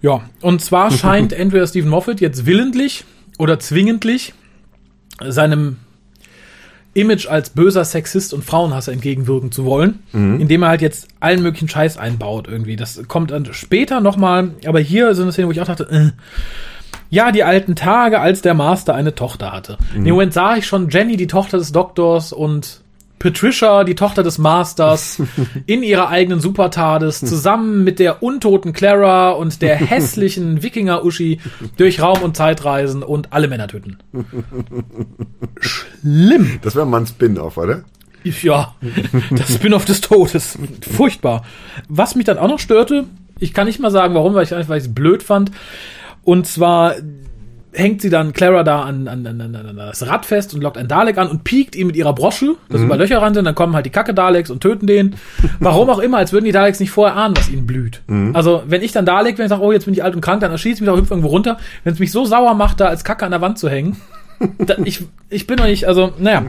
[0.00, 3.04] Ja, und zwar scheint entweder Stephen Moffat jetzt willentlich
[3.38, 4.32] oder zwingentlich
[5.20, 5.76] seinem
[6.98, 10.40] Image als böser Sexist und Frauenhasser entgegenwirken zu wollen, mhm.
[10.40, 12.76] indem er halt jetzt allen möglichen Scheiß einbaut irgendwie.
[12.76, 16.10] Das kommt dann später nochmal, aber hier sind es Szenen, wo ich auch dachte, äh,
[17.10, 19.78] ja, die alten Tage, als der Master eine Tochter hatte.
[19.94, 20.06] Mhm.
[20.06, 22.82] Im Moment sah ich schon Jenny, die Tochter des Doktors, und
[23.18, 25.20] Patricia, die Tochter des Masters,
[25.66, 31.40] in ihrer eigenen Supertades, zusammen mit der untoten Clara und der hässlichen Wikinger-Uschi
[31.76, 33.98] durch Raum und Zeit reisen und alle Männer töten.
[35.60, 36.58] Schlimm.
[36.62, 37.84] Das wäre mal ein Spin-off, oder?
[38.24, 38.74] Ja,
[39.30, 40.58] das Spin-off des Todes.
[40.80, 41.44] Furchtbar.
[41.88, 43.04] Was mich dann auch noch störte,
[43.38, 45.50] ich kann nicht mal sagen, warum, weil ich einfach weil ich es blöd fand.
[46.24, 46.96] Und zwar
[47.72, 50.88] hängt sie dann Clara da an, an, an, an das Rad fest und lockt einen
[50.88, 52.86] Dalek an und piekt ihn mit ihrer Brosche, dass mhm.
[52.86, 55.16] über Löcher ran sind, dann kommen halt die Kacke Daleks und töten den.
[55.60, 58.02] Warum auch immer, als würden die Daleks nicht vorher ahnen, was ihnen blüht.
[58.06, 58.34] Mhm.
[58.34, 60.40] Also, wenn ich dann Dalek, wenn ich sage, oh, jetzt bin ich alt und krank,
[60.40, 61.58] dann erschießt mich auch hüpft irgendwo runter.
[61.84, 63.96] Wenn es mich so sauer macht, da als Kacke an der Wand zu hängen,
[64.58, 66.46] dann, ich, ich bin noch nicht, also, naja.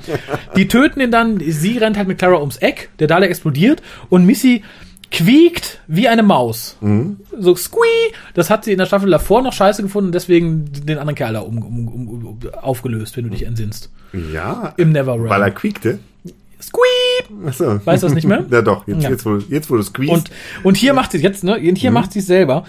[0.55, 4.25] Die töten ihn dann, sie rennt halt mit Clara ums Eck, der Dalek explodiert und
[4.25, 4.63] Missy
[5.11, 6.77] quiekt wie eine Maus.
[6.81, 7.17] Mhm.
[7.37, 8.13] So squee.
[8.33, 11.39] Das hat sie in der Staffel davor noch scheiße gefunden, deswegen den anderen Kerl da
[11.39, 13.89] um, um, um, aufgelöst, wenn du dich entsinnst.
[14.33, 14.73] Ja.
[14.77, 15.29] Im Neverrealm.
[15.29, 15.99] Weil er quiekte.
[16.61, 17.47] Squeep!
[17.47, 17.85] Achso.
[17.85, 18.45] Weißt du das nicht mehr?
[18.51, 18.85] ja, doch.
[18.87, 19.09] Jetzt, ja.
[19.09, 20.13] jetzt, wo, jetzt, wo du squeezst.
[20.13, 20.31] Und,
[20.63, 21.57] und hier macht sie jetzt, ne?
[21.57, 21.93] Hier mhm.
[21.93, 22.65] macht sie es selber.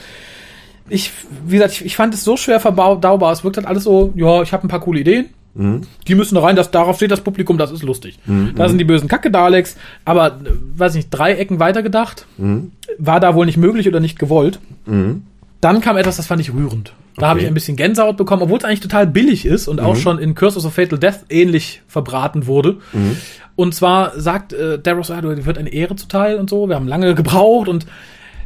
[0.88, 1.12] Ich,
[1.46, 3.32] wie gesagt, ich, ich fand es so schwer verdaubar.
[3.32, 5.26] Es wirkt halt alles so, ja, ich habe ein paar coole Ideen.
[5.54, 5.82] Mhm.
[6.06, 8.18] Die müssen da rein, das, darauf steht das Publikum, das ist lustig.
[8.26, 8.54] Mhm.
[8.56, 10.38] Da sind die bösen Kacke-Daleks, aber,
[10.76, 12.26] weiß nicht, drei Ecken weitergedacht.
[12.38, 12.72] Mhm.
[12.98, 14.60] War da wohl nicht möglich oder nicht gewollt.
[14.86, 15.22] Mhm.
[15.60, 16.94] Dann kam etwas, das fand ich rührend.
[17.16, 17.28] Da okay.
[17.28, 20.00] habe ich ein bisschen Gänsehaut bekommen, obwohl es eigentlich total billig ist und auch mhm.
[20.00, 22.78] schon in Curse of Fatal Death ähnlich verbraten wurde.
[22.92, 23.16] Mhm.
[23.56, 26.68] Und zwar sagt äh, Daros, ah, wird eine Ehre zuteil und so.
[26.68, 27.86] Wir haben lange gebraucht und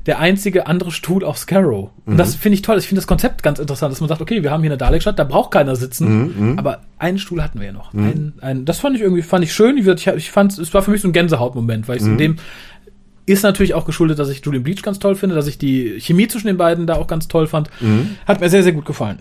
[0.07, 1.91] der einzige andere Stuhl auf Scarrow.
[2.05, 2.19] Und mhm.
[2.19, 2.79] das finde ich toll.
[2.79, 5.19] Ich finde das Konzept ganz interessant, dass man sagt, okay, wir haben hier eine Dalek-Stadt,
[5.19, 6.09] da braucht keiner sitzen.
[6.09, 6.59] Mhm, mhm.
[6.59, 7.93] Aber einen Stuhl hatten wir ja noch.
[7.93, 8.05] Mhm.
[8.05, 9.79] Ein, ein, das fand ich irgendwie, fand ich schön.
[9.79, 12.13] Ich, ich fand, es war für mich so ein Gänsehautmoment, weil ich mhm.
[12.13, 12.37] in dem
[13.27, 16.29] ist natürlich auch geschuldet, dass ich Julian Bleach ganz toll finde, dass ich die Chemie
[16.29, 17.71] zwischen den beiden da auch ganz toll fand.
[17.81, 18.17] Mhm.
[18.27, 19.21] Hat mir sehr, sehr gut gefallen.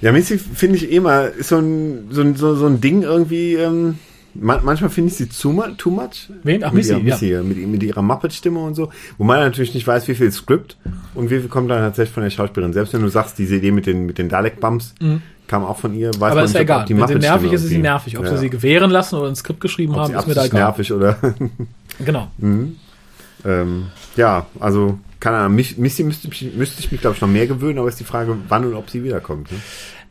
[0.00, 3.02] Ja, Missy finde ich eh mal, ist so ein, so ein, so, so ein Ding
[3.02, 3.98] irgendwie, ähm,
[4.40, 6.30] man, manchmal finde ich sie too, too much.
[6.42, 6.64] Wen?
[6.64, 7.42] Ach, mit Missy, ihrer, Missy ja.
[7.42, 8.90] mit, mit ihrer Muppet-Stimme und so.
[9.18, 10.76] Wo man natürlich nicht weiß, wie viel Skript
[11.14, 12.72] und wie viel kommt dann tatsächlich von der Schauspielerin.
[12.72, 15.22] Selbst wenn du sagst, diese Idee mit den, mit den Dalek-Bumps mhm.
[15.46, 16.10] kam auch von ihr.
[16.18, 16.84] Weiß Aber ist ja egal.
[16.84, 18.18] Die Wenn sie nervig ist, ist sie nervig.
[18.18, 18.30] Ob ja.
[18.32, 20.60] sie sie gewähren lassen oder ein Skript geschrieben Ob haben, ist mir da egal.
[20.60, 21.16] nervig oder?
[22.04, 22.28] genau.
[22.38, 22.76] Mhm.
[23.44, 27.78] Ähm, ja, also keine Ahnung, Missy müsste, müsste ich mich, glaube ich, noch mehr gewöhnen,
[27.78, 29.50] aber ist die Frage, wann und ob sie wiederkommt.
[29.50, 29.58] Ne?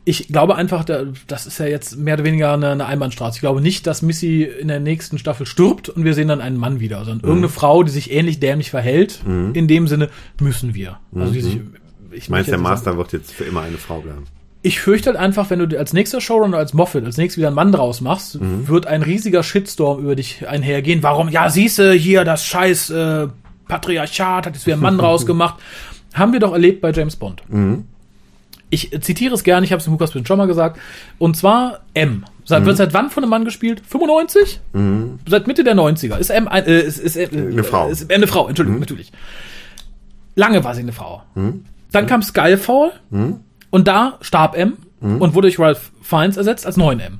[0.08, 3.38] Ich glaube einfach, das ist ja jetzt mehr oder weniger eine, eine Einbahnstraße.
[3.38, 6.56] Ich glaube nicht, dass Missy in der nächsten Staffel stirbt und wir sehen dann einen
[6.56, 7.24] Mann wieder, sondern mhm.
[7.24, 9.22] irgendeine Frau, die sich ähnlich dämlich verhält.
[9.26, 9.50] Mhm.
[9.54, 10.08] In dem Sinne
[10.40, 11.00] müssen wir.
[11.12, 11.74] Also die sich, mhm.
[12.12, 14.22] ich Meinst der Master sagen, wird jetzt für immer eine Frau bleiben?
[14.62, 17.56] Ich fürchte halt einfach, wenn du als nächster Showrunner als Moffat als nächstes wieder einen
[17.56, 18.68] Mann draus machst, mhm.
[18.68, 21.02] wird ein riesiger Shitstorm über dich einhergehen.
[21.02, 21.30] Warum?
[21.30, 23.26] Ja, siehste hier das scheiß äh,
[23.66, 25.56] Patriarchat hat jetzt wieder einen Mann draus gemacht.
[26.14, 27.42] Haben wir doch erlebt bei James Bond.
[27.48, 27.86] Mhm
[28.70, 30.80] ich zitiere es gerne, ich habe es im Hukas schon mal gesagt,
[31.18, 32.24] und zwar M.
[32.44, 32.66] Seit, mhm.
[32.66, 33.82] Wird seit wann von einem Mann gespielt?
[33.86, 34.60] 95?
[34.72, 35.18] Mhm.
[35.26, 36.16] Seit Mitte der 90er.
[36.18, 37.88] Ist M ein, äh, ist, ist, äh, eine Frau.
[37.88, 38.80] Ist eine Frau, Entschuldigung, mhm.
[38.80, 39.12] natürlich.
[40.34, 41.22] Lange war sie eine Frau.
[41.34, 41.64] Mhm.
[41.92, 43.40] Dann kam Skyfall mhm.
[43.70, 45.20] und da starb M mhm.
[45.20, 47.18] und wurde durch Ralph Fiennes ersetzt als neuen M.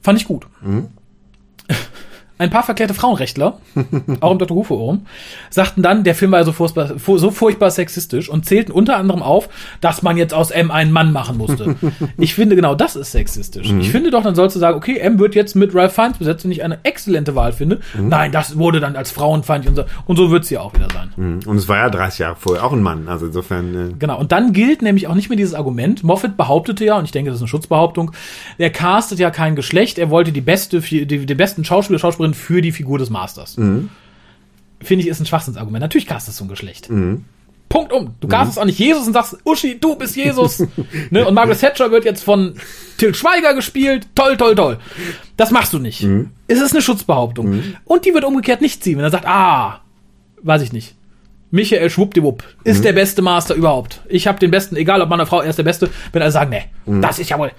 [0.00, 0.46] Fand ich gut
[2.40, 3.58] ein paar verklärte Frauenrechtler,
[4.20, 4.56] auch im Dr.
[4.56, 5.06] Who Forum,
[5.50, 9.50] sagten dann, der Film war so furchtbar, so furchtbar sexistisch und zählten unter anderem auf,
[9.82, 11.76] dass man jetzt aus M einen Mann machen musste.
[12.16, 13.70] ich finde genau das ist sexistisch.
[13.70, 13.80] Mhm.
[13.80, 16.44] Ich finde doch, dann sollst du sagen, okay, M wird jetzt mit Ralph Fiennes besetzt,
[16.44, 17.80] wenn ich eine exzellente Wahl finde.
[17.92, 18.08] Mhm.
[18.08, 21.12] Nein, das wurde dann als Frauenfeind und so, und so wird sie auch wieder sein.
[21.16, 21.40] Mhm.
[21.44, 23.74] Und es war ja 30 Jahre vorher auch ein Mann, also insofern.
[23.74, 26.02] Äh genau, und dann gilt nämlich auch nicht mehr dieses Argument.
[26.04, 28.12] Moffat behauptete ja, und ich denke, das ist eine Schutzbehauptung,
[28.56, 32.34] er castet ja kein Geschlecht, er wollte die beste, die, die besten Schauspieler, Schauspielerinnen drin
[32.34, 33.56] für die Figur des Masters.
[33.56, 33.90] Mhm.
[34.80, 35.82] Finde ich, ist ein Schwachsinnsargument.
[35.82, 36.90] Natürlich castest du ein Geschlecht.
[36.90, 37.24] Mhm.
[37.68, 38.14] Punkt um.
[38.20, 40.64] Du castest auch nicht Jesus und sagst, Uschi, du bist Jesus.
[41.10, 41.26] ne?
[41.26, 42.54] Und Margaret Thatcher wird jetzt von
[42.98, 44.08] Till Schweiger gespielt.
[44.14, 44.78] Toll, toll, toll.
[45.36, 46.02] Das machst du nicht.
[46.02, 46.30] Mhm.
[46.48, 47.50] Es ist eine Schutzbehauptung.
[47.50, 47.76] Mhm.
[47.84, 49.82] Und die wird umgekehrt nicht ziehen, wenn er sagt, ah,
[50.42, 50.96] weiß ich nicht.
[51.52, 52.82] Michael Schwuppdiwupp ist mhm.
[52.82, 54.00] der beste Master überhaupt.
[54.08, 55.90] Ich habe den besten, egal ob Mann oder Frau, er ist der Beste.
[56.12, 57.02] Wenn er sagt, nee, mhm.
[57.02, 57.52] das ist ja wohl.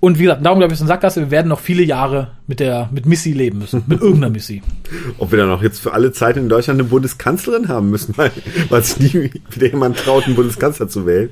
[0.00, 1.20] Und wie gesagt, darum glaube ich, ist ein Sackgasse.
[1.20, 3.82] Wir werden noch viele Jahre mit der, mit Missy leben müssen.
[3.86, 4.62] Mit irgendeiner Missy.
[5.18, 8.30] Ob wir dann auch jetzt für alle Zeit in Deutschland eine Bundeskanzlerin haben müssen, weil,
[8.68, 11.30] weil sich nie wieder jemand traut, einen Bundeskanzler zu wählen.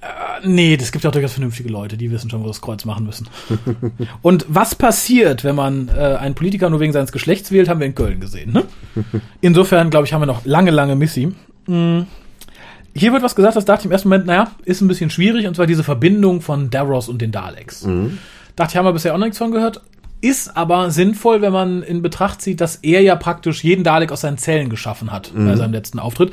[0.00, 2.84] Äh, nee, das gibt ja auch durchaus vernünftige Leute, die wissen schon, wo das Kreuz
[2.84, 3.28] machen müssen.
[4.22, 7.86] Und was passiert, wenn man äh, einen Politiker nur wegen seines Geschlechts wählt, haben wir
[7.86, 8.52] in Köln gesehen.
[8.52, 8.64] Ne?
[9.40, 11.32] Insofern, glaube ich, haben wir noch lange, lange Missy.
[11.66, 12.06] Mhm.
[12.98, 15.46] Hier wird was gesagt, das dachte ich im ersten Moment, naja, ist ein bisschen schwierig,
[15.46, 17.84] und zwar diese Verbindung von Davros und den Daleks.
[17.84, 18.18] Mhm.
[18.56, 19.80] Dachte ich, haben wir bisher auch nichts von gehört.
[20.20, 24.22] Ist aber sinnvoll, wenn man in Betracht zieht, dass er ja praktisch jeden Dalek aus
[24.22, 25.46] seinen Zellen geschaffen hat mhm.
[25.46, 26.32] bei seinem letzten Auftritt.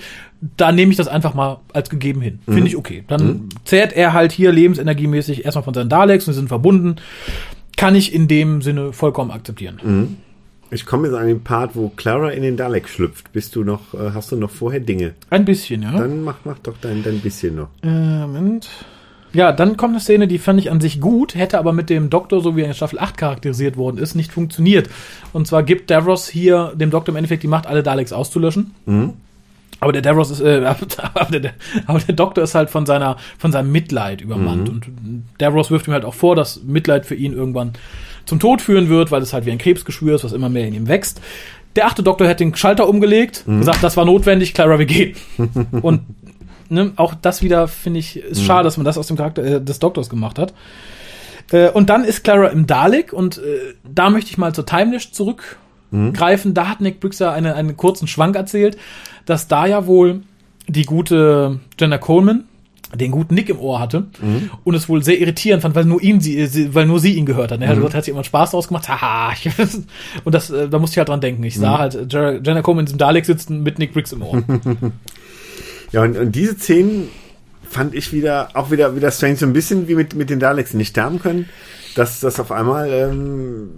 [0.58, 2.40] Da nehme ich das einfach mal als gegeben hin.
[2.48, 2.54] Mhm.
[2.54, 3.04] Finde ich okay.
[3.08, 3.50] Dann mhm.
[3.64, 6.96] zehrt er halt hier lebensenergiemäßig erstmal von seinen Daleks und sie sind verbunden.
[7.78, 10.18] Kann ich in dem Sinne vollkommen akzeptieren.
[10.76, 13.32] Ich komme jetzt an den Part, wo Clara in den Dalek schlüpft.
[13.32, 15.14] Bist du noch, äh, hast du noch vorher Dinge?
[15.30, 15.94] Ein bisschen, ja.
[15.94, 17.70] Dann mach, mach doch dein, dein bisschen noch.
[17.82, 18.68] Äh, Moment.
[19.32, 22.10] Ja, dann kommt eine Szene, die fand ich an sich gut, hätte aber mit dem
[22.10, 24.90] Doktor, so wie er in Staffel 8 charakterisiert worden ist, nicht funktioniert.
[25.32, 28.72] Und zwar gibt Davros hier dem Doktor im Endeffekt die Macht, alle Daleks auszulöschen.
[28.86, 29.14] Mhm.
[29.80, 30.66] Aber der Davros ist, äh,
[31.14, 31.54] aber, der,
[31.88, 34.68] aber der Doktor ist halt von seiner, von seinem Mitleid übermannt.
[34.68, 34.74] Mhm.
[34.74, 37.72] Und Davros wirft ihm halt auch vor, dass Mitleid für ihn irgendwann
[38.26, 40.74] zum Tod führen wird, weil es halt wie ein Krebsgeschwür ist, was immer mehr in
[40.74, 41.22] ihm wächst.
[41.76, 43.60] Der achte Doktor hat den Schalter umgelegt, mhm.
[43.60, 45.16] gesagt, das war notwendig, Clara, wir gehen.
[45.82, 46.02] Und
[46.70, 48.46] ne, auch das wieder, finde ich, ist mhm.
[48.46, 50.54] schade, dass man das aus dem Charakter äh, des Doktors gemacht hat.
[51.52, 55.12] Äh, und dann ist Clara im Dalek und äh, da möchte ich mal zur Timelash
[55.12, 56.52] zurückgreifen.
[56.52, 56.56] Mhm.
[56.56, 58.78] Da hat Nick Brixer eine, einen kurzen Schwank erzählt,
[59.26, 60.22] dass da ja wohl
[60.68, 62.46] die gute Jenna Coleman
[62.94, 64.50] den guten Nick im Ohr hatte mhm.
[64.64, 67.52] und es wohl sehr irritierend fand, weil nur ihm sie, weil nur sie ihn gehört
[67.52, 67.62] hat.
[67.62, 67.92] Er hat, mhm.
[67.92, 68.88] hat sich immer Spaß draus gemacht.
[68.88, 69.34] Haha.
[70.24, 71.44] und das, äh, da musste ich halt dran denken.
[71.44, 71.80] Ich sah mhm.
[71.80, 74.44] halt Jenna Coleman in diesem Dalek sitzen mit Nick Briggs im Ohr.
[75.92, 77.10] ja, und, und diese Szenen
[77.68, 80.74] fand ich wieder, auch wieder, wieder strange, so ein bisschen wie mit, mit den Daleks,
[80.74, 81.50] nicht sterben können,
[81.96, 83.70] dass das auf einmal, ähm,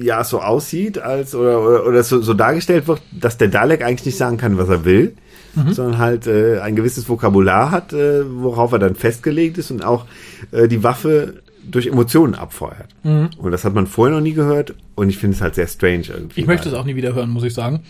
[0.00, 4.06] ja, so aussieht, als, oder, oder, oder so, so dargestellt wird, dass der Dalek eigentlich
[4.06, 5.14] nicht sagen kann, was er will
[5.56, 5.72] mhm.
[5.72, 10.06] sondern halt äh, ein gewisses Vokabular hat, äh, worauf er dann festgelegt ist und auch
[10.52, 12.88] äh, die Waffe durch Emotionen abfeuert.
[13.02, 13.30] Mhm.
[13.38, 16.04] Und das hat man vorher noch nie gehört und ich finde es halt sehr strange
[16.08, 16.40] irgendwie.
[16.40, 17.80] Ich möchte es auch nie wieder hören, muss ich sagen.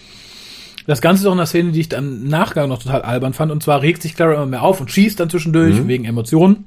[0.87, 3.51] Das Ganze ist auch eine Szene, die ich dann im Nachgang noch total albern fand.
[3.51, 5.89] Und zwar regt sich Clara immer mehr auf und schießt dann zwischendurch mhm.
[5.89, 6.65] wegen Emotionen.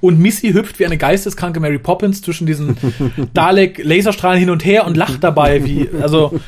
[0.00, 2.76] Und Missy hüpft wie eine geisteskranke Mary Poppins zwischen diesen
[3.34, 6.38] Dalek-Laserstrahlen hin und her und lacht dabei, wie, also.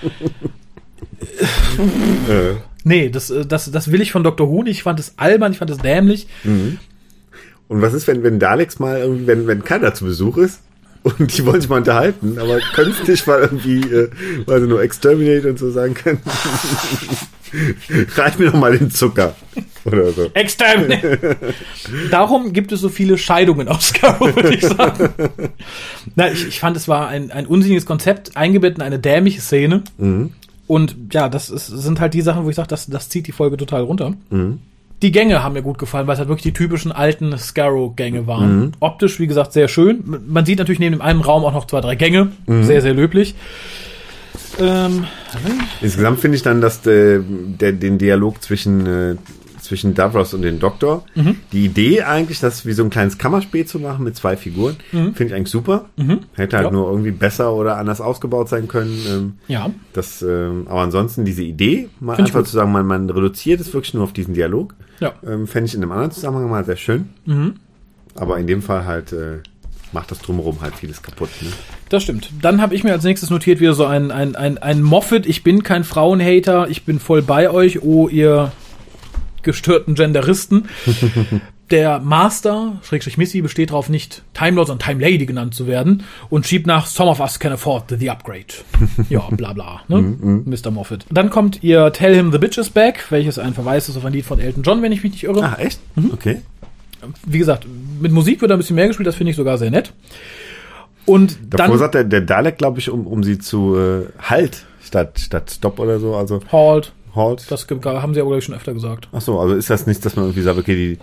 [2.29, 2.57] Äh.
[2.85, 4.49] Nee, das, äh, das, das will ich von Dr.
[4.49, 4.79] Who nicht.
[4.79, 6.27] Ich fand es albern, ich fand es dämlich.
[6.45, 6.79] Mhm.
[7.69, 10.61] Und was ist, wenn, wenn Daleks mal irgendwie, wenn, wenn keiner zu Besuch ist
[11.03, 14.11] und die wollen sich mal unterhalten, aber können es nicht mal irgendwie, äh,
[14.47, 16.21] weil sie nur Exterminate und so sagen können?
[18.17, 19.35] Reich mir doch mal den Zucker.
[19.85, 20.31] Oder so.
[20.35, 21.37] Exterminate!
[22.11, 25.11] Darum gibt es so viele Scheidungen aus Scarrow, würde ich sagen.
[26.15, 29.83] Na, ich, ich fand, es war ein, ein unsinniges Konzept, eingebettet in eine dämliche Szene.
[29.97, 30.33] Mhm.
[30.69, 33.33] Und ja, das ist, sind halt die Sachen, wo ich sage, das, das zieht die
[33.33, 34.13] Folge total runter.
[34.31, 34.61] Mhm.
[35.01, 38.59] Die Gänge haben mir gut gefallen, weil es halt wirklich die typischen alten Scarrow-Gänge waren.
[38.59, 38.73] Mhm.
[38.81, 40.05] Optisch, wie gesagt, sehr schön.
[40.27, 42.33] Man sieht natürlich neben dem einen Raum auch noch zwei, drei Gänge.
[42.47, 42.65] Mhm.
[42.65, 43.35] Sehr, sehr löblich.
[44.61, 45.05] Ähm,
[45.81, 49.17] Insgesamt finde ich dann, dass der, der, den Dialog zwischen äh,
[49.69, 51.05] zwischen Davros und dem Doktor.
[51.15, 51.37] Mhm.
[51.53, 55.15] Die Idee eigentlich, das wie so ein kleines Kammerspiel zu machen mit zwei Figuren, mhm.
[55.15, 55.91] finde ich eigentlich super.
[55.97, 56.21] Mhm.
[56.35, 56.73] Hätte halt ja.
[56.73, 58.99] nur irgendwie besser oder anders ausgebaut sein können.
[59.09, 59.71] Ähm, ja.
[59.93, 63.73] Das, ähm, aber ansonsten diese Idee, mal find einfach zu sagen, man, man reduziert es
[63.75, 64.75] wirklich nur auf diesen Dialog.
[65.01, 65.13] Ja.
[65.25, 67.11] Ähm, Fände ich in einem anderen Zusammenhang mal sehr schön.
[67.27, 67.55] Mhm.
[68.15, 69.41] Aber in dem Fall halt äh,
[69.93, 71.29] macht das drumherum halt vieles kaputt.
[71.43, 71.51] Ne?
[71.91, 72.31] Das stimmt.
[72.41, 75.43] Dann habe ich mir als nächstes notiert wieder so ein, ein, ein, ein Moffat, ich
[75.43, 78.53] bin kein Frauenhater, ich bin voll bei euch, oh ihr
[79.49, 80.69] gestörten Genderisten.
[81.71, 86.03] Der Master, Schrägstrich Missy, besteht darauf, nicht Time Lord, sondern Time Lady genannt zu werden
[86.31, 88.47] und schiebt nach Some of us can afford the upgrade.
[89.11, 90.01] ja, bla bla, ne?
[90.01, 90.71] Mr.
[90.71, 90.75] Mhm.
[90.75, 91.05] Moffat.
[91.11, 94.13] Dann kommt ihr Tell Him the Bitch is Back, welches ein Verweis ist auf ein
[94.15, 95.43] Lied von Elton John, wenn ich mich nicht irre.
[95.43, 95.79] Ah, echt?
[95.97, 96.11] Mhm.
[96.13, 96.41] Okay.
[97.27, 97.67] Wie gesagt,
[98.01, 99.93] mit Musik wird ein bisschen mehr gespielt, das finde ich sogar sehr nett.
[101.05, 104.67] Und Davor dann, sagt der, der Dalek, glaube ich, um, um sie zu äh, Halt
[104.83, 106.17] statt, statt Stop oder so.
[106.17, 106.93] Also Halt.
[107.19, 107.51] Halt.
[107.51, 109.09] Das haben sie aber, glaube ich, schon öfter gesagt.
[109.13, 110.99] Ach so, also ist das nicht, dass man irgendwie sagt, okay, die,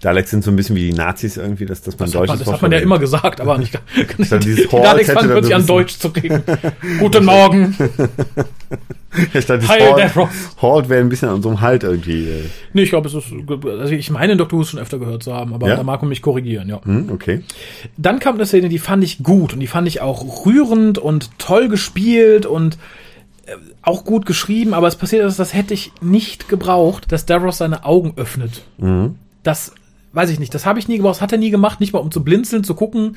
[0.00, 2.38] Daleks sind so ein bisschen wie die Nazis irgendwie, dass, dass man Das, Deutsch hat
[2.38, 3.74] man, das hat man ja immer gesagt, aber nicht.
[4.30, 6.42] Dann dieses die Hall Daleks fangen plötzlich an Deutsch zu reden.
[7.00, 7.74] Guten Morgen.
[9.10, 10.28] Heil Davros.
[10.62, 12.28] Halt wäre ein bisschen an so einem Halt irgendwie.
[12.28, 12.44] Äh.
[12.74, 13.26] Nee, ich glaube, es ist,
[13.66, 14.56] also ich meine Dr.
[14.58, 15.76] Who schon öfter gehört zu haben, aber Ja?
[15.76, 16.80] da mag man mich korrigieren, ja.
[16.84, 17.42] Hm, okay.
[17.96, 21.30] Dann kam eine Szene, die fand ich gut und die fand ich auch rührend und
[21.38, 22.78] toll gespielt und
[23.82, 27.84] auch gut geschrieben, aber es passiert ist, das hätte ich nicht gebraucht, dass Davros seine
[27.84, 28.62] Augen öffnet.
[29.42, 29.72] Das
[30.12, 32.00] weiß ich nicht, das habe ich nie gebraucht, das hat er nie gemacht, nicht mal
[32.00, 33.16] um zu blinzeln, zu gucken.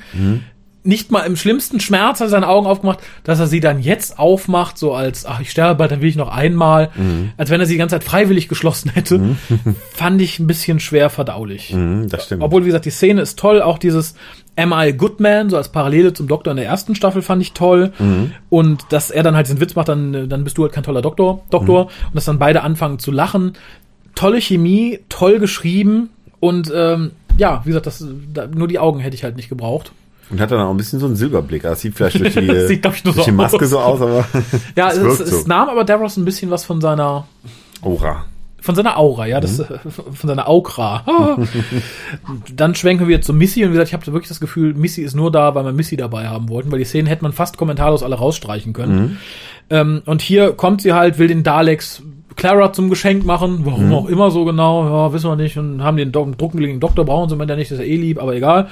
[0.84, 4.18] Nicht mal im schlimmsten Schmerz hat er seine Augen aufgemacht, dass er sie dann jetzt
[4.18, 6.90] aufmacht, so als, ach, ich sterbe bald, dann will ich noch einmal,
[7.36, 9.36] als wenn er sie die ganze Zeit freiwillig geschlossen hätte,
[9.92, 11.68] fand ich ein bisschen schwer verdaulich.
[11.68, 12.42] Hm, das stimmt.
[12.42, 13.62] Obwohl, wie gesagt, die Szene ist toll.
[13.62, 14.14] Auch dieses
[14.56, 17.40] Am I a Good Man, so als Parallele zum Doktor in der ersten Staffel, fand
[17.42, 17.92] ich toll.
[18.50, 21.00] Und dass er dann halt diesen Witz macht, dann, dann bist du halt kein toller
[21.02, 21.86] Doktor, Doktor.
[21.86, 23.54] Und dass dann beide anfangen zu lachen.
[24.14, 26.10] Tolle Chemie, toll geschrieben.
[26.38, 29.92] Und ähm, ja, wie gesagt, das, da, nur die Augen hätte ich halt nicht gebraucht.
[30.28, 31.62] Und hat dann auch ein bisschen so einen Silberblick.
[31.62, 33.70] Das sieht vielleicht durch die, Das sieht, ich, nur durch so die Maske aus.
[33.70, 34.24] so aus, aber
[34.76, 35.24] Ja, es, so.
[35.24, 37.26] es nahm aber Davros ein bisschen was von seiner
[37.82, 38.24] Aura.
[38.62, 41.02] Von seiner Aura, ja, das, äh, von seiner Aukra.
[41.06, 41.36] Ah.
[42.54, 45.14] Dann schwenken wir zu Missy und wie gesagt, ich habe wirklich das Gefühl, Missy ist
[45.14, 48.02] nur da, weil wir Missy dabei haben wollten, weil die Szenen hätte man fast kommentarlos
[48.02, 49.18] alle rausstreichen können.
[49.68, 52.02] Ähm, und hier kommt sie halt, will den Daleks
[52.36, 55.96] Clara zum Geschenk machen, warum auch immer so genau, ja, wissen wir nicht, und haben
[55.96, 58.68] den Do druckengeligen Doktor, brauchen sie, wenn der nicht, ist ja eh lieb, aber egal.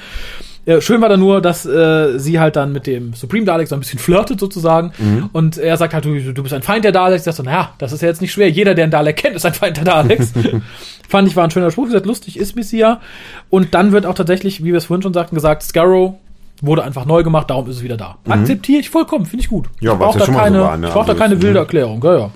[0.71, 3.75] Äh, schön war da nur, dass äh, sie halt dann mit dem Supreme Dalek so
[3.75, 4.93] ein bisschen flirtet sozusagen.
[5.33, 7.25] Und er sagt halt, du, du bist ein Feind der Daleks.
[7.25, 8.49] Das so, naja, das ist ja jetzt nicht schwer.
[8.49, 10.33] Jeder, der einen Dalek kennt, ist ein Feind der Daleks.
[11.09, 11.85] Fand ich war ein schöner Spruch.
[11.85, 13.01] Wie gesagt, lustig ist Missy ja.
[13.49, 16.15] Und dann wird auch tatsächlich, wie wir es vorhin schon sagten, gesagt, Scarrow
[16.63, 18.19] wurde einfach neu gemacht, darum ist es wieder da.
[18.29, 19.67] Akzeptiere ich vollkommen, finde ich gut.
[19.81, 20.89] Ja, ich brauche da so keine, war, ne?
[20.89, 22.03] ich brauch da Also keine wilde Erklärung.
[22.05, 22.31] Ja, ja.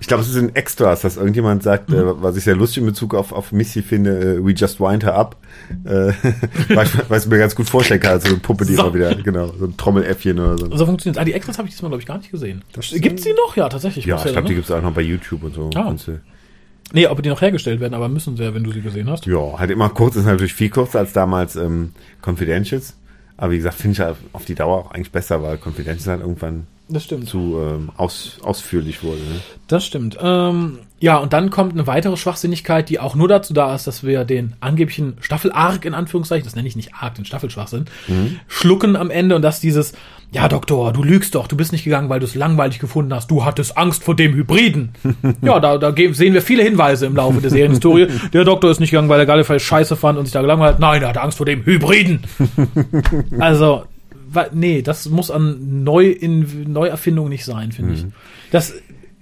[0.00, 1.96] Ich glaube, es ist ein Extras, dass irgendjemand sagt, Mhm.
[1.96, 5.04] äh, was ich sehr lustig in Bezug auf, auf Missy finde, äh, we just wind
[5.04, 5.36] her up.
[5.84, 5.88] Äh,
[7.08, 8.82] weil, ich- mir ganz gut vorstellen kann, also so eine Puppe, die So.
[8.84, 10.76] immer wieder, genau, so ein Trommeläffchen oder so.
[10.76, 12.62] So funktioniert Ah, die Extras habe ich diesmal, glaube ich, gar nicht gesehen.
[12.72, 13.56] Das Gibt's die noch?
[13.56, 14.04] Ja, tatsächlich.
[14.06, 14.54] Ja, ich glaube, die ne?
[14.56, 15.70] gibt's auch noch bei YouTube und so.
[15.74, 15.88] Ah.
[15.88, 16.04] Und.
[16.92, 19.26] Nee, ob die noch hergestellt werden, aber müssen sie ja, wenn du sie gesehen hast.
[19.26, 21.92] Ja, halt immer kurz, ist natürlich viel kürzer als damals ähm,
[22.24, 22.94] Confidentials.
[23.36, 26.20] Aber wie gesagt, finde ich halt auf die Dauer auch eigentlich besser, weil Confidentials halt
[26.20, 27.28] irgendwann Das stimmt.
[27.28, 29.18] zu ähm, aus, ausführlich wurde.
[29.18, 29.40] Ne?
[29.66, 30.16] Das stimmt.
[30.20, 34.04] Ähm, ja, und dann kommt eine weitere Schwachsinnigkeit, die auch nur dazu da ist, dass
[34.04, 37.86] wir den angeblichen Staffel-Arc in Anführungszeichen, das nenne ich nicht Arc, den Staffelschwachsinn,
[38.48, 39.92] schlucken am Ende und dass dieses,
[40.32, 43.30] ja Doktor, du lügst doch, du bist nicht gegangen, weil du es langweilig gefunden hast,
[43.30, 44.90] du hattest Angst vor dem Hybriden.
[45.42, 48.08] ja, da, da sehen wir viele Hinweise im Laufe der Serienhistorie.
[48.32, 50.80] Der Doktor ist nicht gegangen, weil er Gallifrey scheiße fand und sich da gelangweilt hat.
[50.80, 52.20] Nein, er hatte Angst vor dem Hybriden.
[53.38, 53.84] also,
[54.52, 58.04] nee, das muss an Neu in Neuerfindung nicht sein, finde ich.
[58.50, 58.74] Das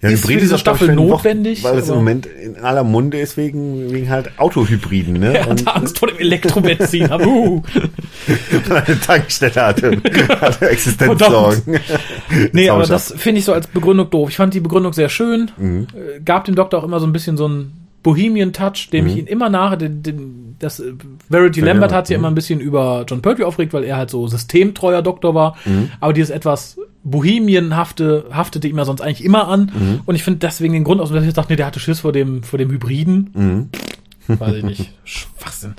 [0.02, 1.64] Ja, ist für Hybrid diese Staffel für eine Woche, notwendig.
[1.64, 5.38] Weil es im Moment in aller Munde ist wegen, wegen halt Autohybriden, ne?
[5.38, 7.11] er hatte Angst vor dem Elektrobenzin.
[7.11, 7.55] uh.
[7.57, 7.62] und
[8.70, 10.00] eine Tankstelle hatte,
[10.40, 11.62] hatte Existenzsorgen.
[12.52, 14.28] Nee, aber das finde ich so als Begründung doof.
[14.30, 15.50] Ich fand die Begründung sehr schön.
[15.57, 15.86] Mhm.
[15.94, 19.26] Äh, Gab dem Doktor auch immer so ein bisschen so einen Bohemian-Touch, dem ich ihn
[19.26, 20.82] immer nach, den, den, das
[21.28, 22.24] Verity Ja, Lambert hat sich ja Mhm.
[22.24, 25.57] immer ein bisschen über John Pertwee aufgeregt, weil er halt so systemtreuer Doktor war.
[25.64, 25.90] Mhm.
[26.00, 29.72] Aber dieses etwas Bohemianhafte haftete ihm ja sonst eigentlich immer an.
[29.74, 30.00] Mhm.
[30.07, 32.00] Und ich finde deswegen den Grund aus, dass ich jetzt dachte, nee, der hatte Schiss
[32.00, 33.30] vor dem, vor dem Hybriden.
[33.34, 34.38] Mhm.
[34.38, 34.92] Weiß ich nicht.
[35.05, 35.74] Schwachsinn.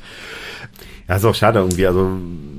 [1.08, 1.86] Ja, ist auch schade irgendwie.
[1.86, 2.10] Also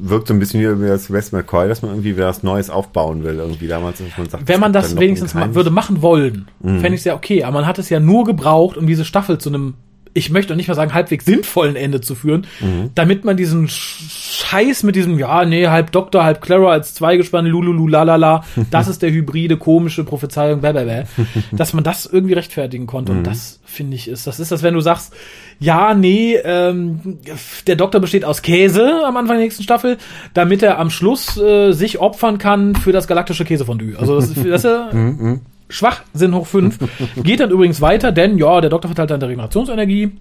[0.03, 3.25] wirkt so ein bisschen wie das West McCoy, dass man irgendwie wieder was Neues aufbauen
[3.25, 3.35] will.
[3.37, 6.81] Irgendwie damals, dass man sagt, Wenn man das noch wenigstens würde machen wollen, Mhm.
[6.81, 7.43] fände ich es ja okay.
[7.45, 9.75] Aber man hat es ja nur gebraucht, um diese Staffel zu einem,
[10.17, 12.91] ich möchte auch nicht mal sagen, halbwegs sinnvollen Ende zu führen, Mhm.
[12.95, 17.47] damit man diesen Sch- Scheiß mit diesem, ja, nee, halb Doktor, halb Clara als Zweigespann,
[17.47, 21.05] lululu, lalala, das ist der hybride, komische Prophezeiung, blablabla,
[21.53, 23.13] dass man das irgendwie rechtfertigen konnte.
[23.13, 23.19] Mhm.
[23.19, 25.13] Und das, finde ich, ist, das ist das, wenn du sagst,
[25.59, 27.19] ja, nee, ähm,
[27.67, 29.97] der Doktor besteht aus Käse am Anfang der nächsten Staffel,
[30.35, 33.99] damit er am Schluss äh, sich opfern kann für das galaktische Käsefondue.
[33.99, 34.91] Also das, ist- das ist ja
[35.69, 36.79] Schwachsinn hoch fünf.
[37.17, 40.13] Geht dann übrigens weiter, denn ja, der Doktor verteilt dann der Regenerationsenergie.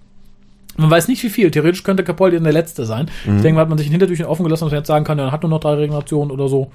[0.78, 1.50] Man weiß nicht wie viel.
[1.50, 3.10] Theoretisch könnte Capaldi dann der Letzte sein.
[3.24, 5.18] Ich denke, mal, hat man sich ein Hintertürchen offen gelassen, dass man jetzt sagen kann,
[5.18, 6.70] ja, er hat nur noch drei Regenerationen oder so.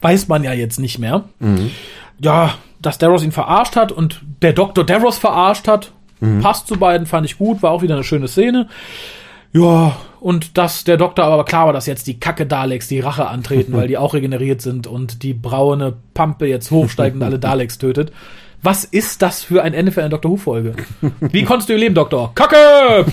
[0.00, 1.24] Weiß man ja jetzt nicht mehr.
[2.20, 5.92] Ja, dass Davros ihn verarscht hat und der Doktor Davros verarscht hat,
[6.40, 8.68] passt zu beiden, fand ich gut, war auch wieder eine schöne Szene.
[9.54, 13.26] Ja, und dass der Doktor aber klar war, dass jetzt die Kacke Daleks die Rache
[13.28, 17.78] antreten, weil die auch regeneriert sind und die braune Pampe jetzt hochsteigt und alle Daleks
[17.78, 18.10] tötet.
[18.62, 20.74] Was ist das für ein Ende für eine Doctor Who-Folge?
[21.20, 22.34] Wie konntest du überleben, Doktor?
[22.34, 23.04] Kacke!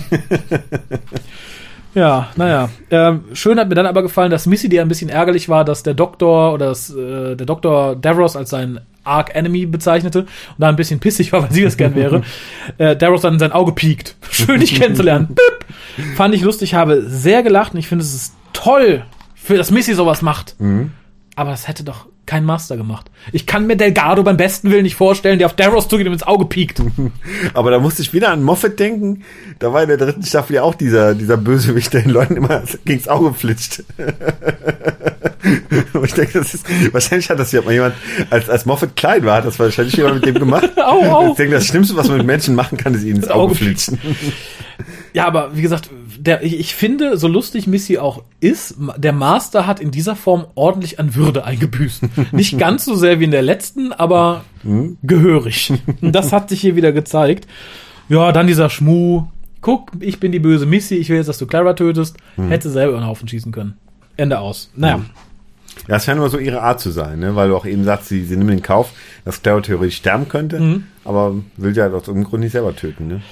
[1.94, 2.68] ja, naja.
[2.90, 5.82] Ähm, schön hat mir dann aber gefallen, dass Missy dir ein bisschen ärgerlich war, dass
[5.82, 10.28] der Doktor oder dass, äh, der Doktor Davros als sein Arc Enemy bezeichnete und
[10.58, 12.22] da ein bisschen pissig war, weil sie das gern wäre,
[12.78, 14.16] äh, Davros dann in sein Auge piekt.
[14.30, 15.28] Schön, dich kennenzulernen.
[15.28, 15.66] Bip.
[16.16, 19.04] Fand ich lustig, habe sehr gelacht und ich finde, es ist toll,
[19.34, 20.54] für das Missy sowas macht.
[20.60, 20.92] Mhm.
[21.34, 23.10] Aber das hätte doch kein Master gemacht.
[23.32, 26.22] Ich kann mir Delgado beim besten Willen nicht vorstellen, der auf Davros zugeht und ins
[26.22, 26.80] Auge piekt.
[27.54, 29.22] Aber da musste ich wieder an Moffat denken.
[29.58, 32.62] Da war in der dritten Staffel ja auch dieser, dieser Bösewicht, der den Leuten immer
[32.84, 33.82] gegens Auge flitscht.
[35.92, 37.94] und ich denke, das ist, wahrscheinlich hat das ja mal jemand,
[38.30, 40.70] als, als Moffat klein war, hat das wahrscheinlich jemand mit dem gemacht.
[40.76, 41.30] au, au.
[41.30, 43.54] Ich denke, das Schlimmste, was man mit Menschen machen kann, ist ihnen ins Auge, Auge
[43.56, 43.98] flitschen.
[45.12, 45.90] Ja, aber wie gesagt,
[46.24, 51.00] der, ich, finde, so lustig Missy auch ist, der Master hat in dieser Form ordentlich
[51.00, 52.04] an Würde eingebüßt.
[52.32, 54.98] Nicht ganz so sehr wie in der letzten, aber hm?
[55.02, 55.72] gehörig.
[56.00, 57.48] Das hat sich hier wieder gezeigt.
[58.08, 59.24] Ja, dann dieser Schmuh.
[59.62, 62.16] Guck, ich bin die böse Missy, ich will jetzt, dass du Clara tötest.
[62.36, 62.48] Hm.
[62.48, 63.74] Hätte selber den Haufen schießen können.
[64.16, 64.70] Ende aus.
[64.76, 64.96] Naja.
[64.96, 65.06] Hm.
[65.88, 67.34] Ja, es scheint immer so ihre Art zu sein, ne?
[67.34, 68.92] weil du auch eben sagst, sie, sie nimmt in Kauf,
[69.24, 70.84] dass Clara theoretisch sterben könnte, mhm.
[71.04, 73.08] aber will ja aus irgendeinem Grund nicht selber töten.
[73.08, 73.22] Ne?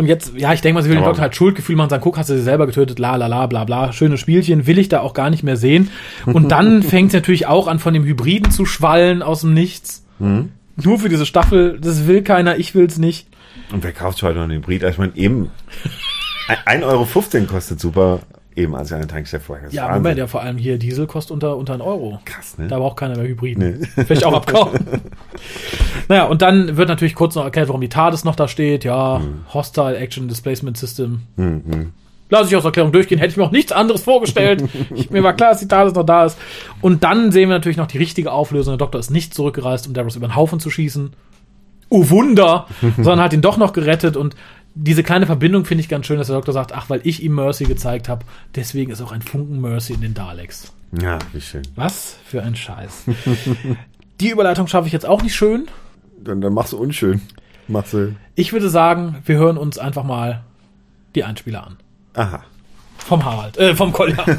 [0.00, 2.16] Und jetzt, ja, ich denke mal, sie will den Doktor halt Schuldgefühl machen, sagen, guck,
[2.16, 5.00] hast du sie selber getötet, la la la, bla bla, schönes Spielchen, will ich da
[5.00, 5.90] auch gar nicht mehr sehen.
[6.24, 10.02] Und dann fängt es natürlich auch an, von dem Hybriden zu schwallen aus dem Nichts.
[10.18, 10.52] Mhm.
[10.82, 13.28] Nur für diese Staffel, das will keiner, ich will's nicht.
[13.70, 14.84] Und wer kauft heute noch einen Hybrid?
[14.84, 15.50] Ich meine, eben
[16.66, 18.20] 1,15 Euro kostet super
[18.56, 19.70] eben als eine Tankstelle vorher.
[19.70, 20.02] Ja, Wahnsinn.
[20.02, 22.20] Moment, ja, vor allem hier Diesel kostet unter, unter einen Euro.
[22.24, 22.68] Krass, ne?
[22.68, 23.80] Da braucht keiner mehr Hybriden.
[23.80, 24.04] Nee.
[24.04, 24.80] Vielleicht auch abkaufen.
[26.08, 28.84] naja, und dann wird natürlich kurz noch erklärt, warum die TARDIS noch da steht.
[28.84, 29.44] Ja, hm.
[29.52, 31.20] Hostile Action Displacement System.
[31.36, 31.92] Hm, hm.
[32.28, 34.62] Lass ich aus Erklärung durchgehen, hätte ich mir auch nichts anderes vorgestellt.
[34.94, 36.38] ich, mir war klar, dass die TARDIS noch da ist.
[36.80, 38.72] Und dann sehen wir natürlich noch die richtige Auflösung.
[38.72, 41.12] Der Doktor ist nicht zurückgereist, um Davros über den Haufen zu schießen.
[41.92, 42.66] Oh Wunder!
[42.96, 44.36] sondern hat ihn doch noch gerettet und
[44.82, 47.34] diese kleine Verbindung finde ich ganz schön, dass der Doktor sagt, ach, weil ich ihm
[47.34, 48.24] Mercy gezeigt habe,
[48.54, 50.72] deswegen ist auch ein Funken Mercy in den Daleks.
[50.98, 51.62] Ja, wie schön.
[51.76, 53.04] Was für ein Scheiß.
[54.20, 55.68] Die Überleitung schaffe ich jetzt auch nicht schön.
[56.18, 57.20] Dann, dann machst du unschön.
[57.68, 58.14] Machst du.
[58.34, 60.44] Ich würde sagen, wir hören uns einfach mal
[61.14, 61.76] die Einspieler an.
[62.14, 62.42] Aha.
[62.98, 64.24] Vom Harald, äh, vom Kolja.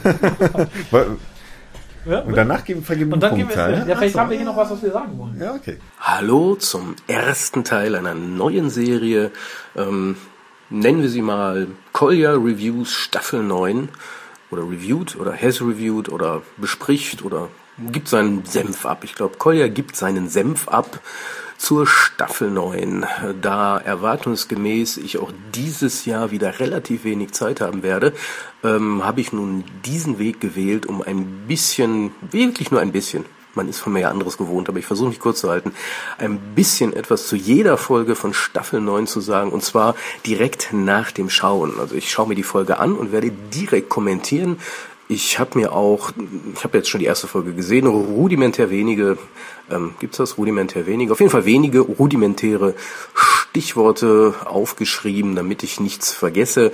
[2.03, 4.19] Ja, und danach geben, vergeben und dann Punkt, wir, ja, ja, vielleicht so.
[4.19, 5.39] haben wir hier noch was, was wir sagen wollen.
[5.39, 5.77] Ja, okay.
[5.99, 9.29] Hallo zum ersten Teil einer neuen Serie.
[9.75, 10.15] Ähm,
[10.71, 13.89] nennen wir sie mal Collier Reviews Staffel 9
[14.49, 17.49] oder reviewed oder has reviewed oder bespricht oder
[17.91, 19.03] gibt seinen Senf ab.
[19.03, 20.99] Ich glaube, Collier gibt seinen Senf ab
[21.57, 23.05] zur Staffel 9.
[23.41, 28.13] Da erwartungsgemäß ich auch dieses Jahr wieder relativ wenig Zeit haben werde,
[28.63, 33.25] ähm, habe ich nun diesen Weg gewählt, um ein bisschen, wirklich nur ein bisschen,
[33.55, 35.73] man ist von mir ja anderes gewohnt, aber ich versuche mich kurz zu halten,
[36.17, 39.95] ein bisschen etwas zu jeder Folge von Staffel 9 zu sagen, und zwar
[40.25, 41.79] direkt nach dem Schauen.
[41.79, 44.57] Also ich schaue mir die Folge an und werde direkt kommentieren,
[45.11, 46.11] ich habe mir auch,
[46.55, 49.17] ich habe jetzt schon die erste Folge gesehen, rudimentär wenige,
[49.69, 52.75] ähm, gibt das rudimentär wenige, auf jeden Fall wenige rudimentäre
[53.13, 56.71] Stichworte aufgeschrieben, damit ich nichts vergesse.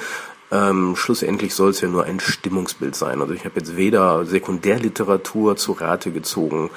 [0.51, 3.21] Ähm, schlussendlich soll es ja nur ein Stimmungsbild sein.
[3.21, 6.69] Also ich habe jetzt weder Sekundärliteratur zu Rate gezogen,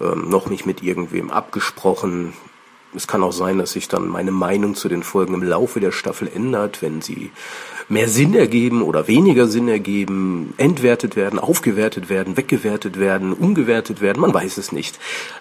[0.00, 2.32] ähm, noch mich mit irgendwem abgesprochen.
[2.94, 5.92] Es kann auch sein, dass sich dann meine Meinung zu den Folgen im Laufe der
[5.92, 7.30] Staffel ändert, wenn sie
[7.88, 14.20] mehr Sinn ergeben oder weniger Sinn ergeben, entwertet werden, aufgewertet werden, weggewertet werden, umgewertet werden,
[14.20, 14.98] man weiß es nicht.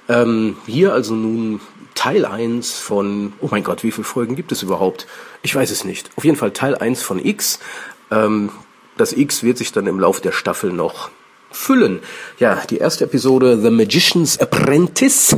[0.08, 1.62] Ähm, hier also nun
[1.96, 5.08] Teil 1 von, oh mein Gott, wie viele Folgen gibt es überhaupt?
[5.42, 6.10] Ich weiß es nicht.
[6.16, 7.60] Auf jeden Fall Teil 1 von X.
[8.12, 8.50] Ähm,
[8.98, 11.10] das X wird sich dann im Laufe der Staffel noch
[11.52, 12.00] füllen.
[12.38, 15.38] Ja, die erste Episode The Magician's Apprentice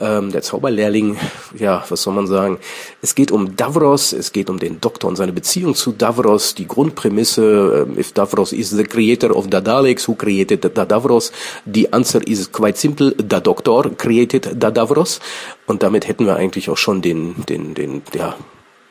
[0.00, 1.16] ähm, der Zauberlehrling,
[1.58, 2.58] ja, was soll man sagen?
[3.02, 6.66] Es geht um Davros, es geht um den Doktor und seine Beziehung zu Davros, die
[6.66, 11.32] Grundprämisse, äh, if Davros is the creator of the Daleks, who created the Davros?
[11.66, 15.20] The answer is quite simple, the Doctor created the Davros.
[15.66, 18.34] Und damit hätten wir eigentlich auch schon den, den, den, ja,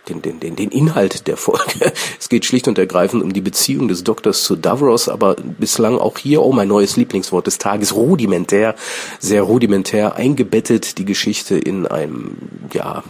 [0.10, 1.92] den, den, den, den Inhalt der Folge.
[2.20, 6.18] Es geht schlicht und ergreifend um die Beziehung des Doktors zu Davros, aber bislang auch
[6.18, 8.76] hier, oh mein neues Lieblingswort des Tages, rudimentär,
[9.20, 12.38] sehr rudimentär eingebettet, die Geschichte in einem,
[12.74, 13.04] ja,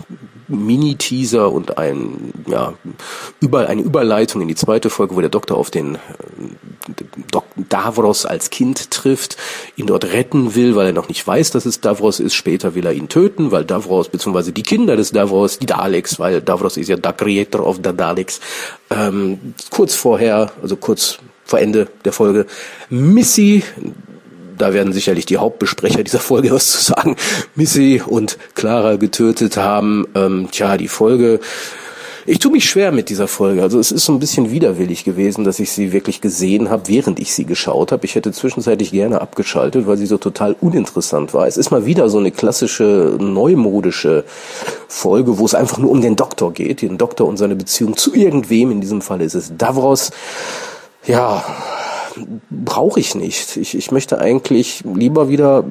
[0.49, 2.73] Mini-Teaser und ein, ja,
[3.39, 5.99] über, eine Überleitung in die zweite Folge, wo der Doktor auf den äh,
[7.31, 9.38] Dok Davros als Kind trifft,
[9.76, 12.34] ihn dort retten will, weil er noch nicht weiß, dass es Davros ist.
[12.34, 16.41] Später will er ihn töten, weil Davros, beziehungsweise die Kinder des Davros, die Daleks, weil
[16.41, 18.39] Davros ist ja der Creator of the Daleks,
[18.89, 22.45] ähm, kurz vorher, also kurz vor Ende der Folge,
[22.89, 23.63] Missy,
[24.57, 27.15] da werden sicherlich die Hauptbesprecher dieser Folge was zu sagen,
[27.55, 30.05] Missy und Clara getötet haben.
[30.15, 31.39] Ähm, tja, die Folge
[32.31, 33.64] Ich tue mich schwer mit dieser Folge.
[33.64, 37.19] Also es ist so ein bisschen widerwillig gewesen, dass ich sie wirklich gesehen habe, während
[37.19, 38.06] ich sie geschaut habe.
[38.06, 41.47] Ich hätte zwischenzeitlich gerne abgeschaltet, weil sie so total uninteressant war.
[41.47, 44.26] Es ist mal wieder so eine klassische, neumodische
[44.88, 48.14] Folge, wo es einfach nur um den Doktor geht, den Doktor und seine Beziehung zu
[48.14, 48.69] irgendwem.
[48.69, 50.11] In diesem Fall ist es Davros.
[51.07, 51.43] Ja,
[52.51, 53.57] brauche ich nicht.
[53.57, 55.64] Ich, ich möchte eigentlich lieber wieder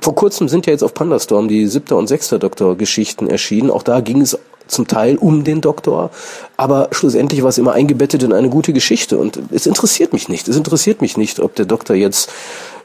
[0.00, 3.70] vor kurzem sind ja jetzt auf Pandastorm die siebte und sechste Doktor-Geschichten erschienen.
[3.70, 6.10] Auch da ging es zum Teil um den Doktor,
[6.56, 10.48] aber schlussendlich war es immer eingebettet in eine gute Geschichte und es interessiert mich nicht.
[10.48, 12.30] Es interessiert mich nicht, ob der Doktor jetzt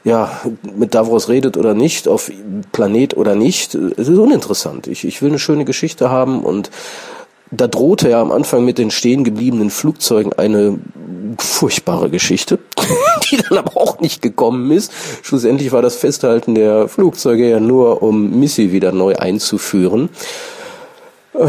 [0.04, 0.40] ja
[0.76, 2.30] mit Davros redet oder nicht, auf
[2.72, 3.74] Planet oder nicht.
[3.74, 4.86] Es ist uninteressant.
[4.86, 6.70] Ich, ich will eine schöne Geschichte haben und
[7.50, 10.78] da drohte ja am Anfang mit den stehen gebliebenen Flugzeugen eine
[11.38, 12.58] furchtbare Geschichte,
[13.30, 14.92] die dann aber auch nicht gekommen ist.
[15.22, 20.10] Schlussendlich war das Festhalten der Flugzeuge ja nur, um Missy wieder neu einzuführen.
[21.34, 21.46] Äh,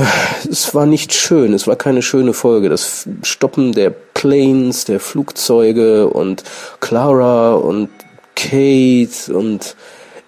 [0.50, 2.70] es war nicht schön, es war keine schöne Folge.
[2.70, 6.44] Das Stoppen der Planes, der Flugzeuge und
[6.80, 7.90] Clara und
[8.36, 9.76] Kate und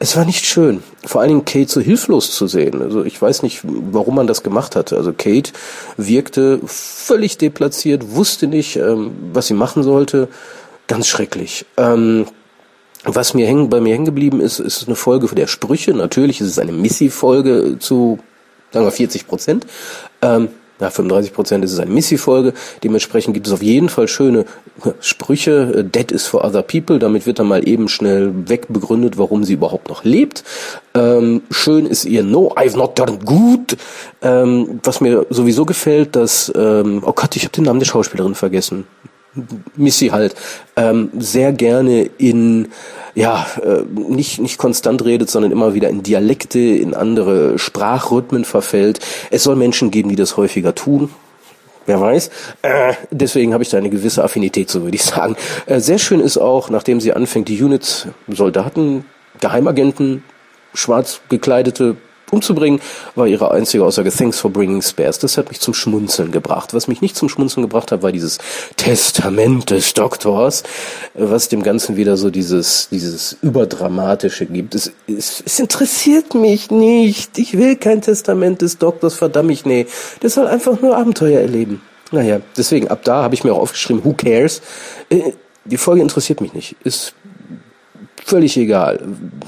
[0.02, 0.82] es war nicht schön.
[1.06, 2.82] Vor allen Dingen Kate so hilflos zu sehen.
[2.82, 4.98] Also ich weiß nicht, warum man das gemacht hatte.
[4.98, 5.52] Also Kate
[5.96, 10.28] wirkte völlig deplatziert, wusste nicht, ähm, was sie machen sollte.
[10.88, 11.68] Ganz schrecklich.
[11.78, 12.26] Ähm,
[13.04, 15.94] was mir hängen, bei mir hängen geblieben ist, ist eine Folge der Sprüche.
[15.94, 18.18] Natürlich ist es eine Missy-Folge zu,
[18.72, 19.68] sagen wir, 40 Prozent.
[20.24, 20.50] Ähm,
[20.82, 22.54] ja, 35 Prozent ist es eine Missy-Folge.
[22.84, 24.46] Dementsprechend gibt es auf jeden Fall schöne
[25.00, 25.74] Sprüche.
[25.78, 26.98] Äh, Dead is for other people.
[26.98, 30.44] Damit wird dann mal eben schnell wegbegründet, warum sie überhaupt noch lebt.
[30.96, 33.78] Ähm, schön ist ihr No, I've not done good.
[34.24, 38.36] Ähm, was mir sowieso gefällt, dass, ähm, oh Gott, ich habe den Namen der Schauspielerin
[38.36, 38.86] vergessen.
[39.76, 40.36] Missy halt,
[40.76, 42.70] ähm, sehr gerne in
[43.14, 49.00] ja, äh, nicht, nicht konstant redet, sondern immer wieder in Dialekte, in andere Sprachrhythmen verfällt.
[49.32, 51.10] Es soll Menschen geben, die das häufiger tun.
[51.88, 52.30] Wer weiß.
[52.62, 55.36] Äh, deswegen habe ich da eine gewisse Affinität, so würde ich sagen.
[55.66, 59.04] Äh, sehr schön ist auch, nachdem sie anfängt, die Units, Soldaten,
[59.40, 60.24] Geheimagenten,
[60.74, 61.98] schwarz gekleidete
[62.32, 62.82] umzubringen,
[63.16, 65.20] war ihre einzige Aussage, thanks for bringing spares.
[65.20, 66.74] Das hat mich zum Schmunzeln gebracht.
[66.74, 68.40] Was mich nicht zum Schmunzeln gebracht hat, war dieses
[68.78, 70.64] Testament des Doktors,
[71.14, 74.76] was dem Ganzen wieder so dieses, dieses Überdramatische gibt.
[74.76, 77.38] Es, es, es interessiert mich nicht.
[77.38, 79.86] Ich will kein Testament des Doktors, verdammt mich, nee.
[80.22, 81.82] Der soll einfach nur Abenteuer erleben.
[82.12, 84.62] Naja, deswegen, ab da habe ich mir auch aufgeschrieben, who cares?
[85.10, 85.32] Äh,
[85.66, 86.76] die Folge interessiert mich nicht.
[86.84, 87.14] Ist
[88.32, 88.98] völlig egal.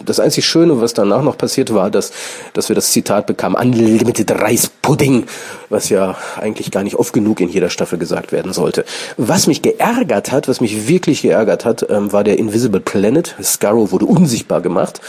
[0.05, 2.11] Das einzig Schöne, was danach noch passiert war, dass,
[2.51, 5.23] dass wir das Zitat bekamen, Unlimited Rice Pudding,
[5.69, 8.83] was ja eigentlich gar nicht oft genug in jeder Staffel gesagt werden sollte.
[9.15, 13.35] Was mich geärgert hat, was mich wirklich geärgert hat, ähm, war der Invisible Planet.
[13.41, 14.99] Scarrow wurde unsichtbar gemacht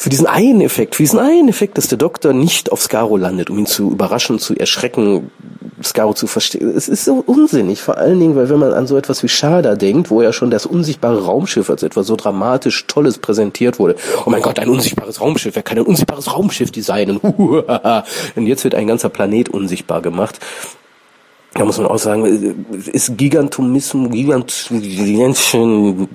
[0.00, 3.50] für diesen einen Effekt, für diesen einen Effekt, dass der Doktor nicht auf Skaro landet,
[3.50, 5.30] um ihn zu überraschen, zu erschrecken,
[5.84, 6.72] Skaro zu verstehen.
[6.74, 9.74] Es ist so unsinnig, vor allen Dingen, weil wenn man an so etwas wie Sharda
[9.74, 13.94] denkt, wo ja schon das unsichtbare Raumschiff als etwas so dramatisch Tolles präsentiert wurde.
[14.24, 17.18] Oh mein Gott, ein unsichtbares Raumschiff, wer kann ein unsichtbares Raumschiff designen?
[18.36, 20.38] Und jetzt wird ein ganzer Planet unsichtbar gemacht.
[21.52, 24.50] Da muss man auch sagen, ist Gigantomismus, Gigant,
[25.36, 26.08] schon,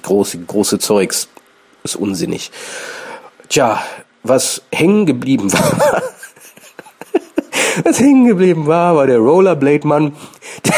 [0.00, 1.28] große, große Zeugs,
[1.84, 2.50] ist unsinnig.
[3.52, 3.82] Tja,
[4.22, 6.02] was hängen geblieben war,
[7.84, 10.16] was hängen geblieben war, war der Rollerblade-Mann,
[10.64, 10.74] der,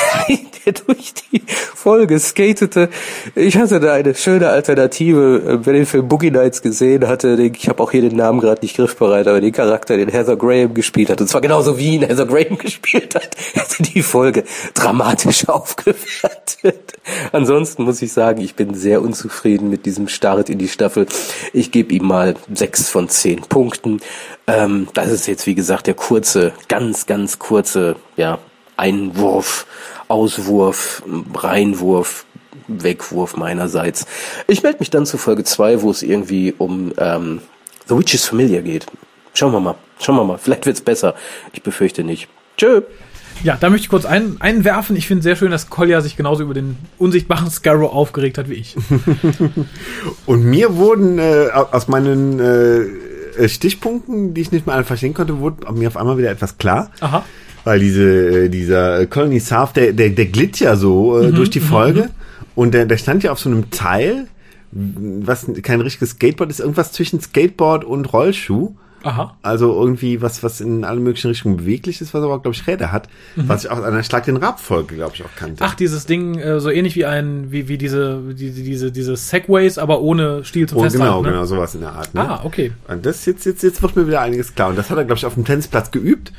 [0.64, 2.88] der durch die Folge skatete.
[3.34, 7.40] Ich hatte da eine schöne Alternative, äh, wer den Film Boogie Nights gesehen hatte.
[7.40, 10.74] Ich habe auch hier den Namen gerade nicht griffbereit, aber den Charakter, den Heather Graham
[10.74, 15.48] gespielt hat, und zwar genauso wie ihn Heather Graham gespielt hat, hätte die Folge dramatisch
[15.48, 16.94] aufgewertet.
[17.32, 21.06] Ansonsten muss ich sagen, ich bin sehr unzufrieden mit diesem Start in die Staffel.
[21.52, 24.00] Ich gebe ihm mal sechs von zehn Punkten.
[24.46, 28.38] Ähm, das ist jetzt, wie gesagt, der kurze, ganz, ganz kurze, ja,
[28.76, 29.66] Einwurf,
[30.08, 31.02] Auswurf,
[31.34, 32.26] Reinwurf,
[32.68, 34.06] Wegwurf meinerseits.
[34.46, 37.40] Ich melde mich dann zu Folge 2, wo es irgendwie um ähm,
[37.86, 38.86] The Witch's Familiar geht.
[39.34, 39.74] Schauen wir mal.
[40.00, 40.38] Schauen wir mal.
[40.38, 41.14] Vielleicht wird's besser.
[41.52, 42.28] Ich befürchte nicht.
[42.56, 42.82] Tschö.
[43.42, 44.96] Ja, da möchte ich kurz ein, einwerfen.
[44.96, 48.54] Ich finde sehr schön, dass Kolja sich genauso über den unsichtbaren Scarrow aufgeregt hat wie
[48.54, 48.76] ich.
[50.26, 55.40] Und mir wurden äh, aus meinen äh, Stichpunkten, die ich nicht mehr alle verstehen konnte,
[55.40, 56.90] wurde mir auf einmal wieder etwas klar.
[57.00, 57.24] Aha.
[57.64, 61.50] Weil diese, äh, dieser Colony South, der, der, der glitt ja so äh, mhm, durch
[61.50, 62.02] die mhm, Folge.
[62.02, 62.10] Mhm.
[62.54, 64.26] Und der, der stand ja auf so einem Teil,
[64.70, 68.74] was kein richtiges Skateboard ist, irgendwas zwischen Skateboard und Rollschuh.
[69.04, 69.36] Aha.
[69.42, 72.90] Also irgendwie was, was in alle möglichen Richtungen beweglich ist, was aber, glaube ich, Räder
[72.90, 73.08] hat.
[73.36, 73.48] Mhm.
[73.48, 75.62] Was ich auch an der Schlag den Rab-Folge, glaube ich, auch kannte.
[75.62, 79.76] Ach, dieses Ding, äh, so ähnlich wie ein, wie, wie diese, diese, diese, diese Segways,
[79.76, 81.04] aber ohne Stiel zum oh, Festhalten.
[81.04, 81.32] Genau, ne?
[81.32, 82.14] genau, sowas in der Art.
[82.14, 82.22] Ne?
[82.22, 82.72] Ah, okay.
[82.88, 84.70] Und das jetzt, jetzt, jetzt wird mir wieder einiges klar.
[84.70, 86.32] Und das hat er, glaube ich, auf dem Tennisplatz geübt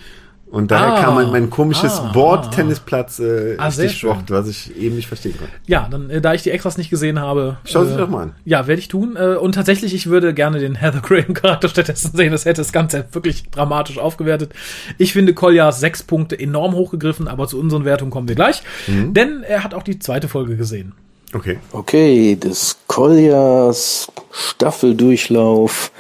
[0.52, 1.02] Und daher Ah.
[1.04, 2.12] kam mein, mein komisches Ah.
[2.14, 5.52] Board-Tennisplatz äh, Ah, Stichwort, was ich eben nicht verstehen konnte.
[5.68, 7.58] Ja, dann, äh, da ich die Extras nicht gesehen habe.
[7.66, 8.36] Schau sie äh, doch mal an.
[8.46, 9.18] Ja, werde ich tun.
[9.18, 12.32] Äh, und tatsächlich, ich würde gerne den Heather Graham Charakter stattdessen sehen.
[12.32, 14.54] Das hätte das Ganze wirklich dramatisch aufgewertet.
[14.98, 18.62] Ich finde Koljas sechs Punkte enorm hochgegriffen, aber zu unseren Wertungen kommen wir gleich.
[18.88, 19.14] Mhm.
[19.14, 20.94] Denn er hat auch die zweite Folge gesehen.
[21.34, 21.58] Okay.
[21.74, 25.92] Okay, das Koljas Staffeldurchlauf,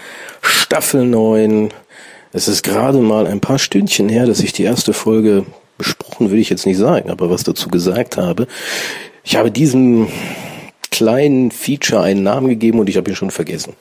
[0.42, 1.70] Staffel 9.
[2.36, 5.46] Es ist gerade mal ein paar Stündchen her, dass ich die erste Folge
[5.78, 8.46] besprochen, würde ich jetzt nicht sagen, aber was dazu gesagt habe.
[9.24, 10.10] Ich habe diesem
[10.92, 13.72] kleinen Feature einen Namen gegeben und ich habe ihn schon vergessen.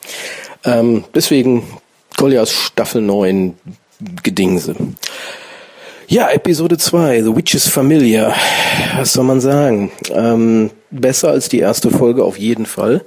[0.62, 1.64] Ähm, deswegen
[2.16, 3.55] Koljas Staffel 9
[4.22, 4.76] Gedingse.
[6.06, 8.36] Ja, Episode 2, The Witch's Familiar.
[8.97, 9.90] Was soll man sagen?
[10.12, 13.05] Ähm, besser als die erste Folge auf jeden Fall.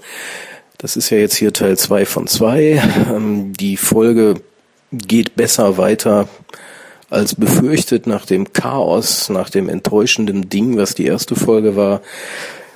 [0.78, 2.82] Das ist ja jetzt hier Teil 2 von 2.
[3.16, 4.42] Ähm, die Folge
[4.92, 6.28] geht besser weiter
[7.10, 12.02] als befürchtet nach dem Chaos, nach dem enttäuschenden Ding, was die erste Folge war.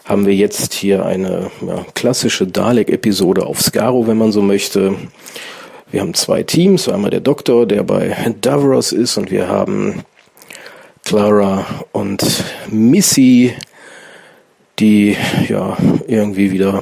[0.06, 4.96] Haben wir jetzt hier eine ja, klassische Dalek-Episode auf Skaro, wenn man so möchte.
[5.92, 10.04] Wir haben zwei Teams, einmal der Doktor, der bei Davros ist, und wir haben
[11.04, 12.24] Clara und
[12.70, 13.54] Missy,
[14.80, 15.18] die
[15.48, 15.78] ja
[16.08, 16.82] irgendwie wieder,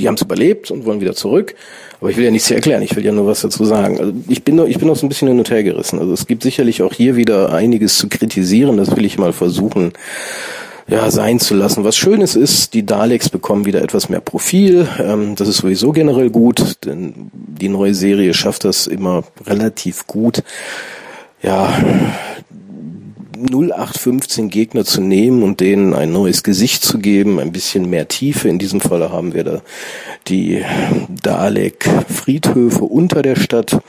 [0.00, 1.54] die haben es überlebt und wollen wieder zurück.
[2.00, 4.00] Aber ich will ja nichts erklären, ich will ja nur was dazu sagen.
[4.00, 5.98] Also ich bin noch, ich bin noch so ein bisschen hin und her gerissen.
[5.98, 9.92] Also es gibt sicherlich auch hier wieder einiges zu kritisieren, das will ich mal versuchen
[10.90, 11.84] ja, sein zu lassen.
[11.84, 14.88] Was Schönes ist, die Daleks bekommen wieder etwas mehr Profil.
[14.98, 20.42] Ähm, das ist sowieso generell gut, denn die neue Serie schafft das immer relativ gut.
[21.42, 21.72] Ja,
[23.48, 28.48] 0815 Gegner zu nehmen und denen ein neues Gesicht zu geben, ein bisschen mehr Tiefe.
[28.48, 29.62] In diesem Falle haben wir da
[30.28, 30.64] die
[31.22, 33.80] Dalek-Friedhöfe unter der Stadt,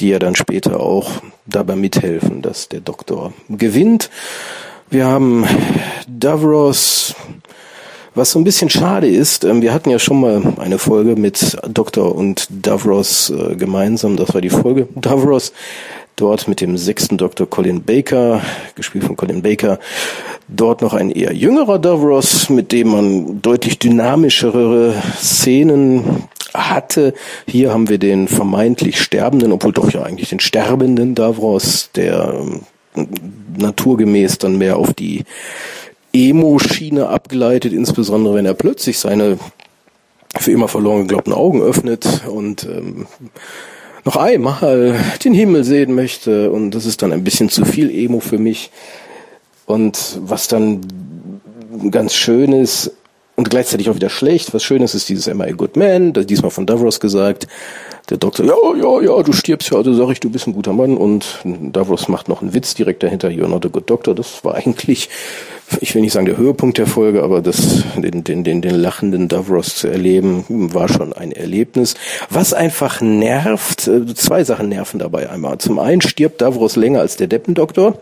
[0.00, 4.10] die ja dann später auch dabei mithelfen, dass der Doktor gewinnt.
[4.90, 5.46] Wir haben
[6.06, 7.14] Davros,
[8.14, 9.44] was so ein bisschen schade ist.
[9.44, 14.16] ähm, Wir hatten ja schon mal eine Folge mit Doktor und Davros äh, gemeinsam.
[14.16, 15.52] Das war die Folge Davros.
[16.22, 18.42] Dort mit dem sechsten Doktor Colin Baker,
[18.76, 19.80] gespielt von Colin Baker.
[20.46, 27.12] Dort noch ein eher jüngerer Davros, mit dem man deutlich dynamischere Szenen hatte.
[27.48, 32.32] Hier haben wir den vermeintlich Sterbenden, obwohl doch ja eigentlich den sterbenden Davros, der
[32.94, 33.06] ähm,
[33.58, 35.24] naturgemäß dann mehr auf die
[36.12, 39.40] Emo-Schiene abgeleitet, insbesondere wenn er plötzlich seine
[40.38, 43.08] für immer verloren geglaubten Augen öffnet und ähm,
[44.04, 46.50] noch einmal den Himmel sehen möchte.
[46.50, 48.70] Und das ist dann ein bisschen zu viel Emo für mich.
[49.66, 50.80] Und was dann
[51.90, 52.92] ganz schön ist
[53.36, 56.12] und gleichzeitig auch wieder schlecht, was schön ist, ist dieses Am I a Good Man,
[56.12, 57.46] diesmal von Davros gesagt,
[58.10, 60.72] der Doktor, ja, ja, ja, du stirbst ja, also sag ich, du bist ein guter
[60.72, 60.96] Mann.
[60.96, 64.56] Und Davros macht noch einen Witz direkt dahinter, you're not a good doctor, das war
[64.56, 65.08] eigentlich,
[65.80, 69.28] ich will nicht sagen der Höhepunkt der Folge, aber das, den, den, den, den lachenden
[69.28, 71.94] Davros zu erleben, war schon ein Erlebnis.
[72.30, 75.58] Was einfach nervt, äh, zwei Sachen nerven dabei einmal.
[75.58, 77.98] Zum einen stirbt Davros länger als der Deppendoktor.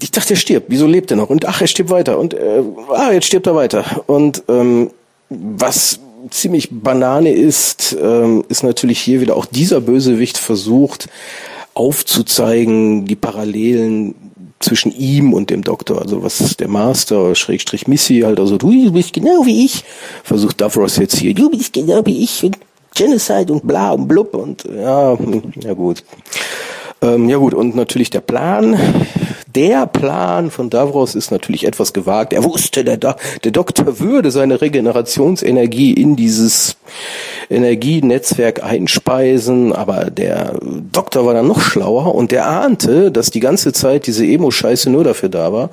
[0.00, 0.66] Ich dachte, er stirbt.
[0.68, 1.28] Wieso lebt er noch?
[1.28, 2.18] Und ach, er stirbt weiter.
[2.18, 4.04] Und äh, ah, jetzt stirbt er weiter.
[4.06, 4.90] Und ähm,
[5.28, 5.98] was
[6.30, 11.08] ziemlich Banane ist, ähm, ist natürlich hier wieder auch dieser Bösewicht versucht
[11.74, 14.14] aufzuzeigen, die Parallelen
[14.60, 19.12] zwischen ihm und dem Doktor, also was der Master, Schrägstrich Missy, halt, also du bist
[19.12, 19.84] genau wie ich,
[20.22, 22.58] versucht Davros jetzt hier, du bist genau wie ich, und
[22.94, 25.18] Genocide und bla und blub und ja,
[25.60, 26.04] ja gut.
[27.02, 28.78] Ähm, ja gut, und natürlich der Plan.
[29.54, 32.32] Der Plan von Davros ist natürlich etwas gewagt.
[32.32, 33.14] Er wusste, der, Do
[33.44, 36.76] der Doktor würde seine Regenerationsenergie in dieses
[37.50, 40.58] Energienetzwerk einspeisen, aber der
[40.92, 45.04] Doktor war dann noch schlauer und der ahnte, dass die ganze Zeit diese Emo-Scheiße nur
[45.04, 45.70] dafür da war,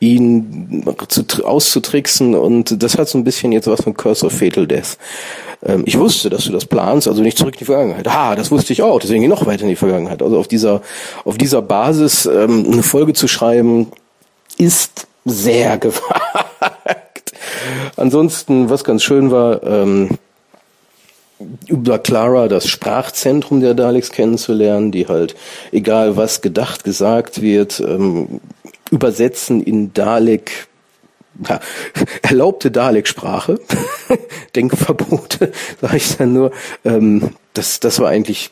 [0.00, 4.66] ihn zu, auszutricksen und das hat so ein bisschen jetzt was von Curse of Fatal
[4.66, 4.96] Death.
[5.64, 8.06] Ähm, ich wusste, dass du das planst, also nicht zurück in die Vergangenheit.
[8.06, 10.22] Ah, das wusste ich auch, deswegen noch weiter in die Vergangenheit.
[10.22, 10.82] Also auf dieser,
[11.24, 13.92] auf dieser Basis ähm, eine Folge zu schreiben,
[14.56, 17.32] ist sehr gewagt.
[17.96, 20.18] Ansonsten, was ganz schön war, ähm,
[21.66, 25.36] über Clara das Sprachzentrum der Daleks kennenzulernen, die halt,
[25.70, 28.40] egal was gedacht, gesagt wird, ähm,
[28.90, 30.68] übersetzen in Dalek
[31.48, 31.60] ja,
[32.22, 33.60] erlaubte Dalek-Sprache,
[34.56, 36.50] Denkverbote, sage ich dann nur.
[36.84, 38.50] Ähm, das, das war eigentlich,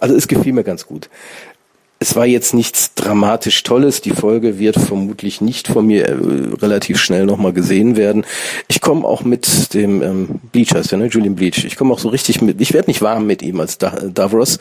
[0.00, 1.08] also es gefiel mir ganz gut.
[1.98, 4.02] Es war jetzt nichts dramatisch Tolles.
[4.02, 6.14] Die Folge wird vermutlich nicht von mir äh,
[6.60, 8.26] relativ schnell nochmal gesehen werden.
[8.68, 11.06] Ich komme auch mit dem ähm, Bleach heißt der, ne?
[11.06, 11.64] Julian Bleach.
[11.64, 12.60] Ich komme auch so richtig mit.
[12.60, 14.58] Ich werde nicht warm mit ihm als da Davros.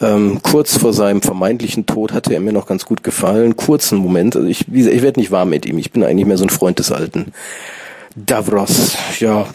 [0.00, 3.56] Ähm, kurz vor seinem vermeintlichen Tod hatte er mir noch ganz gut gefallen.
[3.56, 4.34] Kurzen Moment.
[4.34, 5.78] Also ich, ich werde nicht warm mit ihm.
[5.78, 7.32] Ich bin eigentlich mehr so ein Freund des Alten.
[8.16, 9.46] Davros, ja,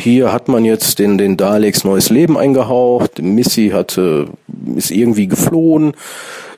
[0.00, 3.20] hier hat man jetzt den, den Daleks neues Leben eingehaucht.
[3.20, 4.28] Missy hatte,
[4.74, 5.94] ist irgendwie geflohen.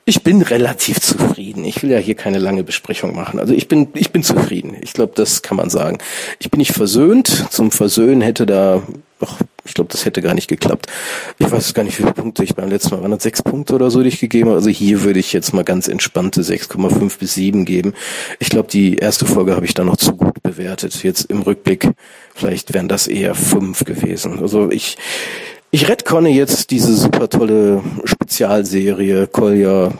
[0.05, 1.63] Ich bin relativ zufrieden.
[1.63, 3.39] Ich will ja hier keine lange Besprechung machen.
[3.39, 4.75] Also ich bin, ich bin zufrieden.
[4.81, 5.97] Ich glaube, das kann man sagen.
[6.39, 7.47] Ich bin nicht versöhnt.
[7.51, 8.81] Zum Versöhnen hätte da,
[9.23, 10.87] ach, ich glaube, das hätte gar nicht geklappt.
[11.39, 13.11] Ich weiß gar nicht, wie viele Punkte ich beim letzten Mal waren.
[13.11, 14.57] Das sechs Punkte oder so, die ich gegeben habe.
[14.57, 17.93] Also hier würde ich jetzt mal ganz entspannte 6,5 bis 7 geben.
[18.39, 21.03] Ich glaube, die erste Folge habe ich da noch zu gut bewertet.
[21.03, 21.89] Jetzt im Rückblick,
[22.35, 24.39] vielleicht wären das eher 5 gewesen.
[24.39, 24.97] Also ich,
[25.71, 29.91] ich retconne jetzt diese super tolle Spezialserie Kolja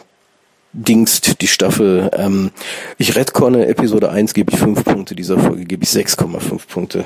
[0.74, 2.10] Dingst, die Staffel.
[2.14, 2.52] Ähm,
[2.98, 7.06] ich retconne Episode 1 gebe ich 5 Punkte, dieser Folge gebe ich 6,5 Punkte.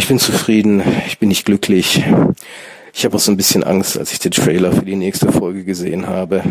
[0.00, 2.02] Ich bin zufrieden, ich bin nicht glücklich.
[2.94, 5.64] Ich habe auch so ein bisschen Angst, als ich den Trailer für die nächste Folge
[5.64, 6.42] gesehen habe.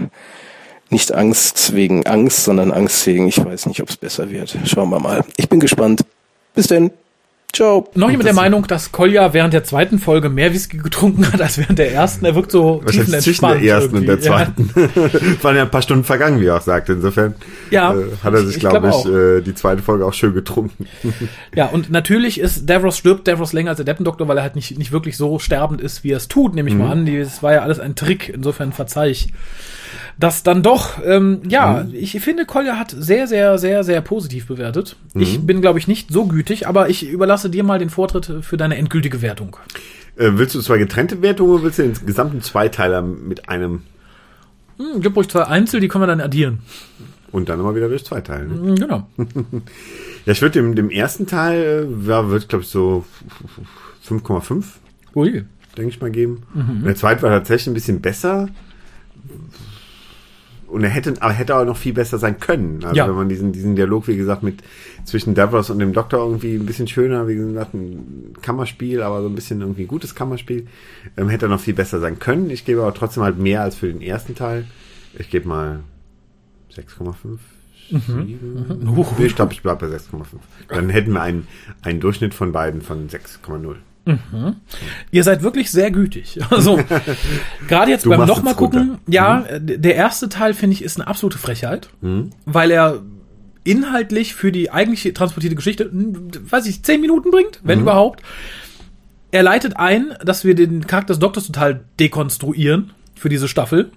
[0.89, 4.55] Nicht Angst wegen Angst, sondern Angst wegen, ich weiß nicht, ob es besser wird.
[4.65, 5.23] Schauen wir mal.
[5.37, 6.01] Ich bin gespannt.
[6.53, 6.91] Bis denn.
[7.53, 7.87] Ciao.
[7.95, 11.57] Noch jemand der Meinung, dass Kolja während der zweiten Folge mehr Whisky getrunken hat als
[11.57, 12.25] während der ersten.
[12.25, 13.23] Er wirkt so tiefenentspannt.
[13.23, 13.97] Zwischen der ersten irgendwie.
[13.97, 14.69] und der zweiten.
[14.75, 15.43] Ja.
[15.43, 16.93] Waren ja ein paar Stunden vergangen, wie er auch sagte.
[16.93, 17.35] Insofern
[17.71, 20.33] ja, äh, hat er sich, glaube ich, glaub ich äh, die zweite Folge auch schön
[20.33, 20.87] getrunken.
[21.55, 24.77] ja, und natürlich ist Davros stirbt Davros länger als der Deppendoktor, weil er halt nicht,
[24.77, 26.81] nicht wirklich so sterbend ist, wie er es tut, nehme ich mhm.
[26.81, 27.05] mal an.
[27.05, 28.29] Das war ja alles ein Trick.
[28.29, 29.29] Insofern verzeih ich
[30.19, 31.93] das dann doch, ähm, ja, mhm.
[31.93, 34.95] ich finde, Kolja hat sehr, sehr, sehr, sehr positiv bewertet.
[35.14, 35.22] Mhm.
[35.22, 38.57] Ich bin, glaube ich, nicht so gütig, aber ich überlasse dir mal den Vortritt für
[38.57, 39.57] deine endgültige Wertung.
[40.15, 43.84] Äh, willst du zwei getrennte Wertungen oder willst du den gesamten Zweiteiler mit einem?
[44.77, 46.59] Hm, gib ruhig zwei Einzel, die können wir dann addieren.
[47.31, 48.47] Und dann immer wieder durch zwei Teile.
[48.47, 48.76] Ne?
[48.76, 49.07] Genau.
[50.26, 53.05] ja, ich würde dem, dem ersten Teil, ja, wird, glaube ich, so
[54.07, 54.64] 5,5.
[55.15, 55.45] Ui.
[55.77, 56.43] Denke ich mal geben.
[56.53, 56.84] Mhm.
[56.84, 58.49] Der zweite war tatsächlich ein bisschen besser
[60.68, 62.84] und er hätte, aber hätte auch noch viel besser sein können.
[62.84, 63.07] Also ja.
[63.07, 64.64] wenn man diesen, diesen Dialog, wie gesagt, mit
[65.06, 69.30] zwischen Davros und dem Doktor irgendwie ein bisschen schöner, wie gesagt, ein Kammerspiel, aber so
[69.30, 70.68] ein bisschen irgendwie ein gutes Kammerspiel,
[71.15, 72.49] ähm, hätte noch viel besser sein können.
[72.49, 74.65] Ich gebe aber trotzdem halt mehr als für den ersten Teil.
[75.18, 75.80] Ich gebe mal
[76.76, 77.14] 6,5.
[77.89, 77.99] Mhm.
[77.99, 79.06] Mhm.
[79.19, 80.26] Ich glaube, ich bleibe bei 6,5.
[80.68, 81.48] Dann hätten wir einen,
[81.81, 83.76] einen Durchschnitt von beiden von 6,0.
[84.07, 84.55] Mhm.
[85.11, 86.39] Ihr seid wirklich sehr gütig.
[86.49, 86.79] Also
[87.67, 89.81] gerade jetzt du beim nochmal gucken, ja, mhm.
[89.81, 92.31] der erste Teil finde ich ist eine absolute Frechheit, mhm.
[92.45, 93.03] weil er
[93.63, 97.84] inhaltlich für die eigentliche transportierte Geschichte, weiß ich, zehn Minuten bringt, wenn mhm.
[97.84, 98.23] überhaupt.
[99.31, 103.91] Er leitet ein, dass wir den Charakter des Doktors total dekonstruieren für diese Staffel.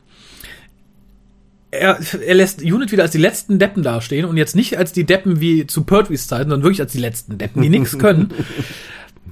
[1.70, 5.04] Er, er lässt Unit wieder als die letzten Deppen dastehen und jetzt nicht als die
[5.04, 8.32] Deppen wie zu Pertwees Zeiten, sondern wirklich als die letzten Deppen, die nichts können.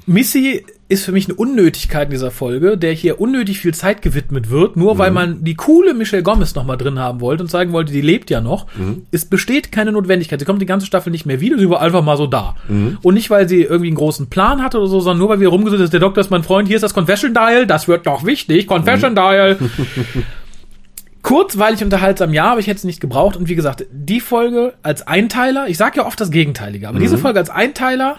[0.06, 4.48] Missy ist für mich eine Unnötigkeit in dieser Folge, der hier unnötig viel Zeit gewidmet
[4.48, 4.98] wird, nur mhm.
[4.98, 8.00] weil man die coole Michelle Gomez noch mal drin haben wollte und zeigen wollte, die
[8.00, 8.66] lebt ja noch.
[8.74, 9.02] Mhm.
[9.10, 10.40] Es besteht keine Notwendigkeit.
[10.40, 12.56] Sie kommt die ganze Staffel nicht mehr wieder, sie war einfach mal so da.
[12.68, 12.98] Mhm.
[13.02, 15.48] Und nicht, weil sie irgendwie einen großen Plan hatte oder so, sondern nur, weil wir
[15.48, 18.24] rumgesucht ist, der Doktor ist mein Freund, hier ist das Confession Dial, das wird doch
[18.24, 19.16] wichtig, Confession mhm.
[19.16, 19.58] Dial.
[21.22, 23.36] Kurzweilig unterhaltsam, ja, aber ich hätte es nicht gebraucht.
[23.36, 27.18] Und wie gesagt, die Folge als Einteiler, ich sage ja oft das Gegenteilige, aber diese
[27.18, 27.20] mhm.
[27.20, 28.16] Folge als Einteiler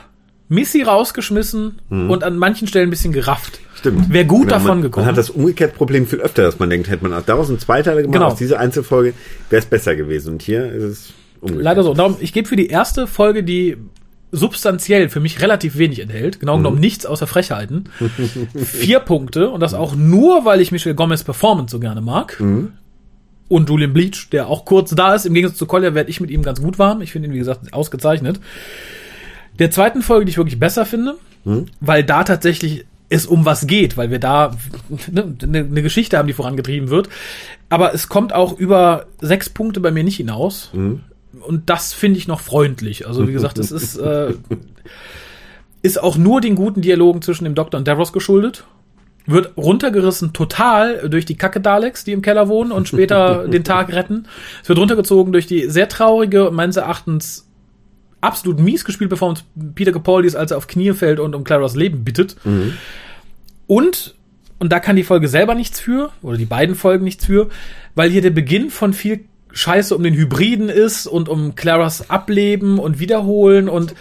[0.50, 2.10] Missy rausgeschmissen mhm.
[2.10, 3.60] und an manchen Stellen ein bisschen gerafft.
[3.76, 4.12] Stimmt.
[4.12, 5.06] Wäre gut davon man, gekommen.
[5.06, 8.02] Man hat das umgekehrt Problem viel öfter, dass man denkt, hätte man daraus ein Zweiteiler
[8.02, 8.28] gemacht, genau.
[8.28, 9.14] aus dieser Einzelfolge,
[9.50, 10.34] wäre es besser gewesen.
[10.34, 11.64] Und hier ist es umgekehrt.
[11.64, 11.94] Leider so.
[11.94, 13.78] Darum, ich gebe für die erste Folge, die
[14.32, 16.82] substanziell für mich relativ wenig enthält, genau genommen mhm.
[16.82, 17.90] nichts außer Frechheiten,
[18.56, 22.40] vier Punkte und das auch nur, weil ich Michelle Gomez Performance so gerne mag.
[22.40, 22.74] Mhm.
[23.48, 25.26] Und Julian Bleach, der auch kurz da ist.
[25.26, 27.02] Im Gegensatz zu Collier werde ich mit ihm ganz gut warm.
[27.02, 28.40] Ich finde ihn, wie gesagt, ausgezeichnet
[29.60, 31.68] der zweiten Folge, die ich wirklich besser finde, hm?
[31.80, 34.56] weil da tatsächlich es um was geht, weil wir da
[35.08, 37.10] eine, eine Geschichte haben, die vorangetrieben wird.
[37.68, 40.70] Aber es kommt auch über sechs Punkte bei mir nicht hinaus.
[40.74, 41.02] Mhm.
[41.42, 43.08] Und das finde ich noch freundlich.
[43.08, 44.34] Also wie gesagt, es ist, äh,
[45.82, 48.66] ist auch nur den guten Dialogen zwischen dem Doktor und Davros geschuldet.
[49.26, 53.94] Wird runtergerissen total durch die Kacke Daleks, die im Keller wohnen und später den Tag
[53.94, 54.28] retten.
[54.64, 57.49] Es wird runtergezogen durch die sehr traurige, meines Erachtens
[58.22, 59.44] absolut mies gespielt, bevor uns
[59.76, 62.36] Peter Capaldi ist, als er auf Knie fällt und um Claras Leben bittet.
[62.46, 62.74] Mhm.
[63.68, 64.16] Und,
[64.60, 67.50] und da kann die Folge selber nichts für, oder die beiden Folgen nichts für,
[67.96, 69.22] weil hier der Beginn von viel
[69.52, 73.96] Scheiße um den Hybriden ist und um Claras Ableben und Wiederholen und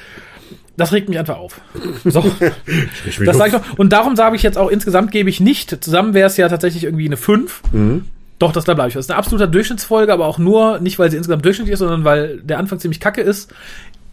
[0.77, 1.61] das regt mich einfach auf.
[2.05, 2.25] So.
[3.25, 3.79] das sag ich noch.
[3.79, 6.85] Und darum sage ich jetzt auch, insgesamt gebe ich nicht, zusammen wäre es ja tatsächlich
[6.85, 7.63] irgendwie eine 5.
[7.73, 8.05] Mhm.
[8.39, 8.95] Doch, das da bleibe ich.
[8.95, 12.05] Das ist eine absolute Durchschnittsfolge, aber auch nur, nicht weil sie insgesamt durchschnittlich ist, sondern
[12.05, 13.53] weil der Anfang ziemlich kacke ist.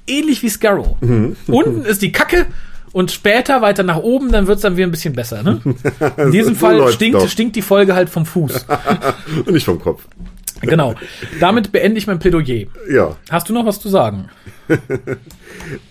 [0.07, 0.99] Ähnlich wie Scarrow.
[1.01, 1.35] Mhm.
[1.47, 2.45] Unten ist die Kacke
[2.91, 5.43] und später weiter nach oben, dann wird's dann wieder ein bisschen besser.
[5.43, 5.59] Ne?
[6.17, 7.27] In diesem So Fall stinkt, doch.
[7.27, 8.65] stinkt die Folge halt vom Fuß.
[9.45, 10.07] Und nicht vom Kopf.
[10.61, 10.95] genau.
[11.39, 12.67] Damit beende ich mein Plädoyer.
[12.89, 13.15] Ja.
[13.29, 14.29] Hast du noch was zu sagen?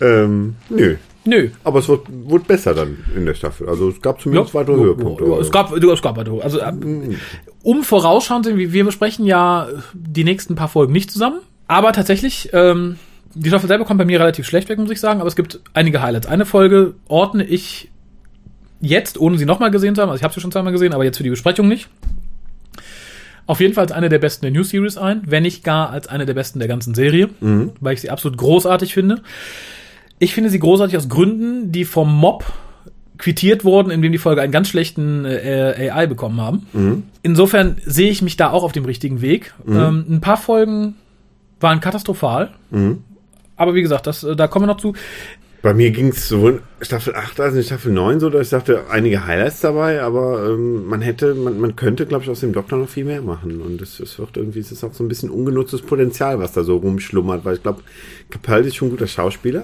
[0.01, 0.95] Ähm, nö.
[1.25, 1.49] Nö.
[1.63, 3.67] Aber es wird, wurde besser dann in der Staffel.
[3.67, 5.25] Also es gab zumindest weitere Höhepunkte.
[5.25, 6.41] Ja, es gab, du, es gab weitere.
[6.41, 6.71] Also, äh,
[7.63, 11.41] um vorausschauend, wir wir besprechen ja die nächsten paar Folgen nicht zusammen.
[11.67, 12.97] Aber tatsächlich, ähm,
[13.35, 15.19] die Staffel selber kommt bei mir relativ schlecht weg, muss ich sagen.
[15.19, 16.27] Aber es gibt einige Highlights.
[16.27, 17.89] Eine Folge ordne ich
[18.81, 20.09] jetzt, ohne sie nochmal gesehen zu haben.
[20.09, 21.89] Also ich habe sie schon zweimal gesehen, aber jetzt für die Besprechung nicht.
[23.47, 26.07] Auf jeden Fall als eine der besten der New Series ein, wenn nicht gar als
[26.07, 27.29] eine der besten der ganzen Serie,
[27.79, 29.21] weil ich sie absolut großartig finde.
[30.17, 32.45] Ich finde sie großartig aus Gründen, die vom Mob
[33.17, 36.65] quittiert wurden, indem die Folge einen ganz schlechten äh, AI bekommen haben.
[37.21, 39.53] Insofern sehe ich mich da auch auf dem richtigen Weg.
[39.67, 40.95] Ähm, ein paar Folgen
[41.59, 42.51] waren katastrophal.
[43.55, 44.93] Aber wie gesagt, das, äh, da kommen wir noch zu.
[45.61, 48.51] Bei mir ging es sowohl in Staffel 8 als in Staffel 9 so, dass ich
[48.51, 52.53] dachte, einige Highlights dabei, aber ähm, man hätte, man, man könnte, glaube ich, aus dem
[52.53, 53.61] Doktor noch viel mehr machen.
[53.61, 56.63] Und es, es wird irgendwie, es ist auch so ein bisschen ungenutztes Potenzial, was da
[56.63, 57.81] so rumschlummert, weil ich glaube,
[58.29, 59.63] Capaldi ist schon ein guter Schauspieler.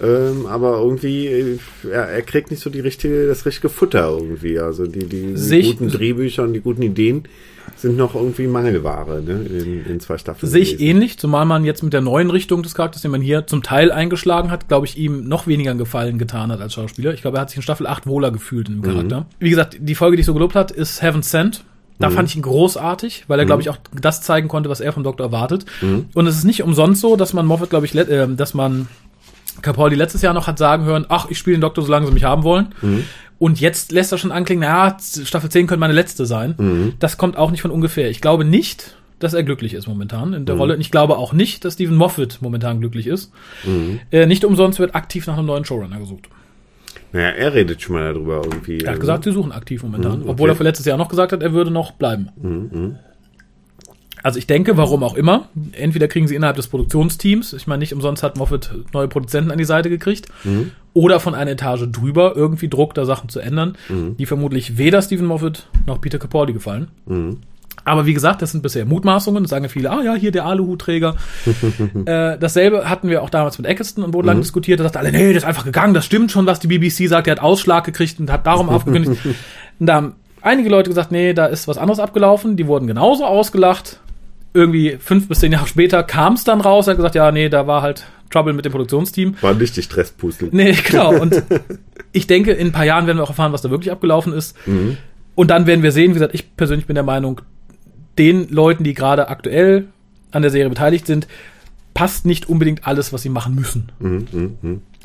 [0.00, 1.58] Ähm, aber irgendwie, äh,
[1.90, 4.60] er, er kriegt nicht so die richtige, das richtige Futter irgendwie.
[4.60, 7.24] Also die, die, die guten Drehbücher und die guten Ideen
[7.82, 10.50] sind noch irgendwie Mangelware ne, in, in zwei Staffeln.
[10.50, 10.88] Sehe ich gewesen.
[10.88, 13.92] ähnlich, zumal man jetzt mit der neuen Richtung des Charakters, den man hier zum Teil
[13.92, 17.12] eingeschlagen hat, glaube ich, ihm noch weniger einen Gefallen getan hat als Schauspieler.
[17.12, 19.26] Ich glaube, er hat sich in Staffel 8 wohler gefühlt in dem Charakter.
[19.38, 21.64] Wie gesagt, die Folge, die ich so gelobt hat, ist Heaven Sent.
[21.98, 24.92] Da fand ich ihn großartig, weil er, glaube ich, auch das zeigen konnte, was er
[24.92, 25.66] vom Doktor erwartet.
[26.14, 28.88] Und es ist nicht umsonst so, dass man Moffat, glaube ich, äh, dass man
[29.60, 32.24] Capaldi letztes Jahr noch hat sagen hören, ach, ich spiele den Doktor, solange sie mich
[32.24, 32.74] haben wollen.
[33.38, 36.94] Und jetzt lässt er schon anklingen, naja, Staffel 10 könnte meine letzte sein.
[36.98, 38.08] Das kommt auch nicht von ungefähr.
[38.08, 40.74] Ich glaube nicht, dass er glücklich ist momentan in der Rolle.
[40.74, 43.32] Und ich glaube auch nicht, dass Stephen Moffat momentan glücklich ist.
[44.10, 46.28] Äh, nicht umsonst wird aktiv nach einem neuen Showrunner gesucht.
[47.12, 48.78] Naja, er redet schon mal darüber irgendwie.
[48.78, 49.00] Er hat also.
[49.00, 50.16] gesagt, sie suchen aktiv momentan.
[50.16, 50.30] Mhm, okay.
[50.30, 52.98] Obwohl er für letztes Jahr noch gesagt hat, er würde noch bleiben.
[54.22, 57.80] Mhm, Also ich denke, warum auch immer, entweder kriegen sie innerhalb des Produktionsteams, ich meine,
[57.80, 60.70] nicht umsonst hat Moffat neue Produzenten an die Seite gekriegt, Mhm.
[60.94, 64.16] oder von einer Etage drüber irgendwie Druck, da Sachen zu ändern, Mhm.
[64.16, 66.88] die vermutlich weder Stephen Moffat noch Peter Capaldi gefallen.
[67.84, 69.42] Aber wie gesagt, das sind bisher Mutmaßungen.
[69.42, 71.16] Das sagen ja viele, ah ja, hier der Aluhutträger.
[72.06, 74.78] äh, dasselbe hatten wir auch damals mit Eccleston und wurde lang diskutiert.
[74.78, 75.92] Da sagte alle, nee, das ist einfach gegangen.
[75.94, 77.26] Das stimmt schon, was die BBC sagt.
[77.26, 79.20] Der hat Ausschlag gekriegt und hat darum aufgekündigt.
[79.80, 80.12] Und da haben
[80.42, 82.56] einige Leute gesagt, nee, da ist was anderes abgelaufen.
[82.56, 83.98] Die wurden genauso ausgelacht.
[84.54, 86.86] Irgendwie fünf bis zehn Jahre später kam es dann raus.
[86.86, 89.36] Er hat gesagt, ja, nee, da war halt Trouble mit dem Produktionsteam.
[89.40, 90.48] War nicht die Stresspustel.
[90.52, 91.14] Nee, genau.
[91.20, 91.42] Und
[92.12, 94.56] ich denke, in ein paar Jahren werden wir auch erfahren, was da wirklich abgelaufen ist.
[95.34, 97.40] Und dann werden wir sehen, wie gesagt, ich persönlich bin der Meinung,
[98.18, 99.86] den Leuten, die gerade aktuell
[100.30, 101.26] an der Serie beteiligt sind,
[101.94, 103.90] passt nicht unbedingt alles, was sie machen müssen.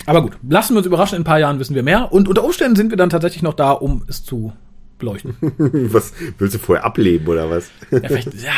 [0.06, 2.12] Aber gut, lassen wir uns überraschen, in ein paar Jahren wissen wir mehr.
[2.12, 4.54] Und unter Umständen sind wir dann tatsächlich noch da, um es zu
[5.00, 5.36] beleuchten.
[5.92, 7.70] Was willst du vorher ableben oder was?
[7.92, 8.52] Ja, vielleicht, ja,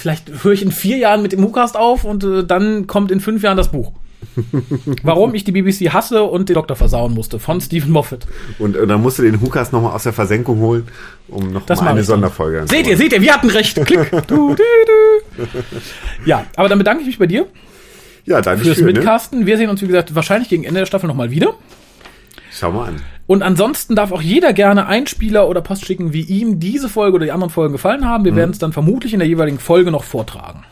[0.00, 3.20] vielleicht höre ich in vier Jahren mit dem WhoCast auf und äh, dann kommt in
[3.20, 3.92] fünf Jahren das Buch.
[5.02, 8.26] Warum ich die BBC hasse und den Doktor versauen musste von Stephen Moffat.
[8.58, 10.88] Und, und dann musst du den Hukas nochmal aus der Versenkung holen,
[11.28, 12.16] um noch Das mal mach eine ich dann.
[12.16, 13.76] Sonderfolge Seht ihr, seht ihr, wir hatten recht.
[13.84, 14.10] Klick.
[14.26, 15.46] Du, du, du.
[16.24, 17.46] Ja, aber dann bedanke ich mich bei dir
[18.24, 18.86] Ja, danke fürs schön.
[18.86, 18.92] Ne?
[18.92, 19.46] Mitcasten.
[19.46, 21.54] Wir sehen uns, wie gesagt, wahrscheinlich gegen Ende der Staffel nochmal wieder.
[22.50, 23.02] Schau mal an.
[23.26, 27.24] Und ansonsten darf auch jeder gerne Einspieler oder Post schicken, wie ihm diese Folge oder
[27.26, 28.24] die anderen Folgen gefallen haben.
[28.24, 28.36] Wir Mhm.
[28.36, 30.62] werden es dann vermutlich in der jeweiligen Folge noch vortragen.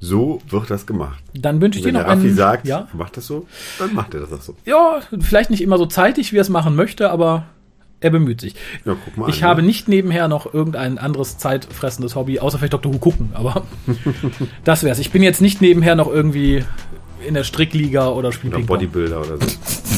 [0.00, 1.22] So wird das gemacht.
[1.34, 2.36] Dann wünsche ich dir Wenn noch der Raffi einen.
[2.36, 3.46] sagt, ja, macht das so,
[3.78, 4.54] dann macht er das auch so.
[4.64, 7.46] ja, vielleicht nicht immer so zeitig, wie er es machen möchte, aber
[8.00, 8.54] er bemüht sich.
[8.84, 9.66] Ja, guck mal Ich an, habe ne?
[9.68, 12.94] nicht nebenher noch irgendein anderes zeitfressendes Hobby, außer vielleicht Dr.
[12.94, 13.62] Who gucken, aber
[14.64, 15.00] das wär's.
[15.00, 16.62] Ich bin jetzt nicht nebenher noch irgendwie
[17.26, 18.66] in der Strickliga oder spiele Oder.
[18.66, 19.46] Bodybuilder oder so.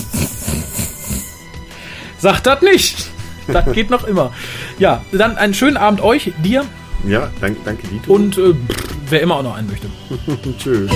[2.21, 3.11] Sagt das nicht!
[3.49, 4.33] Das geht noch immer.
[4.79, 6.65] Ja, dann einen schönen Abend euch, dir
[7.05, 8.13] Ja, danke, danke Dito.
[8.13, 8.55] und äh,
[9.09, 9.89] wer immer auch noch einen möchte.
[10.59, 10.91] tschüss.